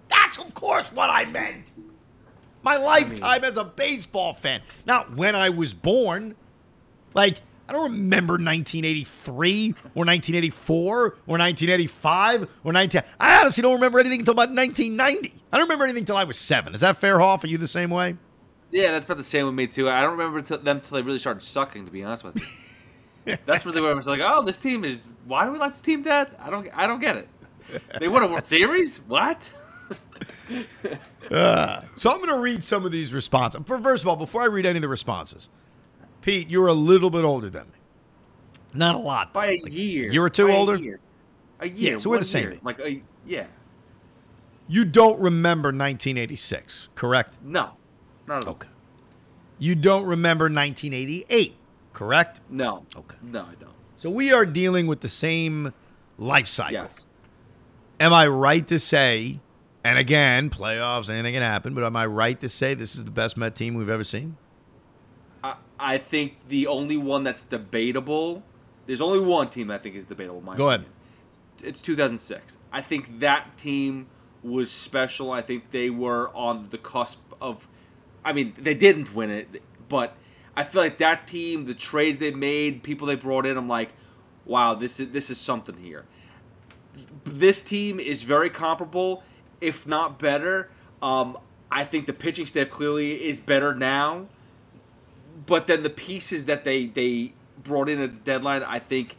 That's, 0.10 0.38
of 0.38 0.54
course, 0.54 0.92
what 0.92 1.10
I 1.10 1.26
meant. 1.26 1.66
My 2.64 2.78
lifetime 2.78 3.44
as 3.44 3.58
a 3.58 3.64
baseball 3.64 4.34
fan. 4.34 4.62
Not 4.86 5.16
when 5.16 5.36
I 5.36 5.50
was 5.50 5.74
born. 5.74 6.36
Like, 7.14 7.42
I 7.68 7.74
don't 7.74 7.92
remember 7.92 8.34
1983 8.34 9.70
or 9.96 10.06
1984 10.06 10.98
or 11.06 11.08
1985 11.08 12.50
or 12.64 12.74
19. 12.74 13.02
I 13.20 13.40
honestly 13.42 13.62
don't 13.62 13.76
remember 13.76 14.00
anything 14.00 14.20
until 14.20 14.34
about 14.34 14.50
1990. 14.50 15.34
I 15.52 15.58
don't 15.58 15.66
remember 15.66 15.86
anything 15.86 16.02
until 16.02 16.18
I 16.18 16.24
was 16.26 16.38
seven. 16.38 16.74
Is 16.76 16.82
that 16.82 16.98
fair, 16.98 17.20
Hoff? 17.20 17.44
Are 17.44 17.48
you 17.48 17.58
the 17.58 17.68
same 17.68 17.90
way? 17.90 18.18
Yeah, 18.74 18.92
that's 18.92 19.06
about 19.06 19.18
the 19.18 19.24
same 19.24 19.46
with 19.46 19.54
me 19.54 19.68
too. 19.68 19.88
I 19.88 20.02
don't 20.02 20.18
remember 20.18 20.42
t- 20.42 20.58
them 20.58 20.78
until 20.78 20.96
they 20.96 21.04
really 21.04 21.20
started 21.20 21.42
sucking. 21.44 21.86
To 21.86 21.92
be 21.92 22.04
honest 22.04 22.24
with 22.24 22.38
you, 23.26 23.38
that's 23.46 23.68
really 23.68 23.82
where 23.82 23.92
I 23.92 23.94
was 23.94 24.08
like, 24.08 24.20
"Oh, 24.24 24.42
this 24.42 24.58
team 24.58 24.84
is. 24.84 25.06
Why 25.26 25.46
do 25.46 25.52
we 25.52 25.60
like 25.60 25.74
this 25.74 25.82
team 25.84 26.02
dead? 26.02 26.32
I 26.40 26.50
don't. 26.50 26.68
I 26.74 26.88
don't 26.88 27.00
get 27.00 27.18
it. 27.18 27.30
They 28.00 28.08
won 28.08 28.24
a 28.24 28.28
World 28.28 28.44
Series. 28.44 28.98
What? 29.08 29.50
Uh, 31.32 31.82
so 31.96 32.12
I'm 32.12 32.18
going 32.18 32.30
to 32.30 32.38
read 32.38 32.64
some 32.64 32.86
of 32.86 32.92
these 32.92 33.14
responses. 33.14 33.62
First 33.66 34.04
of 34.04 34.10
all, 34.10 34.18
before 34.18 34.42
I 34.42 34.48
read 34.48 34.66
any 34.66 34.78
of 34.78 34.82
the 34.82 34.90
responses, 34.90 35.48
Pete, 36.22 36.50
you're 36.50 36.68
a 36.68 36.74
little 36.74 37.10
bit 37.10 37.24
older 37.24 37.50
than 37.50 37.64
me. 37.64 37.80
Not 38.74 38.96
a 38.96 38.98
lot. 38.98 39.34
By 39.34 39.52
a 39.52 39.70
year. 39.70 40.12
Year 40.12 40.24
or 40.24 40.30
two 40.30 40.48
By 40.48 40.54
older? 40.54 40.76
A 40.76 40.80
year. 40.80 41.00
A 41.62 41.68
year. 41.70 41.92
Yeah, 41.94 41.98
so 41.98 42.10
we're 42.10 42.20
the 42.20 42.26
same 42.26 42.50
year. 42.50 42.60
Like 42.62 42.80
a 42.80 43.02
yeah. 43.26 43.46
You 44.68 44.84
don't 44.84 45.20
remember 45.20 45.68
1986, 45.70 46.90
correct? 46.94 47.38
No. 47.42 47.72
Not 48.28 48.44
at 48.44 48.48
all. 48.48 48.54
Okay. 48.54 48.70
You 49.60 49.76
don't 49.76 50.06
remember 50.06 50.46
1988, 50.46 51.56
correct? 51.94 52.40
No. 52.50 52.86
Okay. 52.96 53.16
No, 53.22 53.42
I 53.42 53.56
don't. 53.60 53.72
So 53.96 54.10
we 54.10 54.34
are 54.34 54.46
dealing 54.46 54.88
with 54.88 55.02
the 55.02 55.10
same 55.10 55.74
life 56.18 56.48
cycle. 56.48 56.74
Yes. 56.74 57.08
Am 58.00 58.12
I 58.14 58.28
right 58.28 58.68
to 58.68 58.80
say, 58.80 59.40
and 59.84 59.98
again, 59.98 60.50
playoffs, 60.50 61.10
anything 61.10 61.34
can 61.34 61.44
happen, 61.44 61.74
but 61.74 61.84
am 61.84 61.96
I 61.96 62.06
right 62.06 62.40
to 62.42 62.50
say 62.50 62.74
this 62.74 62.96
is 62.96 63.06
the 63.06 63.12
best 63.12 63.38
Met 63.38 63.56
team 63.56 63.76
we've 63.76 63.90
ever 63.90 64.04
seen? 64.04 64.38
I, 65.44 65.56
I 65.80 65.98
think 65.98 66.38
the 66.50 66.68
only 66.68 66.98
one 66.98 67.24
that's 67.24 67.44
debatable. 67.44 68.44
There's 68.88 69.02
only 69.02 69.20
one 69.20 69.50
team 69.50 69.72
I 69.72 69.78
think 69.78 69.96
is 69.96 70.06
debatable. 70.06 70.42
Go 70.56 70.70
ahead. 70.70 70.86
It's 71.62 71.82
2006. 71.82 72.58
I 72.72 72.82
think 72.82 73.20
that 73.20 73.58
team 73.58 74.08
was 74.42 74.70
special. 74.70 75.32
I 75.32 75.42
think 75.42 75.72
they 75.72 75.90
were 75.90 76.30
on 76.36 76.68
the 76.72 76.78
cusp 76.78 77.20
of. 77.40 77.68
I 78.26 78.34
mean, 78.34 78.54
they 78.58 78.74
didn't 78.74 79.14
win 79.14 79.30
it, 79.30 79.62
but 79.90 80.16
I 80.56 80.64
feel 80.64 80.82
like 80.82 80.98
that 81.00 81.28
team, 81.28 81.66
the 81.66 81.74
trades 81.74 82.20
they 82.20 82.32
made, 82.32 82.84
people 82.84 83.08
they 83.08 83.16
brought 83.16 83.46
in, 83.46 83.58
I'm 83.58 83.68
like, 83.68 83.90
wow, 84.46 84.76
this 84.76 85.00
is 85.00 85.12
this 85.12 85.30
is 85.30 85.38
something 85.38 85.78
here. 85.78 86.06
This 87.24 87.62
team 87.62 88.00
is 88.00 88.24
very 88.24 88.50
comparable, 88.50 89.24
if 89.62 89.88
not 89.88 90.20
better. 90.20 90.70
Um, 91.02 91.38
I 91.72 91.84
think 91.86 92.06
the 92.06 92.14
pitching 92.14 92.46
staff 92.46 92.70
clearly 92.70 93.26
is 93.26 93.40
better 93.40 93.74
now, 93.74 94.28
but 95.46 95.68
then 95.68 95.84
the 95.84 95.90
pieces 95.90 96.46
that 96.46 96.64
they 96.64 96.86
they 96.86 97.34
brought 97.64 97.90
in 97.90 98.00
at 98.02 98.12
the 98.12 98.32
deadline, 98.32 98.64
I 98.64 98.80
think, 98.80 99.18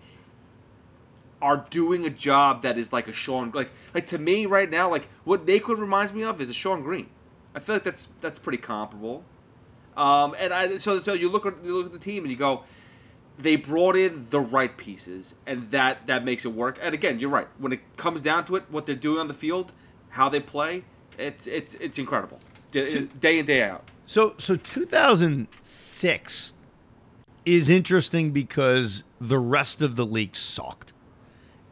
are 1.43 1.67
doing 1.71 2.07
a 2.07 2.11
job 2.11 2.63
that 2.63 2.79
is 2.79 2.93
like 2.93 3.09
a 3.09 3.13
Shawn 3.13 3.51
like 3.53 3.71
like 3.93 4.07
to 4.09 4.19
me 4.19 4.47
right 4.47 4.71
now, 4.71 4.89
like 4.89 5.09
what 5.25 5.47
Naquin 5.47 5.79
reminds 5.79 6.13
me 6.13 6.23
of 6.23 6.41
is 6.41 6.49
a 6.49 6.55
Shawn 6.55 6.83
Green. 6.83 7.09
I 7.55 7.61
feel 7.61 7.77
like 7.77 7.85
that's 7.85 8.09
that's 8.21 8.39
pretty 8.39 8.59
comparable. 8.59 9.25
Um, 9.97 10.35
and 10.39 10.53
I 10.53 10.77
so 10.79 11.01
so 11.01 11.13
you 11.13 11.31
look 11.31 11.47
at 11.47 11.55
you 11.65 11.77
look 11.77 11.87
at 11.87 11.93
the 11.93 11.99
team 11.99 12.25
and 12.25 12.31
you 12.31 12.37
go, 12.37 12.65
they 13.39 13.57
brought 13.57 13.97
in 13.97 14.27
the 14.31 14.41
right 14.41 14.77
pieces, 14.77 15.35
and 15.47 15.71
that 15.71 16.07
that 16.07 16.25
makes 16.25 16.45
it 16.45 16.53
work. 16.53 16.79
And 16.83 16.95
again, 16.95 17.19
you're 17.19 17.31
right. 17.31 17.49
When 17.59 17.73
it 17.73 17.81
comes 17.97 18.23
down 18.23 18.45
to 18.47 18.57
it, 18.57 18.65
what 18.71 18.87
they're 18.87 18.95
doing 18.95 19.19
on 19.19 19.29
the 19.29 19.35
field, 19.35 19.73
how 20.11 20.29
they 20.29 20.41
play, 20.41 20.85
it's 21.19 21.47
it's 21.47 21.75
it's 21.75 21.99
incredible, 21.99 22.39
day, 22.71 23.09
day 23.21 23.39
in 23.39 23.47
day 23.47 23.63
out. 23.63 23.89
So 24.07 24.35
so 24.39 24.57
2006 24.57 26.53
is 27.45 27.69
interesting 27.69 28.31
because 28.31 29.05
the 29.21 29.39
rest 29.39 29.83
of 29.83 29.97
the 29.97 30.07
league 30.07 30.37
sucked. 30.37 30.93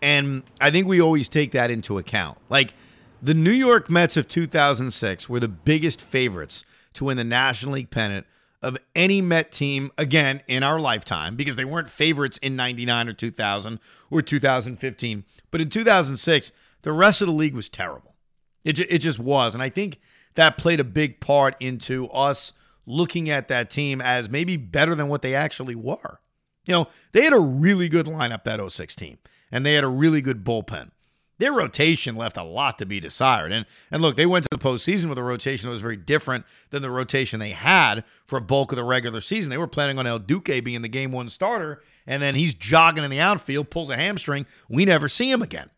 And 0.01 0.43
I 0.61 0.71
think 0.71 0.87
we 0.87 1.01
always 1.01 1.29
take 1.29 1.53
that 1.53 1.71
into 1.71 1.97
account. 1.99 2.39
Like 2.49 2.75
the 3.23 3.35
New 3.35 3.53
York 3.53 3.89
Mets 3.89 4.17
of 4.17 4.27
2006 4.27 5.29
were 5.29 5.39
the 5.39 5.47
biggest 5.47 6.03
favorites 6.03 6.65
to 6.95 7.05
win 7.05 7.17
the 7.17 7.23
National 7.23 7.75
League 7.75 7.91
pennant 7.91 8.27
of 8.61 8.77
any 8.97 9.21
Met 9.21 9.53
team 9.53 9.93
again 9.97 10.43
in 10.49 10.65
our 10.65 10.81
lifetime 10.81 11.37
because 11.37 11.55
they 11.55 11.65
weren't 11.65 11.89
favorites 11.89 12.39
in 12.43 12.57
99 12.57 13.09
or 13.09 13.13
2000 13.13 13.79
or 14.11 14.23
2015. 14.23 15.25
But 15.53 15.61
in 15.61 15.69
2006, 15.69 16.53
the 16.83 16.93
rest 16.93 17.21
of 17.21 17.29
the 17.29 17.33
league 17.33 17.55
was 17.55 17.69
terrible. 17.69 18.17
It, 18.65 18.81
it 18.81 18.99
just 18.99 19.21
was. 19.21 19.55
And 19.55 19.63
I 19.63 19.69
think 19.69 20.01
that 20.35 20.59
played 20.59 20.81
a 20.81 20.85
big 20.85 21.21
part 21.21 21.55
into 21.61 22.09
us 22.09 22.53
looking 22.87 23.31
at 23.31 23.47
that 23.47 23.71
team 23.71 24.01
as 24.01 24.29
maybe 24.29 24.57
better 24.57 24.97
than 24.97 25.07
what 25.07 25.23
they 25.23 25.35
actually 25.35 25.77
were. 25.77 26.21
You 26.67 26.75
know, 26.75 26.89
they 27.13 27.23
had 27.23 27.33
a 27.33 27.41
really 27.41 27.89
good 27.89 28.07
lineup, 28.07 28.43
that 28.45 28.61
06 28.71 28.97
team, 28.97 29.19
and 29.53 29.65
they 29.65 29.75
had 29.75 29.85
a 29.85 29.89
really 29.89 30.23
good 30.23 30.45
bullpen. 30.45 30.91
Their 31.39 31.53
rotation 31.53 32.15
left 32.15 32.37
a 32.37 32.43
lot 32.43 32.79
to 32.79 32.87
be 32.87 33.01
desired. 33.01 33.53
And 33.53 33.67
and 33.91 34.03
look, 34.03 34.17
they 34.17 34.27
went 34.27 34.45
to 34.45 34.49
the 34.51 34.63
postseason 34.63 35.09
with 35.09 35.19
a 35.19 35.23
rotation 35.23 35.69
that 35.69 35.73
was 35.73 35.83
very 35.83 35.97
different 35.97 36.45
than 36.71 36.83
the 36.83 36.91
rotation 36.91 37.41
they 37.41 37.51
had 37.51 38.05
for 38.27 38.37
a 38.37 38.43
bulk 38.43 38.73
of 38.73 38.77
the 38.77 38.85
regular 38.85 39.21
season. 39.21 39.51
They 39.51 39.59
were 39.59 39.67
planning 39.67 39.99
on 39.99 40.07
El 40.07 40.19
Duque 40.19 40.63
being 40.63 40.83
the 40.83 40.89
game 40.89 41.11
one 41.11 41.29
starter, 41.29 41.83
and 42.07 42.23
then 42.23 42.35
he's 42.35 42.55
jogging 42.55 43.05
in 43.05 43.11
the 43.11 43.21
outfield, 43.21 43.71
pulls 43.71 43.91
a 43.91 43.97
hamstring. 43.97 44.47
We 44.69 44.85
never 44.85 45.09
see 45.09 45.31
him 45.31 45.43
again. 45.43 45.71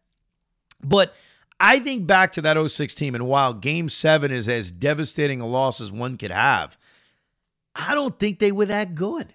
But 0.83 1.15
I 1.59 1.79
think 1.79 2.07
back 2.07 2.33
to 2.33 2.43
that 2.43 2.71
06 2.71 2.95
team, 2.95 3.15
and 3.15 3.27
while 3.27 3.55
game 3.55 3.89
seven 3.89 4.31
is 4.31 4.49
as 4.49 4.71
devastating 4.71 5.41
a 5.41 5.47
loss 5.47 5.81
as 5.81 5.91
one 5.91 6.17
could 6.17 6.31
have, 6.31 6.77
I 7.75 7.95
don't 7.95 8.19
think 8.19 8.39
they 8.39 8.53
were 8.53 8.67
that 8.67 8.95
good. 8.95 9.35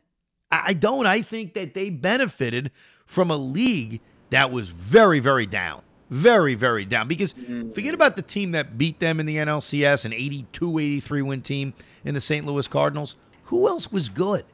I 0.51 0.73
don't. 0.73 1.05
I 1.05 1.21
think 1.21 1.53
that 1.53 1.73
they 1.73 1.89
benefited 1.89 2.71
from 3.05 3.29
a 3.31 3.37
league 3.37 4.01
that 4.29 4.51
was 4.51 4.69
very, 4.69 5.19
very 5.19 5.45
down. 5.45 5.81
Very, 6.09 6.55
very 6.55 6.85
down. 6.85 7.07
Because 7.07 7.33
mm. 7.33 7.73
forget 7.73 7.93
about 7.93 8.15
the 8.15 8.21
team 8.21 8.51
that 8.51 8.77
beat 8.77 8.99
them 8.99 9.19
in 9.19 9.25
the 9.25 9.37
NLCS, 9.37 10.05
an 10.05 10.13
82 10.13 10.79
83 10.79 11.21
win 11.21 11.41
team 11.41 11.73
in 12.03 12.13
the 12.13 12.21
St. 12.21 12.45
Louis 12.45 12.67
Cardinals. 12.67 13.15
Who 13.45 13.67
else 13.67 13.91
was 13.91 14.09
good? 14.09 14.45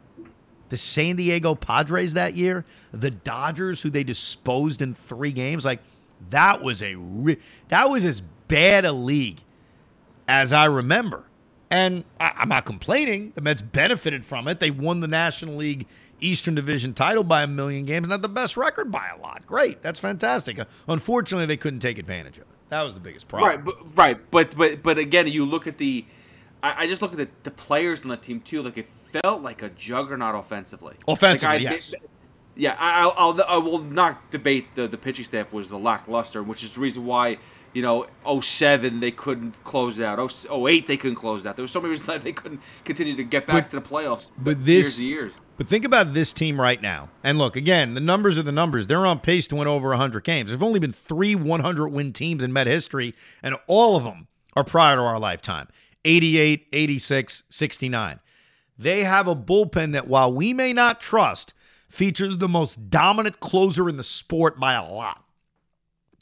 the 0.69 0.77
San 0.77 1.15
Diego 1.15 1.55
Padres 1.55 2.13
that 2.13 2.35
year, 2.35 2.65
the 2.91 3.11
Dodgers, 3.11 3.81
who 3.81 3.89
they 3.89 4.03
disposed 4.03 4.81
in 4.81 4.93
three 4.93 5.31
games. 5.31 5.65
Like 5.65 5.81
that 6.29 6.61
was 6.61 6.81
a 6.81 6.95
re- 6.95 7.37
that 7.69 7.89
was 7.89 8.05
as 8.05 8.21
bad 8.47 8.85
a 8.85 8.91
league 8.91 9.39
as 10.27 10.53
I 10.53 10.65
remember. 10.65 11.23
And 11.69 12.03
I, 12.19 12.31
I'm 12.37 12.49
not 12.49 12.65
complaining. 12.65 13.31
The 13.35 13.41
Mets 13.41 13.61
benefited 13.61 14.25
from 14.25 14.47
it. 14.47 14.59
They 14.59 14.71
won 14.71 14.99
the 14.99 15.07
National 15.07 15.55
League 15.55 15.87
Eastern 16.21 16.55
Division 16.55 16.93
title 16.93 17.23
by 17.23 17.43
a 17.43 17.47
million 17.47 17.85
games. 17.85 18.07
Not 18.07 18.21
the 18.21 18.29
best 18.29 18.57
record 18.57 18.91
by 18.91 19.09
a 19.15 19.17
lot. 19.19 19.45
Great. 19.45 19.81
That's 19.81 19.99
fantastic. 19.99 20.59
Unfortunately, 20.87 21.45
they 21.45 21.57
couldn't 21.57 21.79
take 21.81 21.97
advantage 21.97 22.37
of 22.37 22.43
it. 22.43 22.47
That 22.69 22.81
was 22.81 22.93
the 22.93 22.99
biggest 22.99 23.27
problem. 23.27 23.49
Right, 23.51 23.63
but 23.63 23.97
right, 23.97 24.31
but 24.31 24.55
but 24.57 24.81
but 24.83 24.97
again, 24.97 25.27
you 25.27 25.45
look 25.45 25.67
at 25.67 25.77
the. 25.77 26.05
I, 26.63 26.83
I 26.83 26.87
just 26.87 27.01
look 27.01 27.11
at 27.11 27.17
the, 27.17 27.27
the 27.43 27.51
players 27.51 28.01
on 28.03 28.07
the 28.09 28.17
team 28.17 28.41
too. 28.41 28.61
Like 28.63 28.77
it 28.77 28.87
felt 29.21 29.41
like 29.41 29.61
a 29.61 29.69
juggernaut 29.69 30.35
offensively. 30.35 30.95
Offensively, 31.07 31.59
Like, 31.59 31.67
I- 31.67 31.71
yes. 31.75 31.93
Yeah, 32.57 32.75
I, 32.79 33.01
I'll, 33.01 33.13
I'll 33.17 33.41
I 33.49 33.57
will 33.57 33.79
not 33.79 34.31
debate 34.31 34.75
the 34.75 34.87
the 34.87 34.97
pitching 34.97 35.25
staff 35.25 35.51
was 35.51 35.67
the 35.69 35.77
lackluster, 35.77 36.41
which 36.41 36.63
is 36.63 36.71
the 36.71 36.79
reason 36.79 37.05
why 37.05 37.37
you 37.75 37.81
know 37.83 38.07
07 38.41 38.99
they 39.01 39.11
couldn't 39.11 39.63
close 39.63 39.99
it 39.99 40.05
out. 40.05 40.17
08 40.49 40.87
they 40.87 40.97
couldn't 40.97 41.17
close 41.17 41.41
it 41.41 41.47
out. 41.47 41.55
There 41.57 41.63
was 41.63 41.71
so 41.71 41.79
many 41.79 41.91
reasons 41.91 42.07
why 42.07 42.17
they 42.17 42.31
couldn't 42.31 42.61
continue 42.83 43.15
to 43.15 43.23
get 43.23 43.45
back 43.45 43.65
But- 43.65 43.69
to 43.71 43.75
the 43.83 43.87
playoffs. 43.87 44.31
but 44.37 44.57
years 44.57 44.65
this- 44.65 44.97
and 44.97 45.07
years. 45.07 45.33
But 45.57 45.67
think 45.67 45.85
about 45.85 46.13
this 46.13 46.33
team 46.33 46.59
right 46.59 46.81
now. 46.81 47.09
And 47.23 47.37
look, 47.37 47.55
again, 47.55 47.93
the 47.93 48.01
numbers 48.01 48.37
are 48.37 48.43
the 48.43 48.51
numbers. 48.51 48.87
They're 48.87 49.05
on 49.05 49.19
pace 49.19 49.47
to 49.49 49.55
win 49.55 49.67
over 49.67 49.89
100 49.91 50.23
games. 50.23 50.49
There've 50.49 50.63
only 50.63 50.79
been 50.79 50.91
three 50.91 51.35
100 51.35 51.89
win 51.89 52.11
teams 52.13 52.43
in 52.43 52.51
Met 52.51 52.67
history, 52.67 53.13
and 53.43 53.55
all 53.67 53.95
of 53.95 54.03
them 54.03 54.27
are 54.55 54.63
prior 54.63 54.95
to 54.95 55.01
our 55.01 55.19
lifetime 55.19 55.67
88, 56.05 56.67
86, 56.71 57.43
69. 57.49 58.19
They 58.77 59.03
have 59.03 59.27
a 59.27 59.35
bullpen 59.35 59.91
that, 59.93 60.07
while 60.07 60.31
we 60.33 60.53
may 60.53 60.71
not 60.73 60.99
trust, 61.01 61.53
features 61.89 62.37
the 62.37 62.49
most 62.49 62.89
dominant 62.89 63.39
closer 63.39 63.87
in 63.89 63.97
the 63.97 64.03
sport 64.03 64.59
by 64.59 64.73
a 64.73 64.83
lot. 64.83 65.24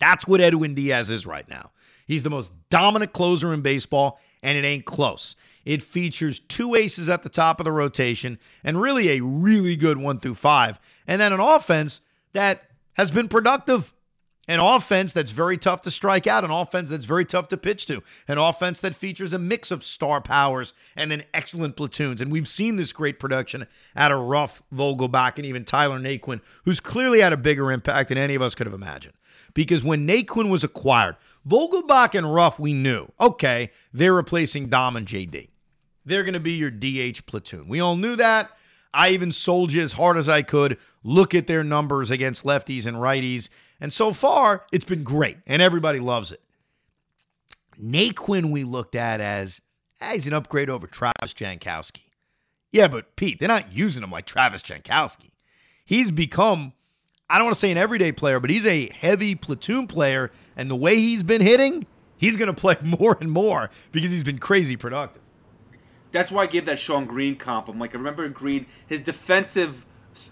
That's 0.03 0.27
what 0.27 0.41
Edwin 0.41 0.75
Diaz 0.75 1.09
is 1.09 1.25
right 1.25 1.47
now. 1.47 1.71
He's 2.05 2.23
the 2.23 2.29
most 2.29 2.51
dominant 2.69 3.13
closer 3.13 3.53
in 3.53 3.61
baseball, 3.61 4.19
and 4.41 4.57
it 4.57 4.65
ain't 4.65 4.83
close. 4.83 5.37
It 5.63 5.81
features 5.81 6.39
two 6.39 6.75
aces 6.75 7.07
at 7.07 7.23
the 7.23 7.29
top 7.29 7.61
of 7.61 7.63
the 7.63 7.71
rotation 7.71 8.37
and 8.65 8.81
really 8.81 9.11
a 9.11 9.23
really 9.23 9.77
good 9.77 9.97
one 9.97 10.19
through 10.19 10.35
five. 10.35 10.77
And 11.07 11.21
then 11.21 11.31
an 11.31 11.39
offense 11.39 12.01
that 12.33 12.63
has 12.95 13.11
been 13.11 13.29
productive. 13.29 13.93
An 14.45 14.59
offense 14.59 15.13
that's 15.13 15.31
very 15.31 15.57
tough 15.57 15.83
to 15.83 15.89
strike 15.89 16.27
out, 16.27 16.43
an 16.43 16.51
offense 16.51 16.89
that's 16.89 17.05
very 17.05 17.23
tough 17.23 17.47
to 17.47 17.55
pitch 17.55 17.85
to, 17.85 18.03
an 18.27 18.37
offense 18.37 18.81
that 18.81 18.93
features 18.93 19.31
a 19.31 19.39
mix 19.39 19.71
of 19.71 19.85
star 19.85 20.19
powers 20.19 20.73
and 20.97 21.09
then 21.09 21.23
excellent 21.33 21.77
platoons. 21.77 22.21
And 22.21 22.29
we've 22.29 22.45
seen 22.49 22.75
this 22.75 22.91
great 22.91 23.21
production 23.21 23.67
out 23.95 24.11
of 24.11 24.19
Ruf, 24.19 24.61
Vogelbach, 24.75 25.37
and 25.37 25.45
even 25.45 25.63
Tyler 25.63 25.97
Naquin, 25.97 26.41
who's 26.65 26.81
clearly 26.81 27.21
had 27.21 27.31
a 27.31 27.37
bigger 27.37 27.71
impact 27.71 28.09
than 28.09 28.17
any 28.17 28.35
of 28.35 28.41
us 28.41 28.53
could 28.53 28.67
have 28.67 28.73
imagined. 28.73 29.13
Because 29.53 29.83
when 29.83 30.07
Naquin 30.07 30.49
was 30.49 30.63
acquired, 30.63 31.15
Vogelbach 31.47 32.15
and 32.15 32.33
Ruf, 32.33 32.59
we 32.59 32.73
knew, 32.73 33.07
okay, 33.19 33.69
they're 33.91 34.13
replacing 34.13 34.69
Dom 34.69 34.95
and 34.95 35.07
JD. 35.07 35.49
They're 36.05 36.23
going 36.23 36.33
to 36.33 36.39
be 36.39 36.53
your 36.53 36.71
DH 36.71 37.25
platoon. 37.25 37.67
We 37.67 37.79
all 37.79 37.95
knew 37.95 38.15
that. 38.15 38.51
I 38.93 39.09
even 39.09 39.31
sold 39.31 39.71
you 39.71 39.81
as 39.81 39.93
hard 39.93 40.17
as 40.17 40.29
I 40.29 40.41
could. 40.41 40.77
Look 41.03 41.33
at 41.33 41.47
their 41.47 41.63
numbers 41.63 42.11
against 42.11 42.43
lefties 42.43 42.85
and 42.85 42.97
righties. 42.97 43.49
And 43.79 43.91
so 43.91 44.13
far, 44.13 44.65
it's 44.71 44.85
been 44.85 45.03
great, 45.03 45.37
and 45.47 45.61
everybody 45.61 45.99
loves 45.99 46.31
it. 46.31 46.41
Naquin, 47.81 48.51
we 48.51 48.63
looked 48.63 48.95
at 48.95 49.19
as 49.19 49.61
ah, 50.01 50.11
he's 50.13 50.27
an 50.27 50.33
upgrade 50.33 50.69
over 50.69 50.87
Travis 50.87 51.33
Jankowski. 51.33 52.03
Yeah, 52.71 52.87
but 52.87 53.15
Pete, 53.15 53.39
they're 53.39 53.47
not 53.47 53.73
using 53.73 54.03
him 54.03 54.11
like 54.11 54.25
Travis 54.25 54.61
Jankowski. 54.61 55.31
He's 55.85 56.11
become, 56.11 56.73
I 57.29 57.37
don't 57.37 57.45
want 57.45 57.55
to 57.55 57.59
say 57.59 57.71
an 57.71 57.77
everyday 57.77 58.11
player, 58.11 58.39
but 58.39 58.49
he's 58.49 58.67
a 58.67 58.89
heavy 58.93 59.35
platoon 59.35 59.87
player. 59.87 60.31
And 60.55 60.69
the 60.69 60.75
way 60.75 60.95
he's 60.95 61.23
been 61.23 61.41
hitting, 61.41 61.85
he's 62.17 62.35
going 62.35 62.47
to 62.47 62.53
play 62.53 62.77
more 62.83 63.17
and 63.19 63.31
more 63.31 63.69
because 63.91 64.11
he's 64.11 64.23
been 64.23 64.39
crazy 64.39 64.75
productive. 64.75 65.21
That's 66.11 66.31
why 66.31 66.43
I 66.43 66.47
gave 66.47 66.65
that 66.67 66.77
Shawn 66.77 67.05
Green 67.05 67.35
comp. 67.35 67.67
I'm 67.69 67.79
like, 67.79 67.95
I 67.95 67.97
remember 67.97 68.27
Green, 68.29 68.67
his 68.85 69.01
defensive 69.01 69.83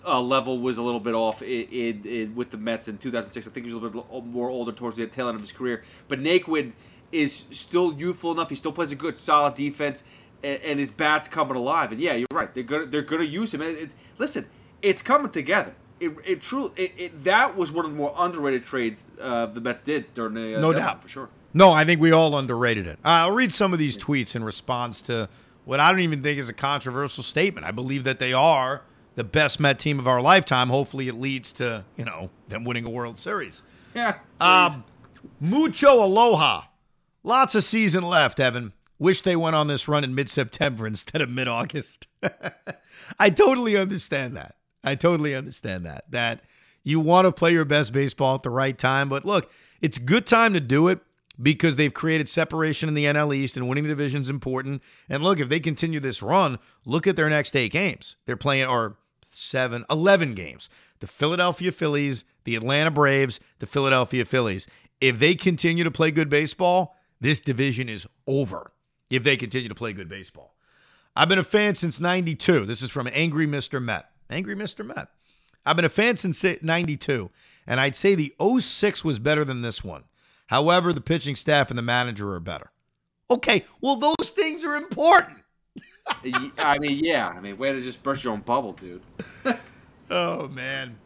uh, 0.05 0.21
level 0.21 0.59
was 0.59 0.77
a 0.77 0.83
little 0.83 0.99
bit 0.99 1.15
off 1.15 1.41
with 1.41 2.51
the 2.51 2.57
Mets 2.57 2.87
in 2.87 2.99
2006. 2.99 3.47
I 3.47 3.49
think 3.49 3.65
he 3.65 3.73
was 3.73 3.81
a 3.81 3.85
little 3.85 4.03
bit 4.03 4.25
more 4.25 4.49
older 4.49 4.71
towards 4.71 4.97
the 4.97 5.07
tail 5.07 5.27
end 5.27 5.35
of 5.35 5.41
his 5.41 5.51
career. 5.51 5.83
But 6.07 6.19
Naquin 6.19 6.73
is 7.11 7.45
still 7.51 7.93
youthful 7.93 8.31
enough. 8.31 8.49
He 8.49 8.55
still 8.55 8.71
plays 8.71 8.91
a 8.91 8.95
good, 8.95 9.19
solid 9.19 9.55
defense, 9.55 10.03
and, 10.43 10.61
and 10.61 10.79
his 10.79 10.91
bat's 10.91 11.27
coming 11.27 11.57
alive. 11.57 11.91
And 11.91 11.99
yeah, 11.99 12.13
you're 12.13 12.27
right. 12.31 12.53
They're 12.53 12.63
gonna 12.63 12.85
they're 12.85 13.01
gonna 13.01 13.23
use 13.23 13.53
him. 13.53 13.61
And 13.61 13.77
it, 13.77 13.89
listen, 14.17 14.47
it's 14.81 15.01
coming 15.01 15.31
together. 15.31 15.73
It, 16.01 16.13
it 16.25 16.41
truly 16.41 16.71
it, 16.75 16.93
it, 16.97 17.23
that 17.25 17.55
was 17.55 17.71
one 17.71 17.85
of 17.85 17.91
the 17.91 17.97
more 17.97 18.13
underrated 18.17 18.65
trades 18.65 19.05
uh, 19.21 19.45
the 19.45 19.61
Mets 19.61 19.81
did 19.83 20.13
during 20.13 20.33
the 20.33 20.57
uh, 20.57 20.59
No 20.59 20.73
doubt. 20.73 21.01
for 21.03 21.07
sure. 21.07 21.29
No, 21.53 21.71
I 21.71 21.85
think 21.85 22.01
we 22.01 22.11
all 22.11 22.37
underrated 22.37 22.87
it. 22.87 22.97
Uh, 23.05 23.09
I'll 23.29 23.31
read 23.31 23.53
some 23.53 23.71
of 23.71 23.79
these 23.79 23.97
tweets 23.97 24.35
in 24.35 24.43
response 24.43 25.01
to 25.03 25.29
what 25.65 25.79
I 25.79 25.91
don't 25.91 26.01
even 26.01 26.21
think 26.21 26.39
is 26.39 26.49
a 26.49 26.53
controversial 26.53 27.23
statement. 27.23 27.67
I 27.67 27.71
believe 27.71 28.03
that 28.05 28.19
they 28.19 28.33
are 28.33 28.81
the 29.15 29.23
best 29.23 29.59
Met 29.59 29.77
team 29.77 29.99
of 29.99 30.07
our 30.07 30.21
lifetime. 30.21 30.69
Hopefully, 30.69 31.07
it 31.07 31.15
leads 31.15 31.53
to 31.53 31.85
you 31.97 32.05
know 32.05 32.29
them 32.47 32.63
winning 32.63 32.85
a 32.85 32.89
World 32.89 33.19
Series. 33.19 33.61
Yeah. 33.93 34.19
Um, 34.39 34.85
mucho 35.41 36.01
aloha. 36.01 36.61
Lots 37.23 37.55
of 37.55 37.65
season 37.65 38.03
left, 38.03 38.39
Evan. 38.39 38.71
Wish 38.97 39.21
they 39.21 39.35
went 39.35 39.55
on 39.55 39.67
this 39.67 39.87
run 39.89 40.05
in 40.05 40.15
mid 40.15 40.29
September 40.29 40.87
instead 40.87 41.21
of 41.21 41.29
mid 41.29 41.49
August. 41.49 42.07
I 43.19 43.29
totally 43.29 43.75
understand 43.75 44.37
that. 44.37 44.55
I 44.83 44.95
totally 44.95 45.35
understand 45.35 45.85
that. 45.85 46.09
That 46.11 46.41
you 46.83 46.99
want 46.99 47.25
to 47.25 47.31
play 47.31 47.51
your 47.51 47.65
best 47.65 47.93
baseball 47.93 48.35
at 48.35 48.43
the 48.43 48.49
right 48.49 48.77
time. 48.77 49.09
But 49.09 49.25
look, 49.25 49.51
it's 49.81 49.97
a 49.97 50.01
good 50.01 50.25
time 50.25 50.53
to 50.53 50.59
do 50.59 50.87
it 50.87 50.99
because 51.41 51.75
they've 51.75 51.93
created 51.93 52.29
separation 52.29 52.89
in 52.89 52.95
the 52.95 53.05
NL 53.05 53.35
East 53.35 53.57
and 53.57 53.67
winning 53.67 53.83
the 53.83 53.89
division 53.89 54.21
is 54.21 54.29
important. 54.29 54.81
And 55.09 55.23
look, 55.23 55.39
if 55.39 55.49
they 55.49 55.59
continue 55.59 55.99
this 55.99 56.21
run, 56.21 56.59
look 56.85 57.07
at 57.07 57.15
their 57.15 57.29
next 57.29 57.55
eight 57.55 57.71
games. 57.71 58.15
They're 58.25 58.37
playing, 58.37 58.67
or 58.67 58.97
seven, 59.29 59.85
11 59.89 60.33
games. 60.33 60.69
The 60.99 61.07
Philadelphia 61.07 61.71
Phillies, 61.71 62.25
the 62.43 62.55
Atlanta 62.55 62.91
Braves, 62.91 63.39
the 63.59 63.65
Philadelphia 63.65 64.25
Phillies. 64.25 64.67
If 64.99 65.17
they 65.17 65.33
continue 65.33 65.83
to 65.83 65.91
play 65.91 66.11
good 66.11 66.29
baseball, 66.29 66.95
this 67.19 67.39
division 67.39 67.89
is 67.89 68.05
over. 68.27 68.71
If 69.09 69.23
they 69.23 69.35
continue 69.35 69.69
to 69.69 69.75
play 69.75 69.93
good 69.93 70.09
baseball. 70.09 70.55
I've 71.15 71.27
been 71.27 71.39
a 71.39 71.43
fan 71.43 71.75
since 71.75 71.99
92. 71.99 72.65
This 72.65 72.81
is 72.81 72.89
from 72.89 73.09
Angry 73.11 73.45
Mr. 73.45 73.83
Met. 73.83 74.10
Angry 74.31 74.55
Mr. 74.55 74.85
Met. 74.85 75.09
I've 75.65 75.75
been 75.75 75.85
a 75.85 75.89
fan 75.89 76.17
since 76.17 76.43
92, 76.43 77.29
and 77.67 77.79
I'd 77.79 77.95
say 77.95 78.15
the 78.15 78.33
06 78.59 79.03
was 79.03 79.19
better 79.19 79.45
than 79.45 79.61
this 79.61 79.83
one. 79.83 80.05
However, 80.47 80.91
the 80.91 81.01
pitching 81.01 81.35
staff 81.35 81.69
and 81.69 81.77
the 81.77 81.83
manager 81.83 82.33
are 82.33 82.39
better. 82.39 82.71
Okay, 83.29 83.63
well, 83.79 83.95
those 83.95 84.31
things 84.31 84.65
are 84.65 84.75
important. 84.75 85.37
I 86.57 86.77
mean, 86.79 86.99
yeah. 87.03 87.29
I 87.29 87.39
mean, 87.39 87.57
way 87.57 87.71
to 87.71 87.81
just 87.81 88.03
burst 88.03 88.23
your 88.23 88.33
own 88.33 88.41
bubble, 88.41 88.73
dude. 88.73 89.01
Oh, 90.13 90.49
man. 90.49 90.97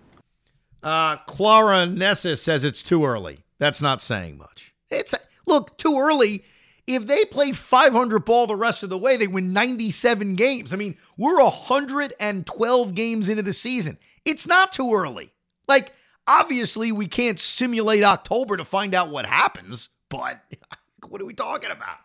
Uh, 0.81 1.17
Clara 1.27 1.85
Nessa 1.85 2.35
says 2.35 2.63
it's 2.63 2.81
too 2.81 3.05
early. 3.05 3.45
That's 3.59 3.79
not 3.79 4.01
saying 4.01 4.39
much. 4.39 4.73
It's 4.89 5.13
look 5.45 5.77
too 5.77 5.99
early. 5.99 6.43
If 6.87 7.07
they 7.07 7.25
play 7.25 7.51
500 7.51 8.25
ball 8.25 8.45
the 8.45 8.55
rest 8.55 8.83
of 8.83 8.89
the 8.89 8.97
way, 8.97 9.17
they 9.17 9.27
win 9.27 9.53
97 9.53 10.35
games. 10.35 10.73
I 10.73 10.77
mean, 10.77 10.97
we're 11.17 11.41
112 11.41 12.95
games 12.95 13.29
into 13.29 13.41
the 13.41 13.53
season. 13.53 13.97
It's 14.23 14.45
not 14.45 14.71
too 14.71 14.93
early. 14.93 15.33
Like, 15.67 15.93
obviously, 16.27 16.91
we 16.91 17.07
can't 17.07 17.39
simulate 17.39 18.03
October 18.03 18.57
to 18.57 18.65
find 18.65 18.93
out 18.93 19.09
what 19.09 19.25
happens, 19.25 19.89
but 20.09 20.41
what 21.09 21.21
are 21.21 21.25
we 21.25 21.33
talking 21.33 21.71
about? 21.71 21.97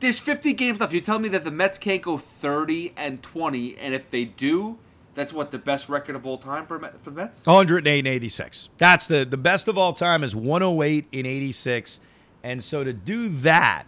There's 0.00 0.18
50 0.18 0.52
games 0.52 0.80
left. 0.80 0.92
You 0.92 1.00
tell 1.00 1.18
me 1.18 1.30
that 1.30 1.44
the 1.44 1.50
Mets 1.50 1.78
can't 1.78 2.02
go 2.02 2.18
30 2.18 2.92
and 2.98 3.22
20, 3.22 3.78
and 3.78 3.94
if 3.94 4.10
they 4.10 4.24
do, 4.24 4.78
that's 5.14 5.32
what 5.32 5.50
the 5.50 5.58
best 5.58 5.88
record 5.88 6.14
of 6.14 6.26
all 6.26 6.36
time 6.36 6.66
for 6.66 6.78
for 7.02 7.10
the 7.10 7.16
Mets. 7.16 7.44
108 7.46 7.98
and 7.98 8.06
86. 8.06 8.68
That's 8.76 9.08
the 9.08 9.24
the 9.24 9.38
best 9.38 9.66
of 9.66 9.78
all 9.78 9.94
time 9.94 10.22
is 10.22 10.36
108 10.36 11.06
in 11.10 11.24
86. 11.24 12.00
And 12.46 12.62
so 12.62 12.84
to 12.84 12.92
do 12.92 13.28
that, 13.28 13.86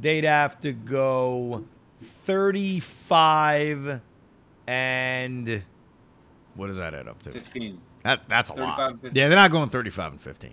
they'd 0.00 0.24
have 0.24 0.58
to 0.62 0.72
go 0.72 1.64
35 2.00 4.00
and 4.66 5.62
what 6.56 6.66
does 6.66 6.78
that 6.78 6.92
add 6.92 7.06
up 7.06 7.22
to? 7.22 7.30
15. 7.30 7.80
That 8.02 8.22
that's 8.28 8.50
a 8.50 8.54
35 8.54 8.78
lot. 8.78 8.90
and 8.90 9.00
15. 9.00 9.16
Yeah, 9.16 9.28
they're 9.28 9.36
not 9.36 9.52
going 9.52 9.68
35 9.68 10.12
and 10.12 10.20
15. 10.20 10.50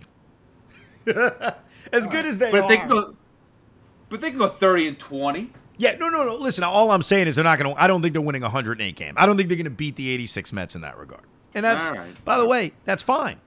as 1.92 2.06
good 2.06 2.26
as 2.26 2.38
they 2.38 2.52
But 2.52 2.60
are. 2.60 2.68
they 2.68 2.76
can 2.76 2.88
go, 2.88 3.16
but 4.08 4.20
they 4.20 4.30
can 4.30 4.38
go 4.38 4.46
30 4.46 4.86
and 4.86 4.98
20. 5.00 5.50
Yeah, 5.78 5.96
no, 5.98 6.10
no, 6.10 6.24
no. 6.24 6.36
Listen, 6.36 6.62
all 6.62 6.92
I'm 6.92 7.02
saying 7.02 7.26
is 7.26 7.34
they're 7.34 7.42
not 7.42 7.58
going 7.58 7.74
to. 7.74 7.82
I 7.82 7.88
don't 7.88 8.02
think 8.02 8.12
they're 8.12 8.22
winning 8.22 8.42
108 8.42 8.94
game. 8.94 9.14
I 9.16 9.26
don't 9.26 9.36
think 9.36 9.48
they're 9.48 9.56
going 9.56 9.64
to 9.64 9.70
beat 9.70 9.96
the 9.96 10.10
86 10.10 10.52
Mets 10.52 10.76
in 10.76 10.82
that 10.82 10.96
regard. 10.96 11.24
And 11.56 11.64
that's, 11.64 11.90
right. 11.90 12.24
by 12.24 12.38
the 12.38 12.46
way, 12.46 12.70
that's 12.84 13.02
fine. 13.02 13.40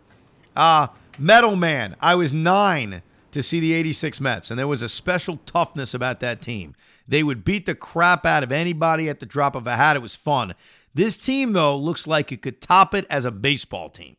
Uh, 0.53 0.87
Metal 1.17 1.55
Man, 1.55 1.95
I 2.01 2.15
was 2.15 2.33
nine 2.33 3.01
to 3.35 3.43
see 3.43 3.59
the 3.59 3.73
86 3.73 4.21
Mets, 4.21 4.49
and 4.49 4.57
there 4.57 4.65
was 4.65 4.81
a 4.81 4.87
special 4.87 5.41
toughness 5.45 5.93
about 5.93 6.21
that 6.21 6.41
team. 6.41 6.73
They 7.05 7.21
would 7.21 7.43
beat 7.43 7.65
the 7.65 7.75
crap 7.75 8.25
out 8.25 8.43
of 8.43 8.51
anybody 8.51 9.09
at 9.09 9.19
the 9.19 9.25
drop 9.25 9.55
of 9.55 9.67
a 9.67 9.75
hat. 9.75 9.97
It 9.97 10.01
was 10.01 10.15
fun. 10.15 10.55
This 10.93 11.17
team, 11.17 11.51
though, 11.51 11.75
looks 11.75 12.07
like 12.07 12.31
it 12.31 12.41
could 12.41 12.61
top 12.61 12.93
it 12.93 13.05
as 13.09 13.25
a 13.25 13.31
baseball 13.31 13.89
team. 13.89 14.15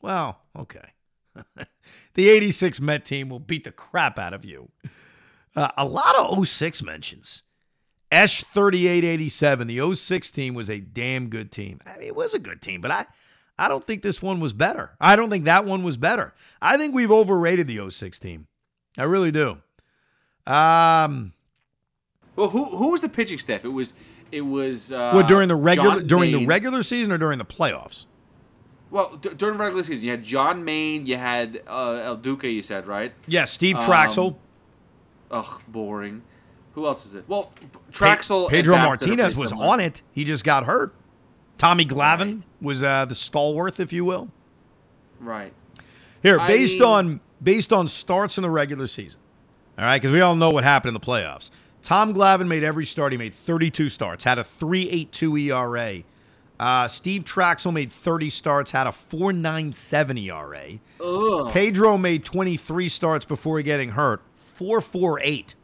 Well, 0.00 0.40
okay. 0.58 0.90
the 2.14 2.28
86 2.28 2.80
Met 2.80 3.04
team 3.04 3.28
will 3.28 3.38
beat 3.38 3.62
the 3.62 3.70
crap 3.70 4.18
out 4.18 4.34
of 4.34 4.44
you. 4.44 4.70
Uh, 5.54 5.70
a 5.76 5.86
lot 5.86 6.16
of 6.16 6.48
06 6.48 6.82
mentions. 6.82 7.42
Esh 8.10 8.42
3887, 8.42 9.68
the 9.68 9.94
06 9.94 10.30
team 10.32 10.54
was 10.54 10.68
a 10.68 10.80
damn 10.80 11.28
good 11.28 11.52
team. 11.52 11.80
I 11.86 11.98
mean, 11.98 12.08
it 12.08 12.16
was 12.16 12.34
a 12.34 12.40
good 12.40 12.60
team, 12.60 12.80
but 12.80 12.90
I, 12.90 13.06
I 13.62 13.68
don't 13.68 13.84
think 13.84 14.02
this 14.02 14.20
one 14.20 14.40
was 14.40 14.52
better. 14.52 14.90
I 15.00 15.14
don't 15.14 15.30
think 15.30 15.44
that 15.44 15.64
one 15.64 15.84
was 15.84 15.96
better. 15.96 16.34
I 16.60 16.76
think 16.76 16.94
we've 16.94 17.12
overrated 17.12 17.68
the 17.68 17.88
06 17.90 18.18
team. 18.18 18.48
I 18.98 19.04
really 19.04 19.30
do. 19.30 19.58
Um, 20.46 21.32
well, 22.34 22.48
who 22.48 22.64
who 22.64 22.90
was 22.90 23.00
the 23.02 23.08
pitching 23.08 23.38
staff? 23.38 23.64
It 23.64 23.68
was 23.68 23.94
it 24.32 24.40
was 24.40 24.90
uh, 24.90 25.12
what 25.12 25.28
during 25.28 25.46
the 25.48 25.54
regular 25.54 25.98
John 25.98 26.06
during 26.08 26.32
the 26.32 26.46
regular 26.46 26.82
season 26.82 27.12
or 27.12 27.18
during 27.18 27.38
the 27.38 27.44
playoffs? 27.44 28.06
Well, 28.90 29.16
d- 29.16 29.30
during 29.36 29.56
the 29.56 29.62
regular 29.62 29.84
season, 29.84 30.04
you 30.04 30.10
had 30.10 30.24
John 30.24 30.64
Maine, 30.64 31.06
you 31.06 31.16
had 31.16 31.62
uh, 31.68 31.92
El 32.04 32.16
Duque. 32.16 32.42
You 32.44 32.62
said 32.62 32.88
right? 32.88 33.12
Yeah, 33.28 33.44
Steve 33.44 33.76
Um, 33.76 33.82
Trachsel. 33.82 34.36
Ugh, 35.30 35.62
boring. 35.68 36.22
Who 36.74 36.86
else 36.86 37.04
was 37.04 37.14
it? 37.14 37.24
Well, 37.28 37.52
Trachsel. 37.92 38.48
Pe- 38.48 38.56
Pedro 38.56 38.76
Martinez 38.78 39.36
was 39.36 39.52
on 39.52 39.78
it. 39.78 40.02
He 40.12 40.24
just 40.24 40.42
got 40.42 40.64
hurt. 40.64 40.92
Tommy 41.62 41.84
Glavine 41.86 42.42
was 42.60 42.82
uh, 42.82 43.04
the 43.04 43.14
stalwart, 43.14 43.78
if 43.78 43.92
you 43.92 44.04
will. 44.04 44.28
Right. 45.20 45.52
Here, 46.20 46.40
I 46.40 46.48
based 46.48 46.80
mean- 46.80 46.88
on 46.88 47.20
based 47.40 47.72
on 47.72 47.86
starts 47.86 48.36
in 48.36 48.42
the 48.42 48.50
regular 48.50 48.88
season, 48.88 49.20
all 49.78 49.84
right, 49.84 50.02
because 50.02 50.12
we 50.12 50.20
all 50.20 50.34
know 50.34 50.50
what 50.50 50.64
happened 50.64 50.88
in 50.88 50.94
the 50.94 51.06
playoffs. 51.06 51.50
Tom 51.80 52.14
Glavine 52.14 52.48
made 52.48 52.64
every 52.64 52.84
start. 52.84 53.12
He 53.12 53.18
made 53.18 53.32
32 53.32 53.90
starts, 53.90 54.24
had 54.24 54.40
a 54.40 54.42
3.82 54.42 55.50
ERA. 55.50 56.02
Uh, 56.58 56.88
Steve 56.88 57.22
Trachsel 57.22 57.72
made 57.72 57.92
30 57.92 58.28
starts, 58.30 58.72
had 58.72 58.88
a 58.88 58.90
4.97 58.90 60.20
ERA. 60.26 60.80
Ugh. 61.00 61.52
Pedro 61.52 61.96
made 61.96 62.24
23 62.24 62.88
starts 62.88 63.24
before 63.24 63.62
getting 63.62 63.90
hurt, 63.90 64.20
4.48. 64.58 65.54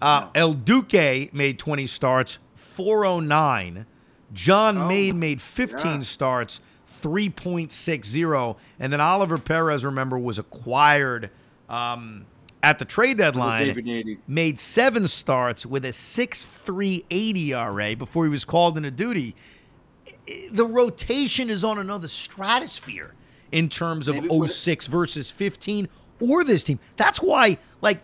Uh, 0.00 0.28
El 0.34 0.54
Duque 0.54 1.34
made 1.34 1.58
20 1.58 1.86
starts, 1.86 2.38
409. 2.54 3.84
John 4.32 4.78
Oh, 4.78 4.88
Maine 4.88 5.18
made 5.18 5.40
15 5.40 6.04
starts, 6.04 6.60
3.60. 7.02 8.56
And 8.78 8.92
then 8.92 9.00
Oliver 9.00 9.38
Perez, 9.38 9.84
remember, 9.84 10.18
was 10.18 10.38
acquired 10.38 11.30
um, 11.68 12.26
at 12.62 12.78
the 12.78 12.84
trade 12.84 13.18
deadline. 13.18 14.18
Made 14.26 14.58
seven 14.58 15.06
starts 15.06 15.64
with 15.64 15.84
a 15.84 15.88
6.38 15.90 17.36
ERA 17.36 17.96
before 17.96 18.24
he 18.24 18.30
was 18.30 18.44
called 18.44 18.76
into 18.76 18.90
duty. 18.90 19.34
The 20.50 20.66
rotation 20.66 21.50
is 21.50 21.62
on 21.62 21.78
another 21.78 22.08
stratosphere 22.08 23.14
in 23.52 23.68
terms 23.68 24.08
of 24.08 24.16
Maybe 24.16 24.48
06 24.48 24.86
versus 24.88 25.30
15 25.30 25.88
or 26.20 26.42
this 26.42 26.64
team. 26.64 26.80
That's 26.96 27.18
why, 27.22 27.58
like, 27.80 28.00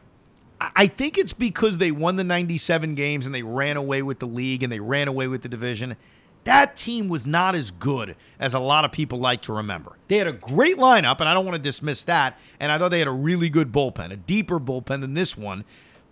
I- 0.74 0.86
think 0.86 1.18
it's 1.18 1.32
because 1.32 1.78
they 1.78 1.90
won 1.90 2.16
the 2.16 2.24
97 2.24 2.94
games 2.94 3.26
and 3.26 3.34
they 3.34 3.42
ran 3.42 3.76
away 3.76 4.02
with 4.02 4.18
the 4.18 4.26
league 4.26 4.62
and 4.62 4.72
they 4.72 4.80
ran 4.80 5.08
away 5.08 5.26
with 5.28 5.42
the 5.42 5.48
division. 5.48 5.96
That 6.44 6.76
team 6.76 7.08
was 7.08 7.24
not 7.24 7.54
as 7.54 7.70
good 7.70 8.16
as 8.40 8.52
a 8.54 8.58
lot 8.58 8.84
of 8.84 8.90
people 8.92 9.18
like 9.18 9.42
to 9.42 9.52
remember. 9.52 9.96
They 10.08 10.18
had 10.18 10.26
a 10.26 10.32
great 10.32 10.76
lineup, 10.76 11.20
and 11.20 11.28
I 11.28 11.34
don't 11.34 11.44
want 11.46 11.54
to 11.56 11.62
dismiss 11.62 12.04
that. 12.04 12.38
And 12.58 12.72
I 12.72 12.78
thought 12.78 12.90
they 12.90 12.98
had 12.98 13.06
a 13.08 13.12
really 13.12 13.48
good 13.48 13.70
bullpen, 13.70 14.10
a 14.10 14.16
deeper 14.16 14.58
bullpen 14.58 15.00
than 15.00 15.14
this 15.14 15.36
one. 15.36 15.64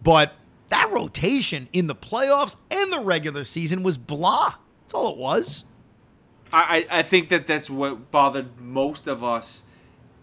But 0.02 0.34
that 0.68 0.90
rotation 0.92 1.68
in 1.72 1.88
the 1.88 1.96
playoffs 1.96 2.54
and 2.70 2.92
the 2.92 3.00
regular 3.00 3.42
season 3.42 3.82
was 3.82 3.98
blah. 3.98 4.54
That's 4.82 4.94
all 4.94 5.12
it 5.12 5.18
was. 5.18 5.64
I 6.52 6.86
I 6.90 7.02
think 7.02 7.28
that 7.28 7.46
that's 7.46 7.68
what 7.68 8.10
bothered 8.10 8.60
most 8.60 9.06
of 9.06 9.22
us 9.22 9.62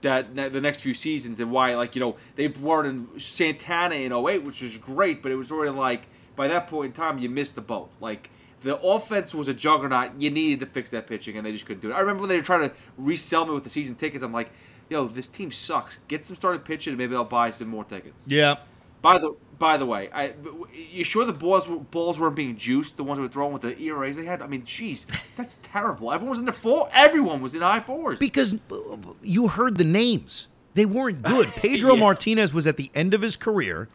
that 0.01 0.35
the 0.35 0.61
next 0.61 0.81
few 0.81 0.93
seasons 0.93 1.39
and 1.39 1.51
why 1.51 1.75
like 1.75 1.95
you 1.95 1.99
know 1.99 2.15
they 2.35 2.47
brought 2.47 2.85
in 2.85 3.07
Santana 3.19 3.95
in 3.95 4.13
08 4.13 4.43
which 4.43 4.61
was 4.61 4.77
great 4.77 5.23
but 5.23 5.31
it 5.31 5.35
was 5.35 5.51
already 5.51 5.71
like 5.71 6.03
by 6.35 6.47
that 6.47 6.67
point 6.67 6.87
in 6.87 6.91
time 6.93 7.17
you 7.17 7.29
missed 7.29 7.55
the 7.55 7.61
boat. 7.61 7.89
Like 7.99 8.29
the 8.61 8.79
offense 8.79 9.33
was 9.33 9.47
a 9.47 9.53
juggernaut. 9.53 10.11
You 10.19 10.29
needed 10.29 10.59
to 10.59 10.65
fix 10.65 10.89
that 10.91 11.07
pitching 11.07 11.37
and 11.37 11.45
they 11.45 11.51
just 11.51 11.65
couldn't 11.65 11.81
do 11.81 11.91
it. 11.91 11.93
I 11.93 11.99
remember 11.99 12.21
when 12.21 12.29
they 12.29 12.37
were 12.37 12.43
trying 12.43 12.69
to 12.69 12.75
resell 12.97 13.45
me 13.45 13.53
with 13.53 13.63
the 13.63 13.69
season 13.69 13.95
tickets 13.95 14.23
I'm 14.23 14.33
like 14.33 14.51
yo 14.89 15.07
this 15.07 15.27
team 15.27 15.51
sucks. 15.51 15.99
Get 16.07 16.25
some 16.25 16.35
started 16.35 16.63
pitching 16.63 16.91
and 16.91 16.97
maybe 16.97 17.15
I'll 17.15 17.25
buy 17.25 17.51
some 17.51 17.67
more 17.67 17.83
tickets. 17.83 18.23
Yeah. 18.27 18.57
By 19.01 19.17
the 19.17 19.35
by 19.59 19.77
the 19.77 19.85
way, 19.87 20.09
I 20.13 20.33
you 20.73 21.03
sure 21.03 21.25
the 21.25 21.33
balls 21.33 21.67
were- 21.67 21.77
balls 21.77 22.19
weren't 22.19 22.35
being 22.35 22.55
juiced? 22.57 22.95
The 22.97 23.03
ones 23.03 23.17
that 23.17 23.23
were 23.23 23.27
thrown 23.29 23.53
with 23.53 23.63
the 23.63 23.79
ERAs 23.81 24.15
they 24.15 24.25
had. 24.25 24.41
I 24.43 24.47
mean, 24.47 24.63
jeez, 24.63 25.07
that's 25.35 25.57
terrible. 25.63 26.11
Everyone 26.11 26.29
was 26.29 26.39
in 26.39 26.45
the 26.45 26.53
four. 26.53 26.89
Everyone 26.93 27.41
was 27.41 27.55
in 27.55 27.63
I 27.63 27.79
fours. 27.79 28.19
Because 28.19 28.53
uh, 28.53 28.77
you 29.23 29.47
heard 29.47 29.77
the 29.77 29.83
names. 29.83 30.47
They 30.75 30.85
weren't 30.85 31.21
good. 31.23 31.47
Pedro 31.55 31.95
Yeah. 31.95 31.99
Martinez 32.01 32.53
was 32.53 32.67
at 32.67 32.77
the 32.77 32.91
end 32.93 33.15
of 33.15 33.21
his 33.21 33.35
career. 33.35 33.89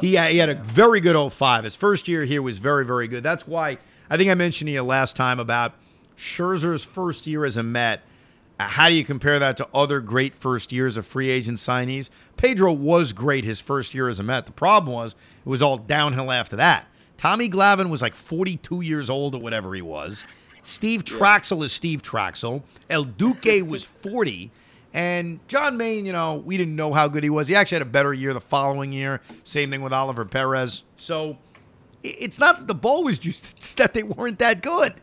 He, 0.00 0.16
he 0.16 0.38
had 0.38 0.48
a 0.48 0.54
very 0.54 1.00
good 1.00 1.30
05. 1.30 1.64
His 1.64 1.76
first 1.76 2.08
year 2.08 2.24
here 2.24 2.40
was 2.40 2.56
very, 2.56 2.86
very 2.86 3.06
good. 3.06 3.22
That's 3.22 3.46
why 3.46 3.76
I 4.08 4.16
think 4.16 4.30
I 4.30 4.34
mentioned 4.34 4.68
to 4.68 4.72
you 4.72 4.82
last 4.82 5.14
time 5.14 5.38
about 5.38 5.74
Scherzer's 6.16 6.84
first 6.84 7.26
year 7.26 7.44
as 7.44 7.58
a 7.58 7.62
Met. 7.62 8.00
Uh, 8.58 8.68
How 8.68 8.88
do 8.88 8.94
you 8.94 9.04
compare 9.04 9.38
that 9.38 9.56
to 9.58 9.68
other 9.74 10.00
great 10.00 10.34
first 10.34 10.72
years 10.72 10.96
of 10.96 11.06
free 11.06 11.30
agent 11.30 11.58
signees? 11.58 12.10
Pedro 12.36 12.72
was 12.72 13.12
great 13.12 13.44
his 13.44 13.60
first 13.60 13.94
year 13.94 14.08
as 14.08 14.18
a 14.18 14.22
Met. 14.22 14.46
The 14.46 14.52
problem 14.52 14.92
was 14.94 15.12
it 15.12 15.48
was 15.48 15.62
all 15.62 15.78
downhill 15.78 16.30
after 16.30 16.56
that. 16.56 16.86
Tommy 17.16 17.48
Glavine 17.48 17.88
was 17.90 18.02
like 18.02 18.14
42 18.14 18.80
years 18.80 19.08
old 19.08 19.34
or 19.34 19.40
whatever 19.40 19.74
he 19.74 19.82
was. 19.82 20.24
Steve 20.62 21.04
Trachsel 21.04 21.62
is 21.64 21.72
Steve 21.72 22.02
Trachsel. 22.02 22.62
El 22.90 23.04
Duque 23.04 23.62
was 23.66 23.84
40. 23.84 24.50
And 24.94 25.40
John 25.48 25.76
Maine, 25.76 26.04
you 26.04 26.12
know, 26.12 26.36
we 26.36 26.56
didn't 26.56 26.76
know 26.76 26.92
how 26.92 27.08
good 27.08 27.24
he 27.24 27.30
was. 27.30 27.48
He 27.48 27.54
actually 27.54 27.76
had 27.76 27.82
a 27.82 27.90
better 27.90 28.12
year 28.12 28.34
the 28.34 28.40
following 28.40 28.92
year. 28.92 29.20
Same 29.42 29.70
thing 29.70 29.82
with 29.82 29.92
Oliver 29.92 30.24
Perez. 30.24 30.82
So 30.96 31.38
it's 32.02 32.38
not 32.38 32.58
that 32.58 32.68
the 32.68 32.74
ball 32.74 33.04
was 33.04 33.18
just 33.18 33.56
it's 33.56 33.74
that 33.76 33.94
they 33.94 34.02
weren't 34.02 34.38
that 34.38 34.62
good. 34.62 34.94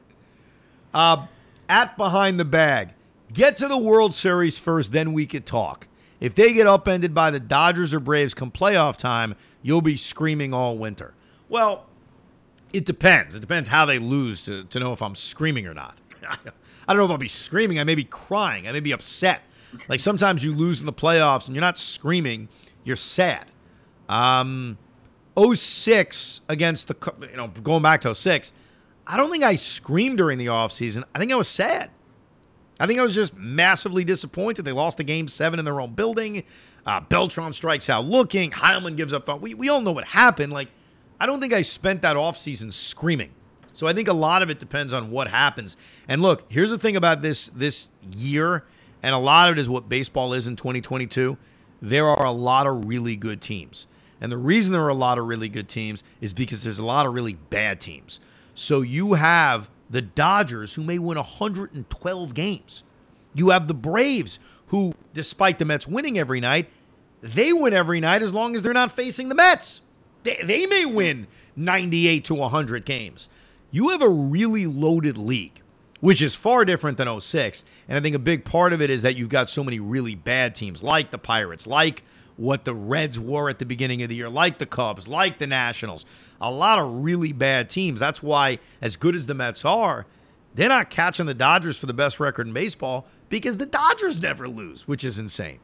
Uh, 0.93 1.27
at 1.67 1.97
behind 1.97 2.39
the 2.39 2.45
bag. 2.45 2.89
Get 3.33 3.57
to 3.57 3.67
the 3.67 3.77
World 3.77 4.15
Series 4.15 4.57
first, 4.57 4.91
then 4.91 5.13
we 5.13 5.25
could 5.25 5.45
talk. 5.45 5.87
If 6.19 6.35
they 6.35 6.53
get 6.53 6.67
upended 6.67 7.13
by 7.13 7.31
the 7.31 7.39
Dodgers 7.39 7.93
or 7.93 7.99
Braves 7.99 8.33
come 8.33 8.51
playoff 8.51 8.97
time, 8.97 9.35
you'll 9.61 9.81
be 9.81 9.95
screaming 9.95 10.53
all 10.53 10.77
winter. 10.77 11.13
Well, 11.47 11.85
it 12.73 12.85
depends. 12.85 13.35
It 13.35 13.39
depends 13.39 13.69
how 13.69 13.85
they 13.85 13.99
lose 13.99 14.43
to, 14.45 14.63
to 14.65 14.79
know 14.79 14.93
if 14.93 15.01
I'm 15.01 15.15
screaming 15.15 15.65
or 15.67 15.73
not. 15.73 15.97
I 16.27 16.37
don't 16.87 16.97
know 16.97 17.05
if 17.05 17.11
I'll 17.11 17.17
be 17.17 17.27
screaming. 17.27 17.79
I 17.79 17.83
may 17.83 17.95
be 17.95 18.03
crying. 18.03 18.67
I 18.67 18.71
may 18.71 18.79
be 18.79 18.91
upset. 18.91 19.41
Like 19.87 19.99
sometimes 19.99 20.43
you 20.43 20.53
lose 20.53 20.79
in 20.79 20.85
the 20.85 20.93
playoffs 20.93 21.45
and 21.45 21.55
you're 21.55 21.61
not 21.61 21.77
screaming, 21.77 22.49
you're 22.83 22.95
sad. 22.95 23.45
Um, 24.07 24.77
06 25.39 26.41
against 26.49 26.87
the, 26.87 27.13
you 27.29 27.37
know, 27.37 27.47
going 27.47 27.83
back 27.83 28.01
to 28.01 28.13
06, 28.13 28.51
I 29.05 29.17
don't 29.17 29.31
think 29.31 29.43
I 29.43 29.55
screamed 29.55 30.17
during 30.17 30.37
the 30.37 30.47
offseason. 30.47 31.03
I 31.13 31.19
think 31.19 31.31
I 31.31 31.35
was 31.35 31.47
sad. 31.47 31.91
I 32.79 32.87
think 32.87 32.99
I 32.99 33.03
was 33.03 33.13
just 33.13 33.35
massively 33.35 34.03
disappointed. 34.03 34.63
They 34.63 34.71
lost 34.71 34.97
the 34.97 35.03
game 35.03 35.27
seven 35.27 35.59
in 35.59 35.65
their 35.65 35.81
own 35.81 35.93
building. 35.93 36.43
Uh, 36.85 37.01
Beltran 37.01 37.53
strikes 37.53 37.89
out 37.89 38.05
looking. 38.05 38.51
Heilman 38.51 38.95
gives 38.95 39.13
up. 39.13 39.41
We, 39.41 39.53
we 39.53 39.69
all 39.69 39.81
know 39.81 39.91
what 39.91 40.05
happened. 40.05 40.53
Like, 40.53 40.69
I 41.19 41.25
don't 41.25 41.41
think 41.41 41.53
I 41.53 41.61
spent 41.61 42.01
that 42.03 42.15
offseason 42.15 42.71
screaming. 42.71 43.31
So 43.73 43.87
I 43.87 43.93
think 43.93 44.07
a 44.07 44.13
lot 44.13 44.41
of 44.41 44.49
it 44.49 44.59
depends 44.59 44.93
on 44.93 45.11
what 45.11 45.29
happens. 45.29 45.77
And 46.07 46.21
look, 46.21 46.43
here's 46.49 46.69
the 46.69 46.77
thing 46.77 46.95
about 46.95 47.21
this 47.21 47.47
this 47.55 47.89
year, 48.11 48.65
and 49.03 49.13
a 49.13 49.19
lot 49.19 49.49
of 49.49 49.57
it 49.57 49.61
is 49.61 49.69
what 49.69 49.87
baseball 49.87 50.33
is 50.33 50.47
in 50.47 50.55
2022. 50.55 51.37
There 51.81 52.07
are 52.07 52.25
a 52.25 52.31
lot 52.31 52.67
of 52.67 52.87
really 52.87 53.15
good 53.15 53.41
teams. 53.41 53.87
And 54.21 54.31
the 54.31 54.37
reason 54.37 54.73
there 54.73 54.83
are 54.83 54.89
a 54.89 54.93
lot 54.93 55.17
of 55.17 55.27
really 55.27 55.47
good 55.47 55.69
teams 55.69 56.03
is 56.19 56.33
because 56.33 56.63
there's 56.63 56.79
a 56.79 56.85
lot 56.85 57.05
of 57.05 57.13
really 57.13 57.35
bad 57.35 57.79
teams. 57.79 58.19
So 58.53 58.81
you 58.81 59.13
have 59.13 59.69
the 59.89 60.01
Dodgers 60.01 60.75
who 60.75 60.83
may 60.83 60.99
win 60.99 61.17
112 61.17 62.33
games. 62.33 62.83
You 63.33 63.49
have 63.49 63.67
the 63.67 63.73
Braves 63.73 64.39
who, 64.67 64.93
despite 65.13 65.59
the 65.59 65.65
Mets 65.65 65.87
winning 65.87 66.17
every 66.17 66.39
night, 66.39 66.69
they 67.21 67.53
win 67.53 67.73
every 67.73 67.99
night 67.99 68.21
as 68.21 68.33
long 68.33 68.55
as 68.55 68.63
they're 68.63 68.73
not 68.73 68.91
facing 68.91 69.29
the 69.29 69.35
Mets. 69.35 69.81
They, 70.23 70.39
they 70.43 70.65
may 70.65 70.85
win 70.85 71.27
98 71.55 72.25
to 72.25 72.35
100 72.35 72.85
games. 72.85 73.29
You 73.71 73.89
have 73.89 74.01
a 74.01 74.09
really 74.09 74.65
loaded 74.65 75.17
league, 75.17 75.61
which 75.99 76.21
is 76.21 76.35
far 76.35 76.65
different 76.65 76.97
than 76.97 77.19
06. 77.19 77.63
And 77.87 77.97
I 77.97 78.01
think 78.01 78.15
a 78.15 78.19
big 78.19 78.45
part 78.45 78.73
of 78.73 78.81
it 78.81 78.89
is 78.89 79.01
that 79.01 79.15
you've 79.15 79.29
got 79.29 79.49
so 79.49 79.63
many 79.63 79.79
really 79.79 80.15
bad 80.15 80.55
teams, 80.55 80.83
like 80.83 81.11
the 81.11 81.17
Pirates, 81.17 81.67
like 81.67 82.03
what 82.39 82.63
the 82.63 82.73
Reds 82.73 83.19
were 83.19 83.49
at 83.49 83.59
the 83.59 83.65
beginning 83.65 84.01
of 84.01 84.07
the 84.07 84.15
year, 84.15 84.29
like 84.29 84.59
the 84.59 84.65
Cubs, 84.65 85.09
like 85.09 85.39
the 85.39 85.47
Nationals. 85.47 86.05
A 86.39 86.49
lot 86.49 86.79
of 86.79 87.03
really 87.03 87.33
bad 87.33 87.69
teams. 87.69 87.99
That's 87.99 88.23
why, 88.23 88.59
as 88.81 88.95
good 88.95 89.13
as 89.13 89.25
the 89.25 89.33
Mets 89.33 89.65
are, 89.65 90.05
they're 90.55 90.69
not 90.69 90.89
catching 90.89 91.25
the 91.25 91.33
Dodgers 91.33 91.77
for 91.77 91.85
the 91.85 91.93
best 91.93 92.17
record 92.17 92.47
in 92.47 92.53
baseball 92.53 93.05
because 93.27 93.57
the 93.57 93.65
Dodgers 93.65 94.21
never 94.21 94.47
lose, 94.47 94.87
which 94.87 95.03
is 95.03 95.19
insane. 95.19 95.59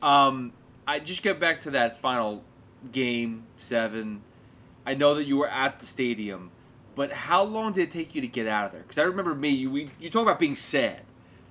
Um, 0.00 0.52
I 0.86 0.98
just 0.98 1.22
get 1.22 1.38
back 1.38 1.60
to 1.60 1.70
that 1.72 2.00
final 2.00 2.42
game 2.90 3.44
seven. 3.58 4.22
I 4.86 4.94
know 4.94 5.14
that 5.14 5.24
you 5.24 5.36
were 5.36 5.48
at 5.48 5.78
the 5.78 5.86
stadium. 5.86 6.50
but 6.94 7.12
how 7.12 7.42
long 7.42 7.72
did 7.72 7.82
it 7.82 7.90
take 7.90 8.14
you 8.14 8.20
to 8.20 8.26
get 8.26 8.46
out 8.46 8.66
of 8.66 8.72
there? 8.72 8.82
Because 8.82 8.98
I 8.98 9.02
remember 9.02 9.34
me. 9.34 9.50
You 9.50 9.70
we, 9.70 9.90
you 10.00 10.10
talk 10.10 10.22
about 10.22 10.38
being 10.38 10.56
sad, 10.56 11.02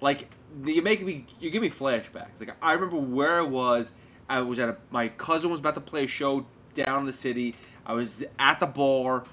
like 0.01 0.30
you 0.65 0.81
make 0.81 1.03
me 1.03 1.25
you 1.39 1.49
give 1.49 1.61
me 1.61 1.69
flashbacks. 1.69 2.39
Like 2.39 2.55
I 2.61 2.73
remember 2.73 2.97
where 2.97 3.39
I 3.39 3.43
was. 3.43 3.93
I 4.29 4.39
was 4.39 4.59
at 4.59 4.69
a, 4.69 4.77
my 4.91 5.09
cousin 5.09 5.51
was 5.51 5.59
about 5.59 5.75
to 5.75 5.81
play 5.81 6.05
a 6.05 6.07
show 6.07 6.45
down 6.73 6.99
in 7.01 7.05
the 7.05 7.13
city. 7.13 7.55
I 7.85 7.93
was 7.93 8.23
at 8.39 8.59
the 8.59 8.65
bar, 8.65 9.25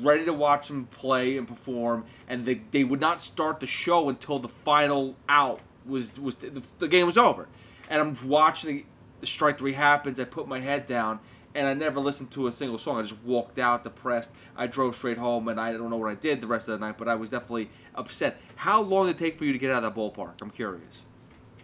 ready 0.00 0.24
to 0.24 0.32
watch 0.32 0.68
them 0.68 0.86
play 0.86 1.36
and 1.36 1.46
perform, 1.46 2.04
and 2.28 2.46
they, 2.46 2.62
they 2.70 2.84
would 2.84 3.00
not 3.00 3.20
start 3.20 3.60
the 3.60 3.66
show 3.66 4.08
until 4.08 4.38
the 4.38 4.48
final 4.48 5.16
out 5.28 5.60
was 5.84 6.18
was 6.18 6.36
the, 6.36 6.62
the 6.78 6.88
game 6.88 7.06
was 7.06 7.18
over. 7.18 7.48
And 7.88 8.00
I'm 8.00 8.28
watching 8.28 8.76
the, 8.76 8.84
the 9.20 9.26
strike 9.26 9.58
three 9.58 9.72
happens. 9.72 10.18
I 10.18 10.24
put 10.24 10.48
my 10.48 10.60
head 10.60 10.86
down, 10.86 11.20
and 11.56 11.66
I 11.66 11.74
never 11.74 11.98
listened 12.00 12.30
to 12.32 12.46
a 12.46 12.52
single 12.52 12.78
song. 12.78 12.98
I 12.98 13.02
just 13.02 13.16
walked 13.24 13.58
out 13.58 13.82
depressed. 13.82 14.30
I 14.56 14.66
drove 14.66 14.94
straight 14.94 15.18
home, 15.18 15.48
and 15.48 15.58
I 15.58 15.72
don't 15.72 15.90
know 15.90 15.96
what 15.96 16.10
I 16.10 16.14
did 16.14 16.40
the 16.40 16.46
rest 16.46 16.68
of 16.68 16.78
the 16.78 16.86
night, 16.86 16.98
but 16.98 17.08
I 17.08 17.14
was 17.14 17.30
definitely 17.30 17.70
upset. 17.94 18.38
How 18.56 18.82
long 18.82 19.06
did 19.06 19.16
it 19.16 19.18
take 19.18 19.38
for 19.38 19.44
you 19.44 19.52
to 19.52 19.58
get 19.58 19.70
out 19.70 19.82
of 19.82 19.94
that 19.94 20.00
ballpark? 20.00 20.34
I'm 20.42 20.50
curious. 20.50 21.02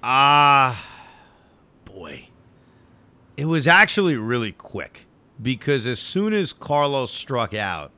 Ah, 0.02 0.84
boy. 1.84 2.28
It 3.36 3.44
was 3.44 3.66
actually 3.66 4.16
really 4.16 4.52
quick 4.52 5.06
because 5.40 5.86
as 5.86 5.98
soon 5.98 6.32
as 6.32 6.52
Carlos 6.52 7.10
struck 7.10 7.54
out, 7.54 7.90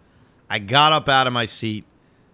I 0.51 0.59
got 0.59 0.93
up 0.93 1.09
out 1.09 1.27
of 1.27 1.33
my 1.33 1.47
seat, 1.47 1.85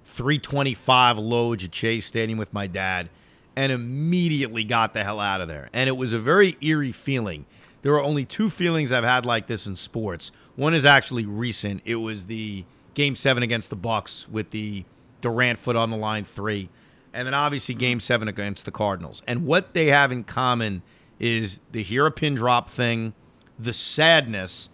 325 0.04 1.18
loads 1.18 1.64
at 1.64 1.74
Shea 1.74 2.00
Stadium 2.00 2.38
with 2.38 2.52
my 2.52 2.66
dad, 2.66 3.10
and 3.56 3.72
immediately 3.72 4.64
got 4.64 4.94
the 4.94 5.04
hell 5.04 5.20
out 5.20 5.40
of 5.40 5.48
there. 5.48 5.70
And 5.72 5.88
it 5.88 5.96
was 5.96 6.12
a 6.12 6.18
very 6.18 6.56
eerie 6.60 6.92
feeling. 6.92 7.46
There 7.82 7.94
are 7.94 8.02
only 8.02 8.24
two 8.24 8.50
feelings 8.50 8.92
I've 8.92 9.04
had 9.04 9.24
like 9.24 9.46
this 9.46 9.66
in 9.66 9.76
sports. 9.76 10.32
One 10.56 10.74
is 10.74 10.84
actually 10.84 11.24
recent. 11.24 11.82
It 11.84 11.96
was 11.96 12.26
the 12.26 12.64
game 12.94 13.14
seven 13.14 13.42
against 13.42 13.70
the 13.70 13.76
Bucks 13.76 14.28
with 14.28 14.50
the 14.50 14.84
Durant 15.20 15.58
foot 15.58 15.76
on 15.76 15.90
the 15.90 15.96
line 15.96 16.24
three. 16.24 16.68
And 17.12 17.26
then 17.26 17.34
obviously 17.34 17.74
game 17.74 17.98
mm-hmm. 17.98 18.02
seven 18.02 18.28
against 18.28 18.64
the 18.64 18.70
Cardinals. 18.70 19.22
And 19.26 19.46
what 19.46 19.74
they 19.74 19.86
have 19.86 20.12
in 20.12 20.24
common 20.24 20.82
is 21.18 21.60
the 21.72 21.82
hear 21.82 22.06
a 22.06 22.10
pin 22.10 22.34
drop 22.34 22.70
thing, 22.70 23.14
the 23.58 23.72
sadness, 23.72 24.70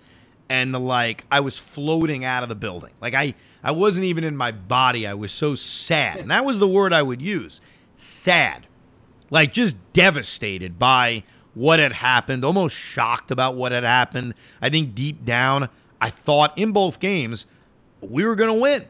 and 0.48 0.72
the 0.72 0.80
like 0.80 1.24
I 1.30 1.40
was 1.40 1.58
floating 1.58 2.24
out 2.24 2.42
of 2.42 2.48
the 2.48 2.54
building. 2.54 2.92
Like 3.00 3.14
I 3.14 3.34
I 3.62 3.72
wasn't 3.72 4.04
even 4.04 4.24
in 4.24 4.36
my 4.36 4.52
body. 4.52 5.06
I 5.06 5.14
was 5.14 5.32
so 5.32 5.54
sad. 5.54 6.18
And 6.18 6.30
that 6.30 6.44
was 6.44 6.58
the 6.58 6.68
word 6.68 6.92
I 6.92 7.02
would 7.02 7.20
use. 7.20 7.60
Sad. 7.96 8.66
Like 9.30 9.52
just 9.52 9.76
devastated 9.92 10.78
by 10.78 11.24
what 11.56 11.78
had 11.78 11.92
happened, 11.92 12.44
almost 12.44 12.76
shocked 12.76 13.30
about 13.30 13.54
what 13.54 13.72
had 13.72 13.82
happened. 13.82 14.34
I 14.60 14.68
think 14.68 14.94
deep 14.94 15.24
down 15.24 15.70
I 16.00 16.10
thought 16.10 16.56
in 16.58 16.72
both 16.72 17.00
games 17.00 17.46
we 18.02 18.26
were 18.26 18.34
going 18.34 18.52
to 18.52 18.60
win. 18.60 18.84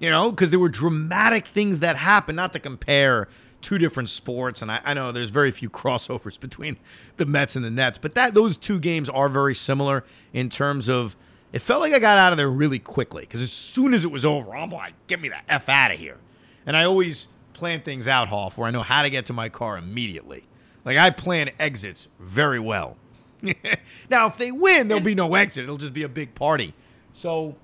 You 0.00 0.10
know, 0.10 0.30
because 0.30 0.50
there 0.50 0.58
were 0.58 0.68
dramatic 0.68 1.46
things 1.46 1.80
that 1.80 1.96
happened, 1.96 2.36
not 2.36 2.52
to 2.52 2.58
compare 2.58 3.28
two 3.62 3.78
different 3.78 4.10
sports, 4.10 4.60
and 4.60 4.70
I, 4.70 4.80
I, 4.84 4.92
know 4.92 5.12
there's 5.12 5.30
very 5.30 5.50
few 5.50 5.70
crossovers 5.80 6.38
between 6.38 6.76
the 7.16 7.24
Mets 7.24 7.56
and 7.56 7.64
the 7.64 7.70
Nets, 7.70 7.96
but 7.96 8.14
that 8.14 8.34
those 8.34 8.58
two 8.58 8.78
games 8.78 9.08
are 9.08 9.30
very 9.30 9.54
similar 9.54 10.04
in 10.32 10.50
terms 10.50 10.88
of. 10.88 11.16
It 11.52 11.62
felt 11.62 11.80
like 11.80 11.94
I 11.94 12.00
got 12.00 12.18
out 12.18 12.32
of 12.32 12.36
there 12.36 12.50
really 12.50 12.80
quickly 12.80 13.22
because 13.22 13.40
as 13.40 13.52
soon 13.52 13.94
as 13.94 14.04
it 14.04 14.10
was 14.10 14.24
over, 14.24 14.54
I'm 14.54 14.70
like, 14.70 14.92
"Get 15.06 15.20
me 15.20 15.28
the 15.28 15.36
f 15.48 15.68
out 15.68 15.92
of 15.92 15.98
here!" 15.98 16.18
And 16.66 16.76
I 16.76 16.84
always 16.84 17.28
plan 17.52 17.80
things 17.80 18.08
out, 18.08 18.28
Hoff, 18.28 18.58
where 18.58 18.66
I 18.66 18.72
know 18.72 18.82
how 18.82 19.02
to 19.02 19.08
get 19.08 19.26
to 19.26 19.32
my 19.32 19.48
car 19.48 19.78
immediately. 19.78 20.44
Like 20.84 20.98
I 20.98 21.10
plan 21.10 21.50
exits 21.58 22.08
very 22.18 22.60
well. 22.60 22.96
now, 24.10 24.26
if 24.26 24.38
they 24.38 24.50
win, 24.50 24.88
there'll 24.88 25.02
be 25.02 25.14
no 25.14 25.34
exit; 25.34 25.64
it'll 25.64 25.76
just 25.76 25.92
be 25.92 26.02
a 26.02 26.08
big 26.08 26.34
party. 26.34 26.74
So 27.12 27.56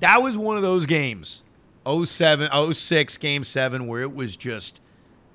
that 0.00 0.22
was 0.22 0.36
one 0.36 0.56
of 0.56 0.62
those 0.62 0.86
games 0.86 1.42
07, 1.86 2.74
06, 2.74 3.16
game 3.18 3.44
seven, 3.44 3.86
where 3.86 4.02
it 4.02 4.14
was 4.14 4.36
just 4.36 4.80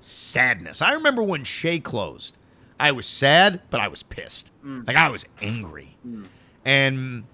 sadness. 0.00 0.80
I 0.82 0.92
remember 0.92 1.22
when 1.22 1.44
Shea 1.44 1.80
closed. 1.80 2.36
I 2.80 2.92
was 2.92 3.06
sad, 3.06 3.60
but 3.70 3.80
I 3.80 3.88
was 3.88 4.02
pissed. 4.02 4.50
Mm. 4.64 4.86
Like 4.86 4.96
I 4.96 5.08
was 5.10 5.24
angry. 5.40 5.96
Mm. 6.06 6.26
And 6.64 7.24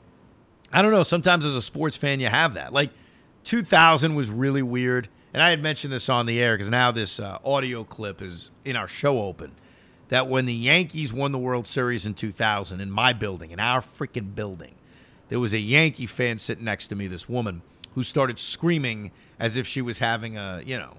I 0.73 0.81
don't 0.83 0.91
know, 0.91 1.03
sometimes 1.03 1.45
as 1.45 1.55
a 1.55 1.63
sports 1.63 1.97
fan 1.97 2.21
you 2.21 2.29
have 2.29 2.55
that. 2.55 2.73
Like 2.73 2.91
2000 3.45 4.15
was 4.15 4.31
really 4.31 4.63
weird. 4.63 5.09
And 5.33 5.43
I 5.43 5.51
had 5.51 5.63
mentioned 5.63 5.93
this 5.93 6.09
on 6.09 6.27
the 6.27 6.41
air 6.41 6.57
because 6.57 6.71
now 6.71 6.93
this 6.93 7.19
uh, 7.19 7.39
audio 7.45 7.85
clip 7.85 8.23
is 8.23 8.51
in 8.65 8.77
our 8.77 8.89
show 8.89 9.21
open. 9.23 9.53
That 10.09 10.29
when 10.29 10.47
the 10.47 10.55
Yankees 10.55 11.13
won 11.13 11.33
the 11.33 11.39
World 11.39 11.67
Series 11.67 12.05
in 12.05 12.15
2000 12.15 12.81
in 12.81 12.91
my 12.91 13.13
building, 13.13 13.51
in 13.51 13.61
our 13.61 13.81
freaking 13.81 14.35
building, 14.35 14.75
there 15.29 15.41
was 15.41 15.55
a 15.55 15.59
Yankee 15.59 16.07
fan 16.07 16.39
sitting 16.39 16.65
next 16.65 16.89
to 16.89 16.95
me, 16.95 17.07
this 17.07 17.29
woman, 17.29 17.63
who 17.95 18.03
started 18.03 18.39
screaming 18.39 19.13
as 19.39 19.57
if 19.57 19.67
she 19.67 19.81
was 19.81 19.99
having 19.99 20.37
a, 20.37 20.63
you 20.65 20.77
know, 20.79 20.95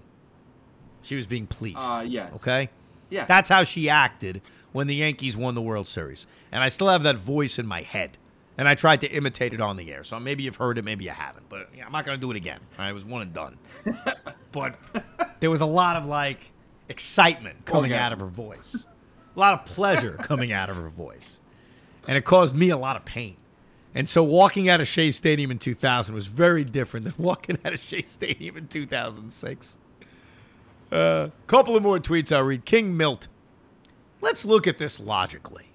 she 1.01 1.15
was 1.15 1.27
being 1.27 1.45
pleased. 1.45 1.77
Uh, 1.79 2.03
yes. 2.05 2.35
Okay? 2.35 2.69
Yeah. 3.09 3.25
That's 3.25 3.49
how 3.49 3.63
she 3.63 3.89
acted 3.89 4.41
when 4.71 4.87
the 4.87 4.95
Yankees 4.95 5.37
won 5.37 5.55
the 5.55 5.61
World 5.61 5.87
Series. 5.87 6.25
And 6.51 6.63
I 6.63 6.69
still 6.69 6.89
have 6.89 7.03
that 7.03 7.17
voice 7.17 7.59
in 7.59 7.65
my 7.67 7.81
head. 7.81 8.17
And 8.57 8.67
I 8.69 8.75
tried 8.75 9.01
to 9.01 9.07
imitate 9.11 9.53
it 9.53 9.59
on 9.59 9.75
the 9.75 9.91
air. 9.91 10.03
So 10.03 10.19
maybe 10.19 10.43
you've 10.43 10.55
heard 10.55 10.77
it, 10.77 10.85
maybe 10.85 11.03
you 11.03 11.11
haven't. 11.11 11.47
But 11.49 11.69
yeah, 11.75 11.85
I'm 11.85 11.91
not 11.91 12.05
going 12.05 12.17
to 12.17 12.21
do 12.21 12.31
it 12.31 12.37
again. 12.37 12.59
I 12.77 12.93
was 12.93 13.03
one 13.03 13.21
and 13.21 13.33
done. 13.33 13.57
but 14.51 14.75
there 15.39 15.51
was 15.51 15.61
a 15.61 15.65
lot 15.65 15.97
of 15.97 16.05
like 16.05 16.51
excitement 16.87 17.65
coming 17.65 17.91
okay. 17.91 18.01
out 18.01 18.13
of 18.13 18.19
her 18.19 18.27
voice, 18.27 18.85
a 19.35 19.39
lot 19.39 19.53
of 19.53 19.65
pleasure 19.65 20.13
coming 20.21 20.51
out 20.51 20.69
of 20.69 20.77
her 20.77 20.89
voice. 20.89 21.39
And 22.07 22.17
it 22.17 22.25
caused 22.25 22.55
me 22.55 22.69
a 22.69 22.77
lot 22.77 22.95
of 22.95 23.05
pain. 23.05 23.37
And 23.93 24.09
so 24.09 24.23
walking 24.23 24.67
out 24.67 24.81
of 24.81 24.87
Shea 24.87 25.11
Stadium 25.11 25.51
in 25.51 25.57
2000 25.57 26.13
was 26.13 26.27
very 26.27 26.65
different 26.65 27.05
than 27.05 27.13
walking 27.23 27.57
out 27.63 27.73
of 27.73 27.79
Shea 27.79 28.03
Stadium 28.03 28.57
in 28.57 28.67
2006. 28.67 29.77
A 30.91 30.95
uh, 30.95 31.29
couple 31.47 31.75
of 31.75 31.81
more 31.81 31.97
tweets 31.99 32.31
I'll 32.31 32.43
read. 32.43 32.65
King 32.65 32.95
Milt. 32.95 33.27
Let's 34.21 34.45
look 34.45 34.67
at 34.67 34.77
this 34.77 34.99
logically. 34.99 35.67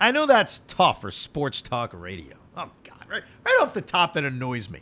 I 0.00 0.10
know 0.10 0.26
that's 0.26 0.62
tough 0.66 1.02
for 1.02 1.10
sports 1.10 1.60
talk 1.60 1.92
radio. 1.94 2.36
Oh, 2.56 2.70
God. 2.84 3.04
Right, 3.08 3.22
right 3.44 3.58
off 3.60 3.74
the 3.74 3.82
top, 3.82 4.14
that 4.14 4.24
annoys 4.24 4.70
me. 4.70 4.80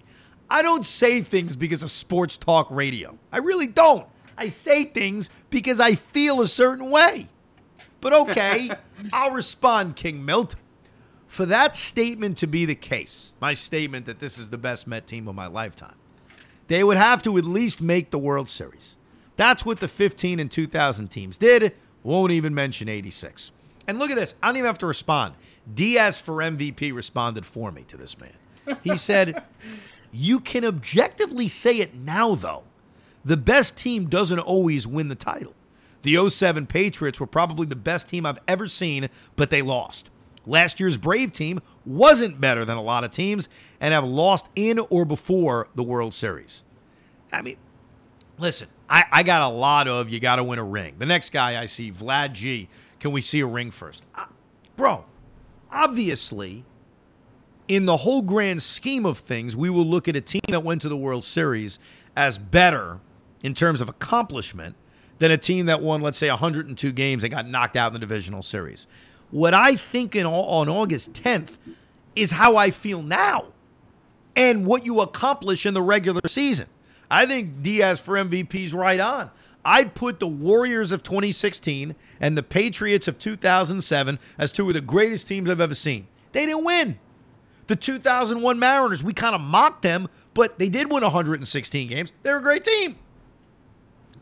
I 0.49 0.63
don't 0.63 0.87
say 0.87 1.21
things 1.21 1.57
because 1.57 1.83
of 1.83 1.91
sports 1.91 2.37
talk 2.37 2.71
radio. 2.71 3.19
I 3.33 3.39
really 3.39 3.67
don't. 3.67 4.07
I 4.37 4.51
say 4.51 4.85
things 4.85 5.31
because 5.51 5.81
I 5.81 5.97
feel 5.97 6.41
a 6.41 6.49
certain 6.49 6.91
way. 6.91 7.29
But 8.01 8.13
okay, 8.13 8.71
I'll 9.13 9.33
respond, 9.33 9.97
King 9.97 10.25
Milt. 10.25 10.55
For 11.27 11.45
that 11.47 11.77
statement 11.77 12.39
to 12.39 12.47
be 12.47 12.65
the 12.65 12.75
case, 12.75 13.35
my 13.41 13.53
statement 13.53 14.07
that 14.07 14.19
this 14.19 14.39
is 14.39 14.51
the 14.51 14.59
best 14.59 14.87
Met 14.87 15.07
team 15.07 15.29
of 15.29 15.35
my 15.35 15.47
lifetime, 15.47 15.97
they 16.69 16.83
would 16.83 16.97
have 16.97 17.23
to 17.25 17.37
at 17.37 17.45
least 17.45 17.83
make 17.83 18.11
the 18.11 18.19
World 18.19 18.49
Series. 18.49 18.97
That's 19.37 19.65
what 19.65 19.81
the 19.81 19.89
15 19.89 20.41
and 20.41 20.51
2000 20.51 21.09
teams 21.09 21.39
did. 21.39 21.75
Won't 22.03 22.33
even 22.33 22.55
mention 22.55 22.89
86. 22.89 23.53
And 23.87 23.99
look 23.99 24.11
at 24.11 24.17
this. 24.17 24.35
I 24.43 24.49
don't 24.49 24.57
even 24.57 24.67
have 24.67 24.79
to 24.79 24.87
respond. 24.87 25.35
Diaz 25.73 26.19
for 26.19 26.37
MVP 26.37 26.95
responded 26.95 27.47
for 27.47 27.71
me 27.71 27.85
to 27.89 27.97
this 27.97 28.17
man. 28.19 28.33
He 28.83 28.97
said, 28.99 29.45
You 30.13 30.41
can 30.41 30.65
objectively 30.65 31.49
say 31.49 31.79
it 31.79 31.95
now, 31.95 32.35
though. 32.35 32.65
The 33.25 33.37
best 33.37 33.77
team 33.77 34.09
doesn't 34.09 34.39
always 34.39 34.87
win 34.87 35.09
the 35.09 35.15
title. 35.15 35.55
The 36.03 36.29
07 36.29 36.67
Patriots 36.67 37.21
were 37.21 37.27
probably 37.27 37.67
the 37.67 37.77
best 37.77 38.09
team 38.09 38.25
I've 38.25 38.39
ever 38.47 38.69
seen, 38.69 39.09
but 39.37 39.51
they 39.51 39.63
lost. 39.63 40.11
Last 40.47 40.81
year's 40.81 40.97
Brave 40.97 41.33
team 41.33 41.61
wasn't 41.85 42.41
better 42.41 42.65
than 42.65 42.77
a 42.77 42.83
lot 42.83 43.05
of 43.05 43.11
teams 43.11 43.49
and 43.81 43.93
have 43.93 44.05
lost 44.05 44.47
in 44.57 44.79
or 44.91 45.05
before 45.05 45.69
the 45.75 45.83
World 45.83 46.15
Series. 46.15 46.63
I 47.33 47.43
mean, 47.43 47.57
listen, 48.39 48.69
I, 48.89 49.05
I 49.13 49.23
got 49.23 49.43
a 49.43 49.49
lot 49.49 49.89
of 49.89 50.09
you 50.09 50.21
got 50.21 50.37
to 50.37 50.45
win 50.45 50.59
a 50.59 50.65
ring. 50.65 50.95
The 50.99 51.07
next 51.07 51.31
guy 51.31 51.61
I 51.61 51.67
see, 51.67 51.93
Vlad 51.93 52.33
G. 52.33 52.69
Can 53.01 53.13
we 53.13 53.21
see 53.21 53.41
a 53.41 53.47
ring 53.47 53.71
first? 53.71 54.03
Uh, 54.15 54.27
bro, 54.75 55.05
obviously, 55.71 56.65
in 57.69 57.85
the 57.85 57.99
whole 57.99 58.23
grand 58.23 58.63
scheme 58.63 59.05
of 59.05 59.19
things, 59.19 59.55
we 59.55 59.71
will 59.71 59.85
look 59.85 60.09
at 60.09 60.17
a 60.17 60.21
team 60.21 60.41
that 60.49 60.65
went 60.65 60.83
to 60.83 60.89
the 60.89 60.97
World 60.97 61.25
Series 61.25 61.79
as 62.17 62.39
better 62.39 63.01
in 63.43 63.55
terms 63.55 63.81
of 63.81 63.89
accomplishment 63.89 64.75
than 65.19 65.31
a 65.31 65.39
team 65.39 65.67
that 65.67 65.81
won, 65.81 66.01
let's 66.01 66.19
say, 66.19 66.29
102 66.29 66.93
games 66.93 67.25
and 67.25 67.33
got 67.33 67.49
knocked 67.49 67.77
out 67.77 67.89
in 67.89 67.93
the 67.95 67.99
divisional 67.99 68.43
series. 68.43 68.87
What 69.31 69.55
I 69.55 69.77
think 69.77 70.17
in, 70.17 70.27
on 70.27 70.69
August 70.69 71.13
10th 71.13 71.59
is 72.17 72.33
how 72.33 72.57
I 72.57 72.71
feel 72.71 73.03
now 73.03 73.47
and 74.35 74.67
what 74.67 74.87
you 74.87 75.01
accomplish 75.01 75.67
in 75.67 75.75
the 75.75 75.83
regular 75.83 76.27
season. 76.27 76.69
I 77.11 77.27
think 77.27 77.63
Diaz 77.63 78.01
for 78.01 78.15
MVP 78.15 78.55
is 78.55 78.75
right 78.75 79.01
on. 79.01 79.31
I'd 79.65 79.95
put 79.95 80.21
the 80.21 80.29
Warriors 80.29 80.93
of 80.93 81.03
2016 81.03 81.95
and 82.21 82.39
the 82.39 82.43
Patriots 82.43 83.09
of 83.09 83.19
2007 83.19 84.19
as 84.39 84.53
two 84.53 84.69
of 84.69 84.75
the 84.75 84.81
greatest 84.81 85.29
teams 85.29 85.51
I've 85.51 85.61
ever 85.61 85.75
seen. 85.75 86.07
They 86.33 86.47
didn't 86.47 86.65
win. 86.65 86.99
The 87.67 87.77
2001 87.77 88.59
Mariners, 88.59 89.05
we 89.05 89.13
kind 89.13 89.35
of 89.35 89.41
mocked 89.43 89.83
them, 89.83 90.09
but 90.33 90.59
they 90.59 90.69
did 90.69 90.91
win 90.91 91.03
116 91.03 91.89
games. 91.89 92.13
They're 92.23 92.39
a 92.39 92.43
great 92.43 92.65
team. 92.65 92.97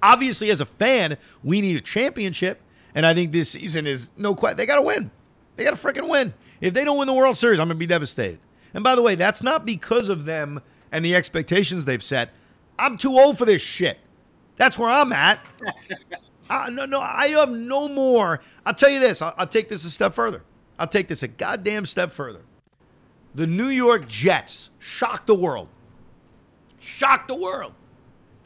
Obviously, 0.03 0.51
as 0.51 0.61
a 0.61 0.67
fan, 0.67 1.17
we 1.43 1.61
need 1.61 1.77
a 1.77 1.81
championship, 1.81 2.61
and 2.95 3.07
I 3.07 3.15
think 3.15 3.33
this 3.33 3.51
season 3.51 3.87
is 3.87 4.11
no 4.17 4.35
question. 4.35 4.57
They 4.57 4.67
got 4.67 4.77
to 4.77 4.83
win. 4.83 5.11
They 5.57 5.65
got 5.65 5.77
to 5.77 5.77
freaking 5.77 6.09
win. 6.09 6.35
If 6.61 6.75
they 6.75 6.85
don't 6.85 6.99
win 6.99 7.07
the 7.07 7.15
World 7.15 7.37
Series, 7.37 7.59
I'm 7.59 7.69
going 7.69 7.77
to 7.77 7.79
be 7.79 7.87
devastated. 7.87 8.39
And 8.75 8.85
by 8.85 8.95
the 8.95 9.03
way, 9.03 9.15
that's 9.15 9.43
not 9.43 9.65
because 9.65 10.09
of 10.09 10.25
them 10.25 10.61
and 10.93 11.05
the 11.05 11.15
expectations 11.15 11.85
they've 11.85 12.03
set, 12.03 12.31
I'm 12.79 12.97
too 12.97 13.13
old 13.13 13.39
for 13.39 13.45
this 13.45 13.63
shit. 13.63 13.99
That's 14.57 14.79
where 14.79 14.89
I'm 14.89 15.13
at. 15.13 15.41
uh, 16.51 16.71
no, 16.73 16.87
no, 16.87 17.01
I 17.01 17.29
have 17.29 17.51
no 17.51 17.89
more. 17.89 18.41
I'll 18.65 18.75
tell 18.75 18.91
you 18.91 19.01
this. 19.01 19.21
I'll, 19.23 19.35
I'll 19.37 19.47
take 19.47 19.69
this 19.69 19.85
a 19.85 19.91
step 19.91 20.15
further. 20.15 20.43
I'll 20.79 20.87
take 20.87 21.09
this 21.09 21.23
a 21.23 21.29
goddamn 21.29 21.87
step 21.87 22.13
further. 22.13 22.43
The 23.35 23.47
New 23.47 23.69
York 23.69 24.09
Jets 24.09 24.71
shocked 24.79 25.27
the 25.27 25.35
world. 25.35 25.69
Shocked 26.79 27.29
the 27.29 27.37
world. 27.37 27.73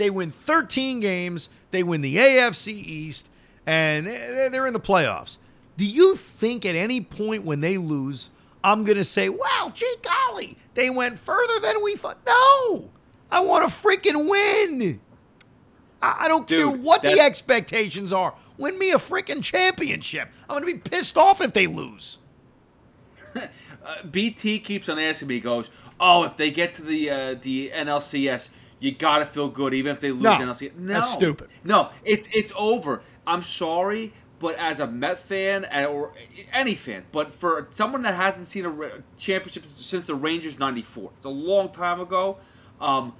They 0.00 0.08
win 0.08 0.30
13 0.30 1.00
games. 1.00 1.50
They 1.72 1.82
win 1.82 2.00
the 2.00 2.16
AFC 2.16 2.68
East, 2.68 3.28
and 3.66 4.06
they're 4.06 4.66
in 4.66 4.72
the 4.72 4.80
playoffs. 4.80 5.36
Do 5.76 5.84
you 5.84 6.16
think 6.16 6.64
at 6.64 6.74
any 6.74 7.02
point 7.02 7.44
when 7.44 7.60
they 7.60 7.76
lose, 7.76 8.30
I'm 8.64 8.84
going 8.84 8.96
to 8.96 9.04
say, 9.04 9.28
well, 9.28 9.68
gee 9.68 9.94
golly, 10.02 10.56
they 10.72 10.88
went 10.88 11.18
further 11.18 11.60
than 11.60 11.82
we 11.84 11.96
thought? 11.96 12.16
No, 12.26 12.88
I 13.30 13.40
want 13.40 13.68
to 13.68 13.74
freaking 13.74 14.26
win. 14.26 15.02
I, 16.00 16.16
I 16.20 16.28
don't 16.28 16.46
Dude, 16.46 16.66
care 16.66 16.78
what 16.78 17.02
the 17.02 17.20
expectations 17.20 18.10
are. 18.10 18.32
Win 18.56 18.78
me 18.78 18.92
a 18.92 18.96
freaking 18.98 19.42
championship. 19.42 20.30
I'm 20.48 20.62
going 20.62 20.78
to 20.78 20.82
be 20.82 20.90
pissed 20.90 21.18
off 21.18 21.42
if 21.42 21.52
they 21.52 21.66
lose. 21.66 22.16
Uh, 23.82 24.02
BT 24.02 24.58
keeps 24.58 24.90
on 24.90 24.98
asking 24.98 25.26
me. 25.26 25.36
He 25.36 25.40
goes, 25.40 25.70
"Oh, 25.98 26.24
if 26.24 26.36
they 26.36 26.50
get 26.50 26.74
to 26.74 26.82
the 26.82 27.08
uh, 27.08 27.34
the 27.40 27.70
NLCS, 27.70 28.50
you 28.80 28.92
gotta 28.92 29.26
feel 29.26 29.48
good, 29.48 29.74
even 29.74 29.92
if 29.94 30.00
they 30.00 30.10
lose 30.10 30.22
No, 30.22 30.38
the 30.38 30.44
NLCS." 30.44 30.76
No, 30.76 30.94
that's 30.94 31.12
stupid. 31.12 31.48
No, 31.62 31.90
it's 32.04 32.28
it's 32.32 32.52
over. 32.56 33.02
I'm 33.26 33.42
sorry, 33.42 34.12
but 34.40 34.56
as 34.56 34.80
a 34.80 34.86
Met 34.86 35.20
fan 35.20 35.66
or 35.86 36.12
any 36.52 36.74
fan, 36.74 37.04
but 37.12 37.32
for 37.32 37.68
someone 37.70 38.02
that 38.02 38.14
hasn't 38.14 38.46
seen 38.46 38.66
a 38.66 38.72
championship 39.16 39.64
since 39.76 40.06
the 40.06 40.14
Rangers 40.14 40.58
'94, 40.58 41.10
it's 41.16 41.26
a 41.26 41.28
long 41.28 41.70
time 41.70 42.00
ago. 42.00 42.38
Um, 42.80 43.12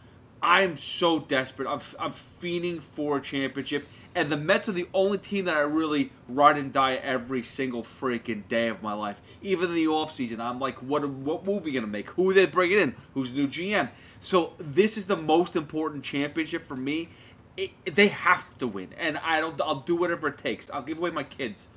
I'm 0.43 0.77
so 0.77 1.19
desperate. 1.21 1.69
I'm 1.69 1.81
I'm 1.99 2.13
fiending 2.13 2.81
for 2.81 3.19
a 3.19 3.21
championship. 3.21 3.87
And 4.13 4.33
the 4.33 4.37
Mets 4.37 4.69
are 4.69 4.73
the 4.73 4.89
only 4.93 5.19
team 5.19 5.45
that 5.45 5.57
I 5.57 5.61
really 5.61 6.11
ride 6.29 6.57
and 6.57 6.73
die 6.73 6.95
every 6.95 7.45
single 7.45 7.85
freaking 7.85 8.49
day 8.49 8.67
of 8.67 8.83
my 8.83 8.93
life. 8.93 9.21
Even 9.41 9.69
in 9.69 9.77
the 9.77 9.85
offseason, 9.85 10.41
I'm 10.41 10.59
like, 10.59 10.79
what 10.83 11.09
what 11.09 11.45
movie 11.45 11.71
gonna 11.71 11.87
make? 11.87 12.11
Who 12.11 12.31
are 12.31 12.35
they 12.35 12.47
bringing 12.47 12.79
in? 12.79 12.95
Who's 13.15 13.33
the 13.33 13.43
new 13.43 13.47
GM? 13.47 13.91
So 14.21 14.53
this 14.59 14.97
is 14.97 15.07
the 15.07 15.17
most 15.17 15.57
important 15.57 16.05
championship 16.05 16.67
for 16.67 16.77
me. 16.77 17.09
It, 17.57 17.71
they 17.95 18.09
have 18.09 18.57
to 18.59 18.67
win, 18.67 18.91
and 18.99 19.19
I 19.19 19.41
don't. 19.41 19.61
I'll 19.61 19.81
do 19.81 19.97
whatever 19.97 20.29
it 20.29 20.39
takes. 20.39 20.71
I'll 20.71 20.83
give 20.83 20.99
away 20.99 21.11
my 21.11 21.25
kids. 21.25 21.69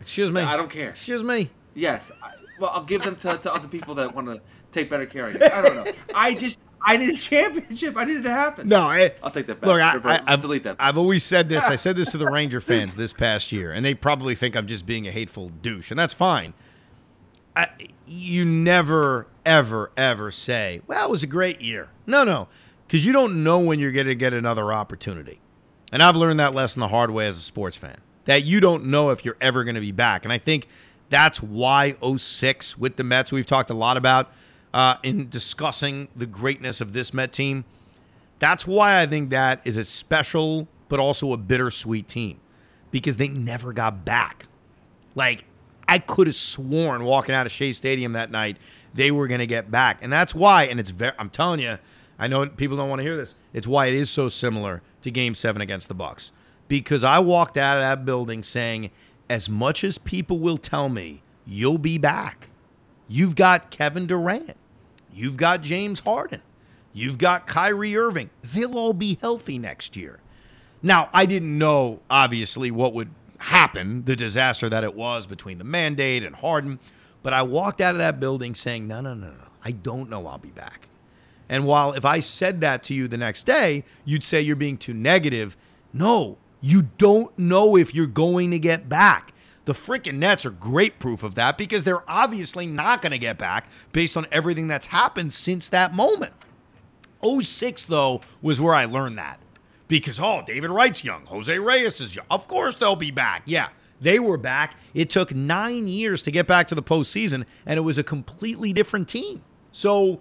Excuse 0.00 0.30
me. 0.30 0.40
I 0.40 0.56
don't 0.56 0.70
care. 0.70 0.88
Excuse 0.88 1.22
me. 1.22 1.50
Yes. 1.74 2.10
I, 2.22 2.32
well, 2.58 2.70
I'll 2.70 2.84
give 2.84 3.02
them 3.02 3.16
to, 3.16 3.38
to 3.38 3.52
other 3.52 3.68
people 3.68 3.94
that 3.96 4.14
want 4.14 4.26
to 4.28 4.40
take 4.72 4.90
better 4.90 5.06
care 5.06 5.28
of 5.28 5.34
you. 5.34 5.40
I 5.44 5.62
don't 5.62 5.76
know. 5.76 5.92
I 6.14 6.34
just 6.34 6.58
I 6.84 6.96
need 6.96 7.10
a 7.10 7.16
championship. 7.16 7.96
I 7.96 8.04
need 8.04 8.18
it 8.18 8.22
to 8.22 8.30
happen. 8.30 8.68
No, 8.68 8.82
I, 8.82 9.12
I'll 9.22 9.30
take 9.30 9.46
that 9.46 9.60
back. 9.60 9.68
Look, 9.68 9.80
I, 9.80 10.16
I, 10.16 10.22
I've, 10.26 10.40
delete 10.40 10.64
that. 10.64 10.76
I've 10.78 10.98
always 10.98 11.24
said 11.24 11.48
this. 11.48 11.64
I 11.64 11.76
said 11.76 11.96
this 11.96 12.10
to 12.12 12.18
the 12.18 12.26
Ranger 12.30 12.60
fans 12.60 12.96
this 12.96 13.12
past 13.12 13.52
year, 13.52 13.72
and 13.72 13.84
they 13.84 13.94
probably 13.94 14.34
think 14.34 14.56
I'm 14.56 14.66
just 14.66 14.86
being 14.86 15.06
a 15.06 15.12
hateful 15.12 15.50
douche, 15.50 15.90
and 15.90 15.98
that's 15.98 16.12
fine. 16.12 16.54
I, 17.54 17.68
you 18.06 18.44
never, 18.44 19.26
ever, 19.44 19.90
ever 19.96 20.30
say, 20.30 20.82
"Well, 20.86 21.06
it 21.06 21.10
was 21.10 21.22
a 21.22 21.26
great 21.26 21.60
year." 21.60 21.88
No, 22.06 22.24
no, 22.24 22.48
because 22.86 23.06
you 23.06 23.12
don't 23.12 23.42
know 23.42 23.58
when 23.58 23.78
you're 23.78 23.92
going 23.92 24.06
to 24.06 24.14
get 24.14 24.34
another 24.34 24.72
opportunity. 24.72 25.40
And 25.92 26.02
I've 26.02 26.16
learned 26.16 26.40
that 26.40 26.54
lesson 26.54 26.80
the 26.80 26.88
hard 26.88 27.10
way 27.10 27.26
as 27.26 27.36
a 27.36 27.42
sports 27.42 27.76
fan. 27.76 27.96
That 28.24 28.44
you 28.44 28.60
don't 28.60 28.86
know 28.86 29.10
if 29.10 29.24
you're 29.24 29.36
ever 29.40 29.64
going 29.64 29.74
to 29.74 29.80
be 29.80 29.92
back. 29.92 30.24
And 30.24 30.32
I 30.32 30.38
think 30.38 30.68
that's 31.10 31.42
why 31.42 31.96
06 32.16 32.78
with 32.78 32.96
the 32.96 33.04
Mets, 33.04 33.30
we've 33.30 33.46
talked 33.46 33.68
a 33.68 33.74
lot 33.74 33.96
about 33.96 34.32
uh, 34.72 34.96
in 35.02 35.28
discussing 35.28 36.08
the 36.16 36.26
greatness 36.26 36.80
of 36.80 36.94
this 36.94 37.12
Met 37.12 37.32
team. 37.32 37.64
That's 38.38 38.66
why 38.66 39.00
I 39.00 39.06
think 39.06 39.30
that 39.30 39.60
is 39.64 39.76
a 39.76 39.84
special, 39.84 40.66
but 40.88 40.98
also 40.98 41.32
a 41.32 41.36
bittersweet 41.36 42.08
team 42.08 42.40
because 42.90 43.18
they 43.18 43.28
never 43.28 43.72
got 43.72 44.04
back. 44.04 44.46
Like, 45.14 45.44
I 45.92 45.98
could 45.98 46.26
have 46.26 46.36
sworn 46.36 47.04
walking 47.04 47.34
out 47.34 47.44
of 47.44 47.52
Shea 47.52 47.70
Stadium 47.70 48.14
that 48.14 48.30
night 48.30 48.56
they 48.94 49.10
were 49.10 49.28
going 49.28 49.40
to 49.40 49.46
get 49.46 49.70
back. 49.70 49.98
And 50.00 50.10
that's 50.10 50.34
why, 50.34 50.64
and 50.64 50.80
it's 50.80 50.88
very, 50.88 51.12
I'm 51.18 51.28
telling 51.28 51.60
you, 51.60 51.76
I 52.18 52.28
know 52.28 52.46
people 52.46 52.78
don't 52.78 52.88
want 52.88 53.00
to 53.00 53.02
hear 53.02 53.14
this. 53.14 53.34
It's 53.52 53.66
why 53.66 53.88
it 53.88 53.94
is 53.94 54.08
so 54.08 54.30
similar 54.30 54.80
to 55.02 55.10
game 55.10 55.34
seven 55.34 55.60
against 55.60 55.88
the 55.88 55.94
Bucks. 55.94 56.32
Because 56.66 57.04
I 57.04 57.18
walked 57.18 57.58
out 57.58 57.76
of 57.76 57.82
that 57.82 58.06
building 58.06 58.42
saying, 58.42 58.90
as 59.28 59.50
much 59.50 59.84
as 59.84 59.98
people 59.98 60.38
will 60.38 60.56
tell 60.56 60.88
me 60.88 61.20
you'll 61.46 61.76
be 61.76 61.98
back, 61.98 62.48
you've 63.06 63.34
got 63.34 63.70
Kevin 63.70 64.06
Durant, 64.06 64.56
you've 65.12 65.36
got 65.36 65.60
James 65.60 66.00
Harden, 66.00 66.40
you've 66.94 67.18
got 67.18 67.46
Kyrie 67.46 67.98
Irving. 67.98 68.30
They'll 68.40 68.78
all 68.78 68.94
be 68.94 69.18
healthy 69.20 69.58
next 69.58 69.94
year. 69.94 70.20
Now, 70.82 71.10
I 71.12 71.26
didn't 71.26 71.58
know, 71.58 72.00
obviously, 72.08 72.70
what 72.70 72.94
would 72.94 73.10
happen, 73.42 74.04
the 74.04 74.16
disaster 74.16 74.68
that 74.68 74.84
it 74.84 74.94
was 74.94 75.26
between 75.26 75.58
the 75.58 75.64
mandate 75.64 76.22
and 76.22 76.36
Harden, 76.36 76.78
but 77.22 77.32
I 77.32 77.42
walked 77.42 77.80
out 77.80 77.94
of 77.94 77.98
that 77.98 78.20
building 78.20 78.54
saying, 78.54 78.86
no, 78.86 79.00
no, 79.00 79.14
no, 79.14 79.28
no, 79.28 79.48
I 79.64 79.72
don't 79.72 80.10
know 80.10 80.26
I'll 80.26 80.38
be 80.38 80.50
back. 80.50 80.88
And 81.48 81.66
while 81.66 81.92
if 81.92 82.04
I 82.04 82.20
said 82.20 82.60
that 82.62 82.82
to 82.84 82.94
you 82.94 83.08
the 83.08 83.18
next 83.18 83.44
day, 83.44 83.84
you'd 84.04 84.24
say 84.24 84.40
you're 84.40 84.56
being 84.56 84.78
too 84.78 84.94
negative. 84.94 85.56
No, 85.92 86.38
you 86.60 86.84
don't 86.98 87.36
know 87.38 87.76
if 87.76 87.94
you're 87.94 88.06
going 88.06 88.50
to 88.52 88.58
get 88.58 88.88
back. 88.88 89.34
The 89.64 89.74
freaking 89.74 90.14
Nets 90.14 90.46
are 90.46 90.50
great 90.50 90.98
proof 90.98 91.22
of 91.22 91.34
that 91.34 91.58
because 91.58 91.84
they're 91.84 92.08
obviously 92.08 92.66
not 92.66 93.02
going 93.02 93.12
to 93.12 93.18
get 93.18 93.38
back 93.38 93.68
based 93.92 94.16
on 94.16 94.26
everything 94.32 94.66
that's 94.66 94.86
happened 94.86 95.32
since 95.32 95.68
that 95.68 95.94
moment. 95.94 96.32
06, 97.22 97.86
though, 97.86 98.20
was 98.40 98.60
where 98.60 98.74
I 98.74 98.86
learned 98.86 99.16
that. 99.16 99.38
Because, 99.92 100.18
oh, 100.18 100.42
David 100.46 100.70
Wright's 100.70 101.04
young. 101.04 101.26
Jose 101.26 101.58
Reyes 101.58 102.00
is 102.00 102.16
young. 102.16 102.24
Of 102.30 102.48
course 102.48 102.76
they'll 102.76 102.96
be 102.96 103.10
back. 103.10 103.42
Yeah, 103.44 103.68
they 104.00 104.18
were 104.18 104.38
back. 104.38 104.76
It 104.94 105.10
took 105.10 105.34
nine 105.34 105.86
years 105.86 106.22
to 106.22 106.30
get 106.30 106.46
back 106.46 106.66
to 106.68 106.74
the 106.74 106.82
postseason, 106.82 107.44
and 107.66 107.76
it 107.76 107.82
was 107.82 107.98
a 107.98 108.02
completely 108.02 108.72
different 108.72 109.06
team. 109.06 109.42
So 109.70 110.20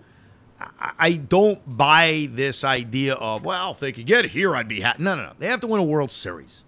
I- 1.00 1.14
don't 1.14 1.62
buy 1.78 2.28
this 2.34 2.66
idea 2.66 3.14
of, 3.14 3.46
well, 3.46 3.72
if 3.72 3.80
they 3.80 3.94
could 3.94 4.06
get 4.08 4.26
here, 4.26 4.58
I'd 4.58 4.68
be 4.68 4.82
happy. 4.82 5.02
No, 5.04 5.16
no, 5.16 5.24
no. 5.24 5.32
They 5.40 5.48
have 5.48 5.62
to 5.62 5.68
win 5.68 5.80
a 5.80 5.86
World 5.86 6.12
Series. 6.12 6.66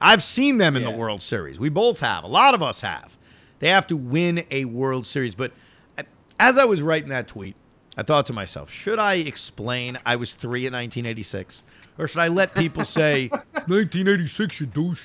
I've 0.00 0.22
seen 0.22 0.56
them 0.56 0.76
in 0.76 0.82
the 0.82 0.90
World 0.90 1.20
Series. 1.20 1.60
We 1.60 1.68
both 1.68 2.00
have. 2.00 2.24
A 2.24 2.26
lot 2.26 2.54
of 2.54 2.62
us 2.62 2.80
have. 2.80 3.18
They 3.58 3.68
have 3.68 3.86
to 3.88 3.98
win 3.98 4.44
a 4.50 4.64
World 4.64 5.06
Series. 5.06 5.34
But 5.34 5.52
uh, 5.98 6.04
as 6.38 6.56
I 6.56 6.64
was 6.64 6.80
writing 6.80 7.10
that 7.10 7.28
tweet, 7.28 7.54
I 7.98 8.02
thought 8.02 8.24
to 8.26 8.32
myself, 8.32 8.70
should 8.70 8.98
I 8.98 9.16
explain 9.16 9.98
I 10.06 10.16
was 10.16 10.32
three 10.32 10.60
in 10.66 10.72
1986? 10.72 11.62
Or 12.00 12.08
should 12.08 12.20
I 12.20 12.28
let 12.28 12.54
people 12.54 12.86
say, 12.86 13.28
1986, 13.52 14.58
you 14.58 14.66
douche? 14.66 15.02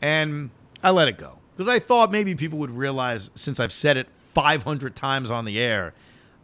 And 0.00 0.50
I 0.80 0.90
let 0.90 1.08
it 1.08 1.18
go. 1.18 1.38
Because 1.56 1.68
I 1.68 1.80
thought 1.80 2.12
maybe 2.12 2.36
people 2.36 2.60
would 2.60 2.70
realize, 2.70 3.32
since 3.34 3.58
I've 3.58 3.72
said 3.72 3.96
it 3.96 4.06
500 4.18 4.94
times 4.94 5.32
on 5.32 5.44
the 5.44 5.58
air, 5.58 5.94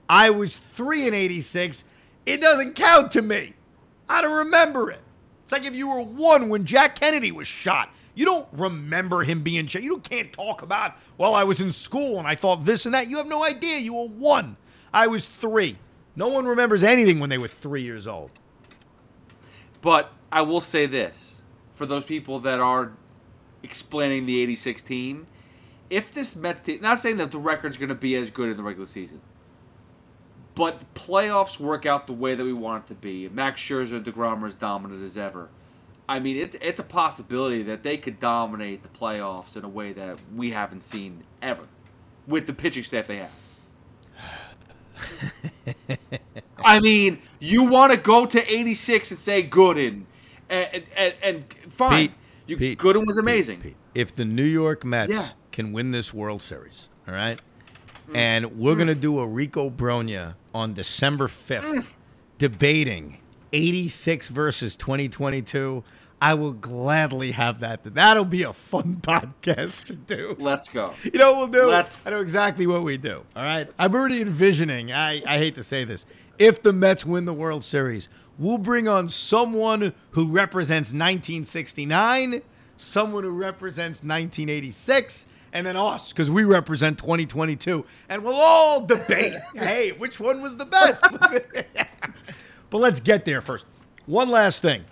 I 0.09 0.31
was 0.31 0.59
three 0.59 1.07
in 1.07 1.15
86. 1.15 1.85
It 2.27 2.41
doesn't 2.41 2.75
count 2.75 3.13
to 3.13 3.23
me. 3.23 3.55
I 4.09 4.21
don't 4.21 4.37
remember 4.37 4.91
it. 4.91 5.01
It's 5.45 5.53
like 5.53 5.65
if 5.65 5.77
you 5.77 5.89
were 5.89 6.03
one 6.03 6.49
when 6.49 6.65
Jack 6.65 6.99
Kennedy 6.99 7.31
was 7.31 7.47
shot. 7.47 7.91
You 8.17 8.25
don't 8.25 8.49
remember 8.51 9.23
him 9.23 9.45
being 9.45 9.69
shot. 9.69 9.83
You 9.83 9.99
can't 10.01 10.33
talk 10.33 10.63
about, 10.63 10.97
well, 11.19 11.37
I 11.37 11.45
was 11.45 11.61
in 11.61 11.71
school 11.71 12.19
and 12.19 12.27
I 12.27 12.35
thought 12.35 12.65
this 12.65 12.85
and 12.85 12.95
that. 12.95 13.07
You 13.07 13.17
have 13.19 13.29
no 13.29 13.45
idea. 13.45 13.79
You 13.79 13.95
were 13.95 14.09
one. 14.09 14.57
I 14.93 15.07
was 15.07 15.29
three. 15.29 15.79
No 16.17 16.27
one 16.27 16.47
remembers 16.47 16.83
anything 16.83 17.21
when 17.21 17.31
they 17.31 17.39
were 17.39 17.47
three 17.47 17.83
years 17.83 18.09
old. 18.09 18.33
But 19.81 20.13
I 20.31 20.43
will 20.43 20.61
say 20.61 20.87
this 20.87 21.41
for 21.75 21.87
those 21.87 22.05
people 22.05 22.41
that 22.41 22.61
are 22.61 22.93
explaining 23.63 24.27
the 24.27 24.43
86 24.43 24.83
team, 24.83 25.27
if 25.91 26.13
this 26.13 26.37
Mets 26.37 26.63
team, 26.63 26.81
not 26.81 26.99
saying 26.99 27.17
that 27.19 27.31
the 27.31 27.39
record's 27.39 27.77
going 27.77 27.89
to 27.89 27.95
be 27.95 28.15
as 28.17 28.31
good 28.31 28.51
in 28.51 28.57
the 28.57 28.63
regular 28.63 28.87
season, 28.87 29.21
but 30.55 30.81
the 30.81 30.87
playoffs 31.01 31.61
work 31.61 31.87
out 31.87 32.07
the 32.07 32.13
way 32.13 32.35
that 32.35 32.45
we 32.45 32.53
want 32.53 32.85
it 32.85 32.89
to 32.89 32.95
be. 32.95 33.29
Max 33.29 33.61
Scherzer 33.61 34.03
DeGrom 34.03 34.43
are 34.43 34.47
as 34.49 34.57
dominant 34.57 35.05
as 35.05 35.17
ever. 35.17 35.49
I 36.09 36.19
mean, 36.21 36.37
it's, 36.37 36.57
it's 36.61 36.81
a 36.81 36.85
possibility 36.85 37.63
that 37.65 37.83
they 37.83 37.97
could 37.97 38.19
dominate 38.19 38.83
the 38.83 38.89
playoffs 38.89 39.57
in 39.57 39.65
a 39.65 39.69
way 39.69 39.93
that 39.93 40.19
we 40.35 40.51
haven't 40.51 40.83
seen 40.83 41.23
ever 41.43 41.65
with 42.27 42.47
the 42.47 42.53
pitching 42.53 42.83
staff 42.83 43.07
they 43.07 43.19
have. 43.19 43.31
I 46.69 46.81
mean, 46.81 47.23
you 47.41 47.65
want 47.65 47.93
to 47.93 47.99
go 47.99 48.27
to 48.27 48.53
86 48.53 49.11
and 49.11 49.19
say 49.19 49.43
Gooden, 49.43 50.05
and 50.51 50.85
and, 50.95 51.15
and 51.23 51.45
fine. 51.71 52.09
Pete, 52.09 52.13
you, 52.47 52.57
Pete, 52.59 52.79
Gooden 52.79 53.07
was 53.07 53.17
amazing. 53.17 53.61
Pete, 53.61 53.77
If 53.95 54.15
the 54.15 54.27
New 54.27 54.45
York 54.45 54.85
Mets 54.85 55.11
Yeah. 55.11 55.29
can 55.51 55.73
win 55.73 55.93
this 55.93 56.13
World 56.13 56.43
Series, 56.43 56.91
all 57.07 57.15
right, 57.15 57.41
mm. 58.11 58.17
and 58.17 58.59
we're 58.59 58.77
gonna 58.77 58.95
mm. 58.95 59.01
do 59.01 59.19
a 59.19 59.27
Rico 59.27 59.71
Brogna 59.71 60.35
on 60.55 60.75
December 60.75 61.27
fifth, 61.27 61.65
mm. 61.65 61.87
debating 62.37 63.19
eighty 63.55 63.89
six 63.89 64.29
versus 64.29 64.77
twenty 64.77 65.09
twenty 65.09 65.41
two. 65.41 65.85
I 66.21 66.35
will 66.35 66.53
gladly 66.53 67.31
have 67.31 67.61
that. 67.61 67.85
That'll 67.95 68.25
be 68.25 68.43
a 68.43 68.53
fun 68.53 68.97
podcast 69.03 69.87
to 69.87 69.95
do. 69.95 70.37
Let's 70.39 70.69
go. 70.69 70.93
You 71.05 71.19
know 71.19 71.31
what 71.31 71.51
we'll 71.51 71.63
do? 71.63 71.71
Let's- 71.71 71.97
I 72.05 72.11
know 72.11 72.21
exactly 72.21 72.67
what 72.67 72.83
we 72.83 72.97
do. 72.97 73.23
All 73.37 73.43
right. 73.45 73.69
I'm 73.79 73.95
already 73.95 74.21
envisioning, 74.21 74.91
I, 74.91 75.23
I 75.25 75.39
hate 75.39 75.55
to 75.55 75.63
say 75.63 75.85
this, 75.85 76.07
if 76.39 76.63
the 76.63 76.73
Mets 76.73 77.05
win 77.05 77.25
the 77.25 77.33
World 77.33 77.65
Series, 77.65 78.09
we'll 78.39 78.59
bring 78.59 78.89
on 78.89 79.09
someone 79.09 79.93
who 80.13 80.27
represents 80.27 80.89
1969, 80.89 82.43
someone 82.77 83.25
who 83.25 83.31
represents 83.31 83.99
1986, 83.99 85.27
and 85.53 85.67
then 85.67 85.77
us, 85.77 86.13
because 86.13 86.31
we 86.31 86.45
represent 86.45 86.99
2022. 86.99 87.85
And 88.09 88.23
we'll 88.23 88.35
all 88.35 88.85
debate 88.85 89.35
hey, 89.55 89.93
which 89.93 90.21
one 90.21 90.43
was 90.43 90.57
the 90.57 90.67
best? 90.67 91.05
but 92.71 92.79
let's 92.79 93.01
get 93.01 93.25
there 93.25 93.41
first. 93.41 93.65
One 94.07 94.29
last 94.29 94.63
thing, 94.63 94.85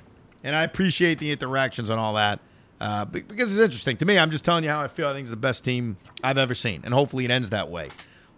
and 0.42 0.56
I 0.56 0.64
appreciate 0.64 1.18
the 1.18 1.30
interactions 1.30 1.90
and 1.90 1.98
all 1.98 2.14
that 2.14 2.40
uh, 2.80 3.04
because 3.04 3.50
it's 3.50 3.64
interesting 3.64 3.96
to 3.98 4.04
me. 4.04 4.18
I'm 4.18 4.30
just 4.30 4.44
telling 4.44 4.64
you 4.64 4.70
how 4.70 4.80
I 4.80 4.88
feel. 4.88 5.08
I 5.08 5.12
think 5.12 5.22
it's 5.22 5.30
the 5.30 5.36
best 5.36 5.64
team 5.64 5.96
I've 6.22 6.38
ever 6.38 6.54
seen, 6.54 6.82
and 6.84 6.92
hopefully 6.92 7.24
it 7.24 7.30
ends 7.30 7.50
that 7.50 7.70
way. 7.70 7.88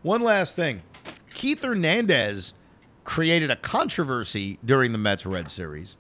One 0.03 0.23
last 0.23 0.55
thing, 0.55 0.83
Keith 1.35 1.63
Hernandez 1.63 2.55
created 3.09 3.51
a 3.51 3.57
controversy 3.57 4.59
during 4.63 4.93
the 4.93 4.99
Mets 4.99 5.25
Red 5.25 5.51
series 5.51 5.97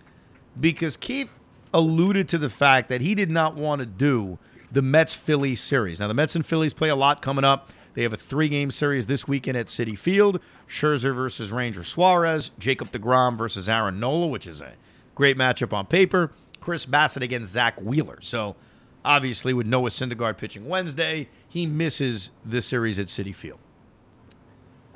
because 0.61 0.98
Keith 0.98 1.38
alluded 1.72 2.28
to 2.28 2.36
the 2.36 2.50
fact 2.50 2.90
that 2.90 3.00
he 3.00 3.14
did 3.14 3.30
not 3.30 3.54
want 3.54 3.78
to 3.78 3.86
do 3.86 4.38
the 4.70 4.82
Mets 4.82 5.14
Philly 5.14 5.56
series. 5.56 6.00
Now, 6.00 6.09
the 6.09 6.12
Mets 6.12 6.36
and 6.36 6.44
Phillies 6.44 6.74
play 6.74 6.90
a 6.90 6.94
lot 6.94 7.22
coming 7.22 7.44
up. 7.44 7.70
They 7.94 8.02
have 8.02 8.12
a 8.12 8.18
three 8.18 8.50
game 8.50 8.70
series 8.70 9.06
this 9.06 9.26
weekend 9.26 9.56
at 9.56 9.68
Citi 9.68 9.98
Field 9.98 10.38
Scherzer 10.68 11.14
versus 11.14 11.50
Ranger 11.50 11.82
Suarez, 11.82 12.50
Jacob 12.59 12.92
DeGrom 12.92 13.38
versus 13.38 13.70
Aaron 13.70 13.98
Nola, 13.98 14.26
which 14.26 14.46
is 14.46 14.61
a 14.61 14.74
great 15.14 15.38
matchup 15.38 15.72
on 15.72 15.86
paper, 15.86 16.32
Chris 16.61 16.84
Bassitt 16.84 17.22
against 17.22 17.52
Zack 17.52 17.80
Wheeler. 17.80 18.18
So, 18.20 18.54
obviously, 19.02 19.54
with 19.54 19.66
Noah 19.66 19.88
Syndergaard 19.88 20.36
pitching 20.36 20.68
Wednesday, 20.68 21.30
he 21.48 21.66
misses 21.66 22.32
this 22.44 22.66
series 22.66 22.98
at 22.98 23.06
Citi 23.06 23.34
Field. 23.34 23.61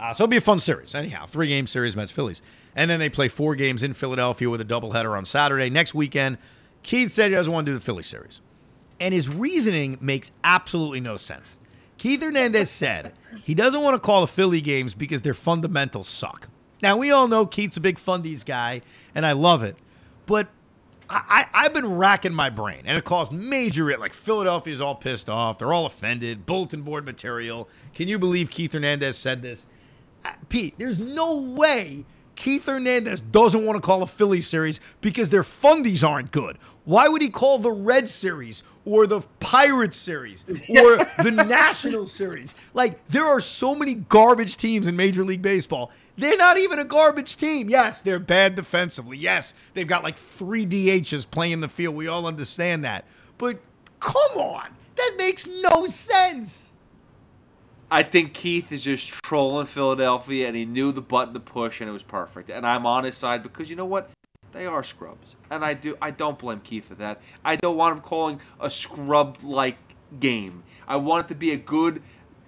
Uh, 0.03 0.13
so 0.13 0.25
it'll 0.25 0.31
be 0.31 0.37
a 0.37 0.41
fun 0.41 0.59
series. 0.59 0.97
Anyhow, 0.97 1.27
three 1.27 1.47
game 1.47 1.69
series, 1.69 1.95
Mets 1.95 2.11
Phillies. 2.11 2.43
And 2.75 2.91
then 2.91 2.99
they 2.99 3.09
play 3.09 3.29
four 3.29 3.55
games 3.55 3.85
in 3.85 3.95
Philadelphia 3.95 4.51
with 4.51 4.61
a 4.61 4.65
doubleheader 4.65 5.17
on 5.17 5.25
Saturday. 5.25 5.71
Next 5.71 5.95
weekend, 5.95 6.39
Keith 6.83 7.13
said 7.13 7.31
he 7.31 7.37
doesn't 7.37 7.53
want 7.53 7.67
to 7.67 7.73
do 7.73 7.79
the 7.79 7.85
Philly 7.85 8.03
series. 8.03 8.41
And 8.99 9.15
his 9.15 9.29
reasoning 9.29 9.99
makes 10.01 10.33
absolutely 10.43 11.01
no 11.01 11.17
sense. 11.17 11.61
Keith 11.99 12.21
Hernandez 12.21 12.69
said 12.69 13.13
he 13.45 13.55
doesn't 13.55 13.81
want 13.81 13.95
to 13.95 14.01
call 14.01 14.23
the 14.23 14.27
Philly 14.27 14.61
games 14.61 14.93
because 14.93 15.23
their 15.23 15.35
fundamentals 15.35 16.09
suck. 16.09 16.49
Now, 16.83 16.97
we 16.97 17.13
all 17.13 17.29
know 17.29 17.47
Keith's 17.47 17.77
a 17.77 17.81
big 17.81 17.97
fundies 17.97 18.45
guy, 18.45 18.83
and 19.15 19.25
I 19.25 19.33
love 19.33 19.63
it. 19.63 19.77
But 20.27 20.49
I, 21.09 21.47
I've 21.55 21.75
been 21.75 21.95
racking 21.95 22.35
my 22.35 22.51
brain, 22.51 22.83
and 22.87 22.99
it 22.99 23.05
caused 23.05 23.33
major. 23.33 23.97
Like 23.99 24.15
Philadelphia's 24.15 24.81
all 24.81 24.97
pissed 24.97 25.31
off. 25.31 25.59
They're 25.59 25.73
all 25.73 25.87
offended. 25.87 26.45
Bulletin 26.45 26.83
board 26.83 27.05
material. 27.05 27.69
Can 27.95 28.09
you 28.09 28.19
believe 28.19 28.51
Keith 28.51 28.73
Hernandez 28.73 29.17
said 29.17 29.43
this? 29.43 29.67
Uh, 30.25 30.33
Pete, 30.49 30.75
there's 30.79 31.01
no 31.01 31.39
way 31.39 32.05
Keith 32.37 32.67
Hernandez 32.67 33.21
doesn't 33.21 33.65
want 33.65 33.77
to 33.77 33.81
call 33.81 34.03
a 34.03 34.07
Philly 34.07 34.41
series 34.41 34.81
because 35.01 35.31
their 35.31 35.43
fundies 35.43 36.07
aren't 36.07 36.33
good. 36.33 36.59
Why 36.85 37.09
would 37.09 37.23
he 37.23 37.29
call 37.29 37.59
the 37.59 37.71
Red 37.71 38.09
Series 38.09 38.65
or 38.85 39.07
the 39.07 39.21
Pirates 39.39 39.97
series 39.97 40.45
or 40.49 40.97
the 41.23 41.31
National 41.31 42.07
Series? 42.09 42.55
Like, 42.75 43.07
there 43.09 43.27
are 43.27 43.41
so 43.41 43.75
many 43.75 43.95
garbage 43.95 44.57
teams 44.57 44.89
in 44.89 44.97
Major 44.97 45.23
League 45.25 45.43
Baseball. 45.43 45.93
They're 46.17 46.37
not 46.37 46.59
even 46.59 46.81
a 46.81 46.85
garbage 46.85 47.37
team. 47.37 47.71
Yes, 47.71 48.03
they're 48.03 48.19
bad 48.19 48.57
defensively. 48.57 49.17
Yes, 49.17 49.55
they've 49.75 49.87
got 49.87 50.03
like 50.03 50.17
three 50.17 50.67
DHs 50.67 51.31
playing 51.31 51.61
the 51.61 51.69
field. 51.69 51.95
We 51.95 52.09
all 52.09 52.27
understand 52.27 52.85
that. 52.85 53.05
But 53.39 53.61
come 54.01 54.33
on, 54.37 54.69
that 54.97 55.15
makes 55.17 55.47
no 55.47 55.87
sense. 55.87 56.72
I 57.93 58.03
think 58.03 58.33
Keith 58.33 58.73
is 58.73 58.83
just 58.83 59.11
trolling 59.23 59.67
Philadelphia, 59.67 60.47
and 60.47 60.57
he 60.57 60.65
knew 60.65 60.93
the 60.93 61.03
button 61.03 61.35
to 61.35 61.41
push, 61.41 61.83
and 61.83 61.91
it 61.91 61.93
was 61.93 62.03
perfect. 62.03 62.49
And 62.49 62.67
I'm 62.67 62.87
on 62.87 63.05
his 63.05 63.19
side 63.19 63.43
because 63.43 63.69
you 63.69 63.77
know 63.77 63.85
what? 63.85 64.09
They 64.53 64.65
are 64.65 64.83
scrubs, 64.83 65.37
and 65.51 65.63
I 65.63 65.75
do. 65.75 65.99
I 66.01 66.11
don't 66.11 66.39
blame 66.39 66.61
Keith 66.61 66.89
for 66.89 66.95
that. 66.95 67.21
I 67.45 67.57
don't 67.57 67.77
want 67.77 67.97
him 67.97 68.03
calling 68.03 68.41
a 68.59 68.71
scrub-like 68.71 69.77
game. 70.19 70.63
I 70.89 70.97
want 70.97 71.27
it 71.27 71.29
to 71.29 71.35
be 71.35 71.51
a 71.51 71.59
good. 71.59 72.03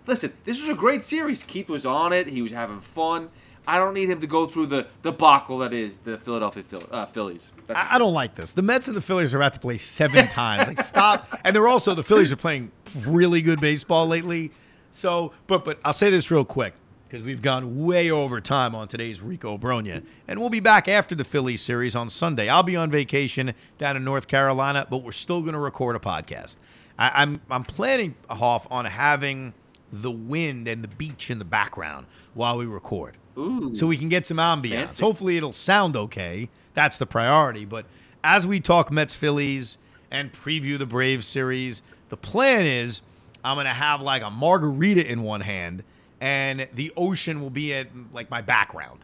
Listen, 0.07 0.33
this 0.47 0.63
was 0.63 0.71
a 0.71 0.75
great 0.75 1.05
series. 1.05 1.43
Keith 1.43 1.69
was 1.69 1.85
on 1.85 2.15
it. 2.15 2.27
He 2.27 2.41
was 2.41 2.53
having 2.53 2.81
fun. 2.81 3.29
I 3.67 3.77
don't 3.79 3.93
need 3.93 4.09
him 4.09 4.23
to 4.23 4.27
go 4.27 4.47
through 4.47 4.67
the 4.67 4.87
debacle 5.03 5.59
that 5.59 5.75
is 5.75 5.99
the 5.99 6.17
Philadelphia 6.17 6.63
Phil- 6.63 6.89
uh, 6.91 7.05
Phillies. 7.05 7.53
I, 7.69 7.97
I 7.97 7.99
don't 7.99 8.15
like 8.15 8.35
this. 8.35 8.55
The 8.55 8.63
Mets 8.63 8.89
and 8.89 8.97
the 8.97 9.03
Phillies 9.03 9.35
are 9.35 9.39
about 9.39 9.53
to 9.55 9.61
play 9.61 9.77
seven 9.77 10.29
times. 10.29 10.69
Like, 10.69 10.81
stop. 10.81 11.39
And 11.45 11.55
they're 11.55 11.69
also, 11.69 11.95
the 11.95 12.03
Phillies 12.03 12.33
are 12.33 12.37
playing 12.37 12.73
really 13.07 13.43
good 13.43 13.61
baseball 13.61 14.07
lately. 14.07 14.51
So, 14.95 15.33
but 15.49 15.65
but 15.65 15.81
I'll 15.85 15.93
say 15.93 16.09
this 16.09 16.31
real 16.31 16.45
quick 16.45 16.73
because 17.09 17.25
we've 17.25 17.43
gone 17.43 17.85
way 17.85 18.13
over 18.13 18.41
time 18.41 18.77
on 18.77 18.87
today's 18.87 19.21
Rico 19.21 19.59
Brogna, 19.59 20.05
and 20.29 20.39
we'll 20.39 20.51
be 20.51 20.61
back 20.61 20.87
after 20.89 21.17
the 21.17 21.25
Phillies 21.25 21.61
series 21.63 21.97
on 21.97 22.09
Sunday. 22.09 22.49
I'll 22.49 22.63
be 22.63 22.77
on 22.77 22.93
vacation 22.93 23.55
down 23.77 23.97
in 23.97 24.05
North 24.05 24.29
Carolina, 24.29 24.87
but 24.89 24.99
we're 24.99 25.11
still 25.11 25.41
going 25.41 25.55
to 25.55 25.59
record 25.59 25.97
a 25.97 25.99
podcast. 25.99 26.59
I, 26.97 27.11
I'm 27.13 27.41
I'm 27.51 27.65
planning 27.65 28.15
Hoff 28.31 28.69
on 28.71 28.85
having 28.85 29.53
the 29.93 30.13
wind 30.13 30.69
and 30.69 30.85
the 30.85 30.89
beach 30.89 31.29
in 31.29 31.41
the 31.41 31.45
background 31.45 32.07
while 32.35 32.57
we 32.57 32.67
record, 32.67 33.17
Ooh. 33.37 33.75
so 33.75 33.89
we 33.89 33.97
can 33.97 34.09
get 34.09 34.27
some 34.27 34.37
ambiance. 34.37 34.71
Fancy. 34.71 35.05
Hopefully, 35.05 35.37
it'll 35.37 35.53
sound 35.53 35.97
okay. 35.97 36.49
That's 36.75 36.99
the 36.99 37.07
priority. 37.07 37.65
But 37.65 37.87
as 38.23 38.47
we 38.47 38.61
talk 38.61 38.93
Mets 38.93 39.13
Phillies 39.13 39.77
and 40.13 40.33
preview 40.33 40.79
the 40.79 40.87
Braves 40.87 41.27
series, 41.27 41.83
the 42.11 42.17
plan 42.17 42.65
is 42.65 43.01
I'm 43.45 43.57
going 43.57 43.67
to 43.67 43.71
have 43.71 44.01
like 44.01 44.23
a 44.23 44.31
margarita 44.31 45.07
in 45.09 45.23
one 45.23 45.43
hand 45.43 45.85
and 46.21 46.67
the 46.73 46.93
ocean 46.97 47.41
will 47.41 47.51
be 47.51 47.75
at 47.75 47.89
like 48.13 48.31
my 48.31 48.41
background. 48.41 49.01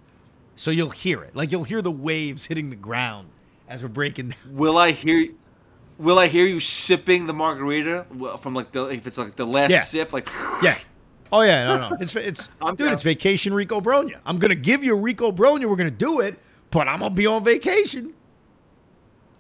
So 0.57 0.71
you'll 0.71 0.91
hear 0.91 1.23
it. 1.23 1.37
Like 1.37 1.53
you'll 1.53 1.65
hear 1.65 1.83
the 1.83 1.91
waves 1.91 2.47
hitting 2.47 2.71
the 2.71 2.77
ground 2.77 3.29
as 3.69 3.83
we're 3.83 3.89
breaking 3.89 4.31
down. 4.31 4.39
Will 4.51 4.79
I 4.79 4.93
hear? 4.93 5.29
Will 5.99 6.19
I 6.19 6.29
hear 6.29 6.47
you 6.47 6.61
sipping 6.61 7.27
the 7.27 7.33
margarita 7.35 8.07
from 8.41 8.55
like 8.55 8.73
the 8.73 8.87
if 8.87 9.07
it's 9.07 9.19
like 9.19 9.37
the 9.37 9.47
last 9.47 9.71
Yeah. 9.71 9.83
sip? 9.83 10.13
Like 10.13 10.29
Yeah. 10.63 10.79
Oh 11.33 11.43
yeah, 11.43 11.65
no, 11.65 11.89
no. 11.91 11.97
It's 12.01 12.17
it's 12.17 12.49
I'm 12.61 12.75
dude, 12.75 12.87
down. 12.87 12.95
it's 12.95 13.03
vacation 13.03 13.53
Rico 13.55 13.81
Brogna. 13.81 14.17
I'm 14.27 14.39
gonna 14.39 14.55
give 14.55 14.83
you 14.83 14.95
a 14.97 15.01
Rico 15.01 15.31
Brogna. 15.31 15.67
We're 15.67 15.77
gonna 15.77 15.91
do 15.91 16.21
it, 16.21 16.39
but 16.71 16.89
I'm 16.89 17.01
gonna 17.01 17.15
be 17.15 17.27
on 17.27 17.45
vacation. 17.45 18.15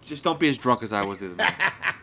just 0.02 0.22
don't 0.24 0.38
be 0.38 0.48
as 0.48 0.58
drunk 0.58 0.82
as 0.82 0.92
I 0.92 1.04
was 1.04 1.20
the 1.20 1.26
other 1.26 1.36
night. 1.36 1.54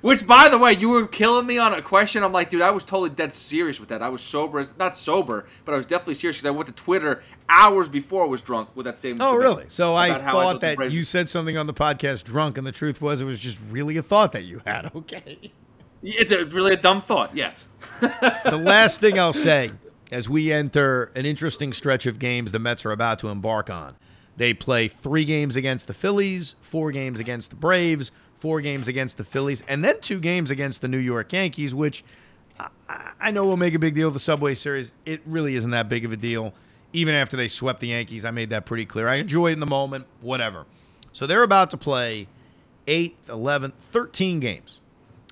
Which, 0.00 0.26
by 0.26 0.48
the 0.48 0.58
way, 0.58 0.72
you 0.72 0.88
were 0.88 1.06
killing 1.06 1.46
me 1.46 1.58
on 1.58 1.74
a 1.74 1.82
question. 1.82 2.22
I'm 2.22 2.32
like, 2.32 2.50
dude, 2.50 2.62
I 2.62 2.70
was 2.70 2.84
totally 2.84 3.10
dead 3.10 3.34
serious 3.34 3.78
with 3.78 3.90
that. 3.90 4.02
I 4.02 4.08
was 4.08 4.22
sober, 4.22 4.58
as- 4.58 4.76
not 4.78 4.96
sober, 4.96 5.46
but 5.64 5.74
I 5.74 5.76
was 5.76 5.86
definitely 5.86 6.14
serious 6.14 6.38
because 6.38 6.46
I 6.46 6.50
went 6.50 6.66
to 6.68 6.72
Twitter 6.72 7.22
hours 7.48 7.88
before 7.88 8.24
I 8.24 8.28
was 8.28 8.40
drunk 8.42 8.70
with 8.74 8.86
that 8.86 8.96
same. 8.96 9.18
Oh, 9.20 9.36
really? 9.36 9.64
So 9.68 9.94
I 9.94 10.18
thought 10.18 10.60
the 10.60 10.76
that 10.76 10.90
you 10.92 11.04
said 11.04 11.28
something 11.28 11.56
on 11.56 11.66
the 11.66 11.74
podcast 11.74 12.24
drunk, 12.24 12.56
and 12.56 12.66
the 12.66 12.72
truth 12.72 13.00
was 13.00 13.20
it 13.20 13.24
was 13.24 13.40
just 13.40 13.58
really 13.70 13.96
a 13.96 14.02
thought 14.02 14.32
that 14.32 14.44
you 14.44 14.60
had. 14.66 14.90
Okay. 14.94 15.52
It's 16.02 16.30
a, 16.30 16.44
really 16.44 16.74
a 16.74 16.76
dumb 16.76 17.00
thought. 17.00 17.36
Yes. 17.36 17.66
the 18.00 18.60
last 18.62 19.00
thing 19.00 19.18
I'll 19.18 19.32
say 19.32 19.72
as 20.12 20.28
we 20.28 20.52
enter 20.52 21.10
an 21.14 21.26
interesting 21.26 21.72
stretch 21.72 22.06
of 22.06 22.18
games 22.18 22.52
the 22.52 22.58
Mets 22.58 22.84
are 22.86 22.92
about 22.92 23.18
to 23.20 23.28
embark 23.28 23.68
on. 23.68 23.96
They 24.36 24.54
play 24.54 24.86
three 24.86 25.24
games 25.24 25.56
against 25.56 25.88
the 25.88 25.94
Phillies, 25.94 26.54
four 26.60 26.92
games 26.92 27.18
against 27.18 27.50
the 27.50 27.56
Braves, 27.56 28.12
four 28.38 28.60
games 28.60 28.88
against 28.88 29.16
the 29.16 29.24
Phillies, 29.24 29.62
and 29.68 29.84
then 29.84 30.00
two 30.00 30.20
games 30.20 30.50
against 30.50 30.80
the 30.80 30.88
New 30.88 30.98
York 30.98 31.32
Yankees, 31.32 31.74
which 31.74 32.04
I, 32.58 32.68
I 33.20 33.30
know 33.30 33.44
will 33.44 33.56
make 33.56 33.74
a 33.74 33.78
big 33.78 33.94
deal 33.94 34.08
of 34.08 34.14
the 34.14 34.20
Subway 34.20 34.54
Series. 34.54 34.92
It 35.04 35.20
really 35.26 35.56
isn't 35.56 35.70
that 35.70 35.88
big 35.88 36.04
of 36.04 36.12
a 36.12 36.16
deal. 36.16 36.54
Even 36.92 37.14
after 37.14 37.36
they 37.36 37.48
swept 37.48 37.80
the 37.80 37.88
Yankees, 37.88 38.24
I 38.24 38.30
made 38.30 38.50
that 38.50 38.64
pretty 38.64 38.86
clear. 38.86 39.08
I 39.08 39.16
enjoyed 39.16 39.52
in 39.52 39.60
the 39.60 39.66
moment, 39.66 40.06
whatever. 40.20 40.64
So 41.12 41.26
they're 41.26 41.42
about 41.42 41.70
to 41.70 41.76
play 41.76 42.28
8, 42.86 43.16
11, 43.28 43.72
13 43.78 44.40
games 44.40 44.80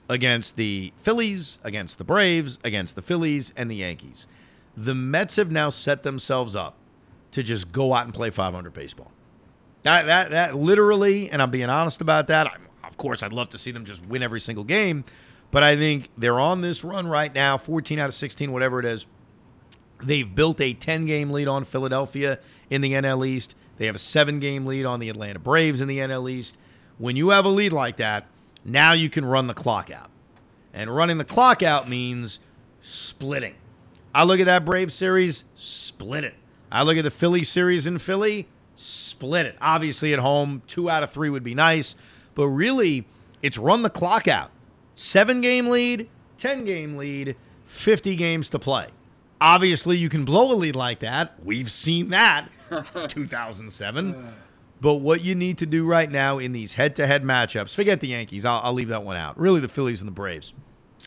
against 0.09 0.57
the 0.57 0.93
Phillies, 0.97 1.59
against 1.65 1.99
the 1.99 2.05
Braves, 2.05 2.59
against 2.63 2.95
the 2.95 3.03
Phillies, 3.03 3.53
and 3.57 3.71
the 3.71 3.77
Yankees. 3.77 4.27
The 4.77 4.95
Mets 4.95 5.37
have 5.37 5.51
now 5.51 5.71
set 5.71 6.03
themselves 6.03 6.55
up 6.55 6.75
to 7.33 7.43
just 7.43 7.73
go 7.73 7.95
out 7.95 8.05
and 8.05 8.15
play 8.15 8.31
500 8.31 8.73
baseball. 8.73 9.11
That 9.83 10.07
that 10.07 10.31
that 10.31 10.57
literally, 10.57 11.31
and 11.31 11.41
I'm 11.41 11.51
being 11.51 11.69
honest 11.69 12.01
about 12.01 12.29
that. 12.29 12.49
I'm, 12.49 12.66
of 12.89 12.97
course, 12.97 13.22
I'd 13.22 13.32
love 13.32 13.49
to 13.51 13.59
see 13.59 13.70
them 13.70 13.84
just 13.84 14.05
win 14.07 14.22
every 14.22 14.41
single 14.41 14.64
game, 14.64 15.05
but 15.51 15.62
I 15.62 15.76
think 15.76 16.09
they're 16.16 16.41
on 16.41 16.61
this 16.61 16.84
run 16.84 17.07
right 17.07 17.34
now, 17.34 17.59
14 17.59 17.99
out 17.99 18.09
of 18.09 18.14
16, 18.14 18.53
whatever 18.53 18.80
it 18.80 18.84
is. 18.84 19.07
They've 20.03 20.32
built 20.32 20.61
a 20.61 20.74
10 20.74 21.07
game 21.07 21.30
lead 21.30 21.49
on 21.49 21.64
Philadelphia 21.64 22.39
in 22.70 22.80
the 22.80 22.93
NL 22.93 23.26
East. 23.26 23.55
They 23.78 23.87
have 23.87 23.95
a 23.95 23.99
seven 23.99 24.41
game 24.41 24.66
lead 24.66 24.84
on 24.84 25.01
the 25.01 25.09
Atlanta 25.09 25.39
Braves 25.39 25.80
in 25.80 25.89
the 25.89 25.99
NL 25.99 26.30
East. 26.30 26.57
When 26.99 27.16
you 27.16 27.30
have 27.30 27.45
a 27.45 27.51
lead 27.51 27.72
like 27.72 27.97
that, 27.99 28.26
now 28.64 28.93
you 28.93 29.09
can 29.09 29.24
run 29.24 29.47
the 29.47 29.55
clock 29.55 29.91
out. 29.91 30.11
And 30.72 30.95
running 30.95 31.18
the 31.18 31.24
clock 31.24 31.62
out 31.62 31.89
means 31.89 32.41
splitting. 32.82 33.55
I 34.14 34.24
look 34.24 34.41
at 34.41 34.47
that 34.47 34.64
Brave 34.64 34.93
series, 34.93 35.45
split 35.55 36.24
it. 36.24 36.34
I 36.70 36.82
look 36.82 36.97
at 36.97 37.05
the 37.05 37.11
Philly 37.11 37.45
series 37.45 37.87
in 37.87 37.99
Philly, 37.99 38.49
split 38.74 39.47
it. 39.47 39.57
Obviously, 39.61 40.12
at 40.12 40.18
home, 40.18 40.62
two 40.66 40.91
out 40.91 41.03
of 41.03 41.11
three 41.11 41.30
would 41.30 41.45
be 41.45 41.55
nice, 41.55 41.97
but 42.37 42.47
really, 42.47 43.05
it's 43.43 43.59
run 43.59 43.82
the 43.82 43.91
clock 43.91 44.28
out. 44.28 44.53
Seven 44.95 45.41
game 45.41 45.66
lead, 45.66 46.09
10 46.39 46.64
game 46.64 46.97
lead, 46.97 47.34
50 47.64 48.14
games 48.14 48.49
to 48.51 48.61
play. 48.61 48.87
Obviously, 49.41 49.97
you 49.97 50.09
can 50.09 50.24
blow 50.24 50.53
a 50.53 50.55
lead 50.55 50.76
like 50.76 51.01
that. 51.01 51.34
We've 51.45 51.70
seen 51.70 52.11
that. 52.11 52.49
2007. 53.09 54.32
But 54.80 54.95
what 54.97 55.22
you 55.22 55.34
need 55.34 55.59
to 55.59 55.66
do 55.66 55.87
right 55.87 56.11
now 56.11 56.39
in 56.39 56.53
these 56.53 56.74
head 56.74 56.95
to 56.97 57.07
head 57.07 57.22
matchups, 57.22 57.74
forget 57.74 58.01
the 58.01 58.09
Yankees. 58.09 58.45
I'll, 58.45 58.61
I'll, 58.62 58.72
leave 58.72 58.89
that 58.89 59.03
one 59.03 59.16
out. 59.16 59.39
Really, 59.39 59.61
the 59.61 59.68
Phillies 59.68 60.01
and 60.01 60.09
the 60.09 60.12
Braves. 60.12 60.55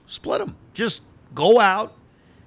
Split 0.05 0.39
them. 0.39 0.55
Just 0.73 1.01
go 1.33 1.59
out 1.59 1.95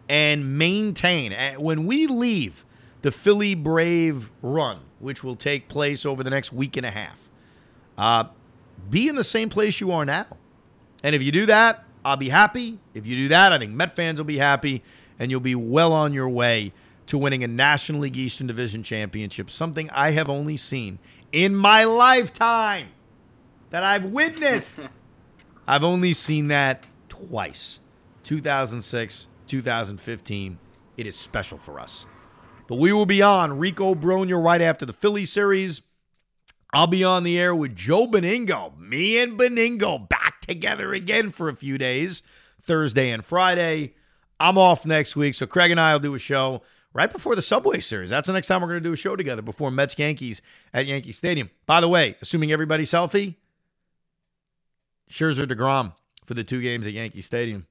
and 0.09 0.59
maintain. 0.59 1.33
When 1.59 1.87
we 1.87 2.07
leave 2.07 2.64
the 3.03 3.12
Philly 3.12 3.55
Brave 3.55 4.30
run, 4.43 4.80
which 4.99 5.22
will 5.22 5.37
take 5.37 5.68
place 5.68 6.05
over 6.05 6.22
the 6.22 6.30
next 6.30 6.53
week 6.53 6.76
and 6.76 6.87
a 6.87 6.91
half, 6.91 7.28
uh, 7.99 8.24
be 8.91 9.09
in 9.09 9.14
the 9.14 9.24
same 9.24 9.49
place 9.49 9.80
you 9.80 9.93
are 9.93 10.05
now. 10.05 10.26
And 11.03 11.14
if 11.14 11.22
you 11.22 11.33
do 11.33 11.47
that, 11.47 11.85
I'll 12.05 12.16
be 12.16 12.28
happy. 12.28 12.78
If 12.95 13.07
you 13.07 13.16
do 13.16 13.28
that, 13.28 13.53
I 13.53 13.59
think 13.59 13.72
Met 13.72 13.97
fans 13.97 14.18
will 14.18 14.24
be 14.24 14.39
happy, 14.39 14.83
and 15.18 15.30
you'll 15.30 15.41
be 15.41 15.55
well 15.55 15.93
on 15.93 16.12
your 16.12 16.28
way 16.28 16.72
to 17.07 17.18
winning 17.18 17.45
a 17.45 17.49
National 17.49 18.01
League 18.01 18.16
Eastern 18.16 18.47
Division 18.47 18.83
championship, 18.83 19.51
something 19.51 19.91
I 19.91 20.11
have 20.12 20.28
only 20.28 20.57
seen 20.57 20.99
in 21.33 21.55
my 21.55 21.85
lifetime 21.85 22.89
that 23.70 23.83
I've 23.83 24.05
witnessed. 24.05 24.80
I've 25.66 25.85
only 25.85 26.12
seen 26.12 26.49
that 26.49 26.85
twice 27.09 27.80
2006, 28.24 29.28
2015. 29.47 30.59
It 30.97 31.07
is 31.07 31.16
special 31.16 31.59
for 31.59 31.80
us. 31.80 32.07
But 32.68 32.78
we 32.78 32.93
will 32.93 33.07
be 33.07 33.22
on 33.22 33.59
Rico 33.59 33.95
Brogna 33.95 34.43
right 34.43 34.61
after 34.61 34.87
the 34.87 34.93
Philly 34.93 35.24
series. 35.24 35.83
I'll 36.73 36.87
be 36.87 37.05
on 37.05 37.23
the 37.23 37.39
air 37.39 37.55
with 37.55 37.77
Joe 37.77 38.07
Benigno. 38.07 38.79
Me 38.79 39.18
and 39.18 39.39
Benigno 39.39 40.09
back 40.09 40.41
together 40.41 40.95
again 40.95 41.31
for 41.31 41.49
a 41.49 41.55
few 41.55 41.77
days, 41.77 42.23
Thursday 42.61 43.11
and 43.11 43.25
Friday. 43.25 43.95
I'm 44.41 44.57
off 44.57 44.87
next 44.87 45.14
week, 45.14 45.35
so 45.35 45.47
Craig 45.47 45.70
and 45.70 45.81
I 45.81 45.93
will 45.93 46.01
do 46.01 46.14
a 46.14 46.18
show 46.18 46.62
right 46.95 47.12
before 47.12 47.37
the 47.37 47.43
Subway 47.43 47.81
Series. 47.81 48.11
That's 48.11 48.27
the 48.27 48.33
next 48.33 48.47
time 48.47 48.62
we're 48.62 48.68
going 48.68 48.83
to 48.83 48.89
do 48.89 48.95
a 48.95 48.97
show 48.97 49.16
together 49.16 49.43
before 49.43 49.70
Mets 49.70 49.99
Yankees 49.99 50.41
at 50.73 50.87
Yankee 50.87 51.12
Stadium. 51.12 51.51
By 51.66 51.81
the 51.81 51.89
way, 51.89 52.16
assuming 52.23 52.53
everybody's 52.53 52.91
healthy, 52.91 53.39
Scherzer 55.11 55.45
DeGrom 55.45 55.93
for 56.25 56.35
the 56.35 56.43
two 56.43 56.62
games 56.62 56.87
at 56.87 56.93
Yankee 56.93 57.23
Stadium. 57.23 57.66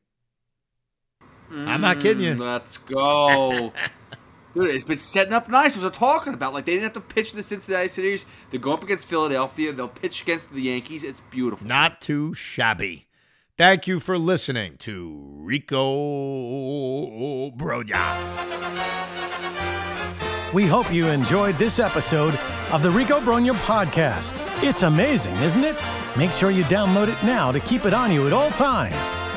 Mm, 1.52 1.68
I'm 1.68 1.82
not 1.82 1.99
kidding 1.99 2.24
you. 2.24 2.36
Let's 2.36 2.78
go. 2.78 3.74
Dude, 4.54 4.70
it's 4.70 4.84
been 4.84 4.97
setting 4.97 5.32
up 5.34 5.47
nice. 5.47 5.78
What 5.78 5.86
I'm 5.86 5.91
talking 5.93 6.34
about. 6.34 6.54
Like 6.54 6.66
they 6.66 6.74
didn't 6.74 6.84
have 6.84 6.93
to 6.93 7.14
pitch 7.14 7.32
the 7.32 7.41
Cincinnati 7.41 7.88
series. 7.88 8.26
They 8.52 8.58
go 8.58 8.74
up 8.74 8.84
against 8.84 9.08
Philadelphia. 9.08 9.72
They'll 9.72 9.88
pitch 9.88 10.24
against 10.24 10.52
the 10.52 10.62
Yankees. 10.62 11.04
It's 11.04 11.22
beautiful. 11.22 11.68
Not 11.68 12.02
too 12.02 12.34
shabby. 12.34 13.08
Thank 13.58 13.88
you 13.88 13.99
for 13.99 14.18
listening 14.18 14.78
to 14.80 15.22
Rico 15.38 15.86
Brogna. 17.52 18.41
We 20.54 20.66
hope 20.66 20.91
you 20.91 21.08
enjoyed 21.08 21.58
this 21.58 21.80
episode 21.80 22.36
of 22.72 22.84
the 22.84 22.91
Rico 22.91 23.22
Brogna 23.22 23.58
podcast. 23.60 24.41
It's 24.64 24.84
amazing, 24.84 25.38
isn't 25.38 25.64
it? 25.64 25.78
Make 26.18 26.34
sure 26.34 26.52
you 26.52 26.66
download 26.66 27.08
it 27.08 27.24
now 27.24 27.54
to 27.54 27.60
keep 27.62 27.86
it 27.86 27.93
on 27.93 28.12
you 28.12 28.28
at 28.28 28.34
all 28.34 28.49
times. 28.49 29.31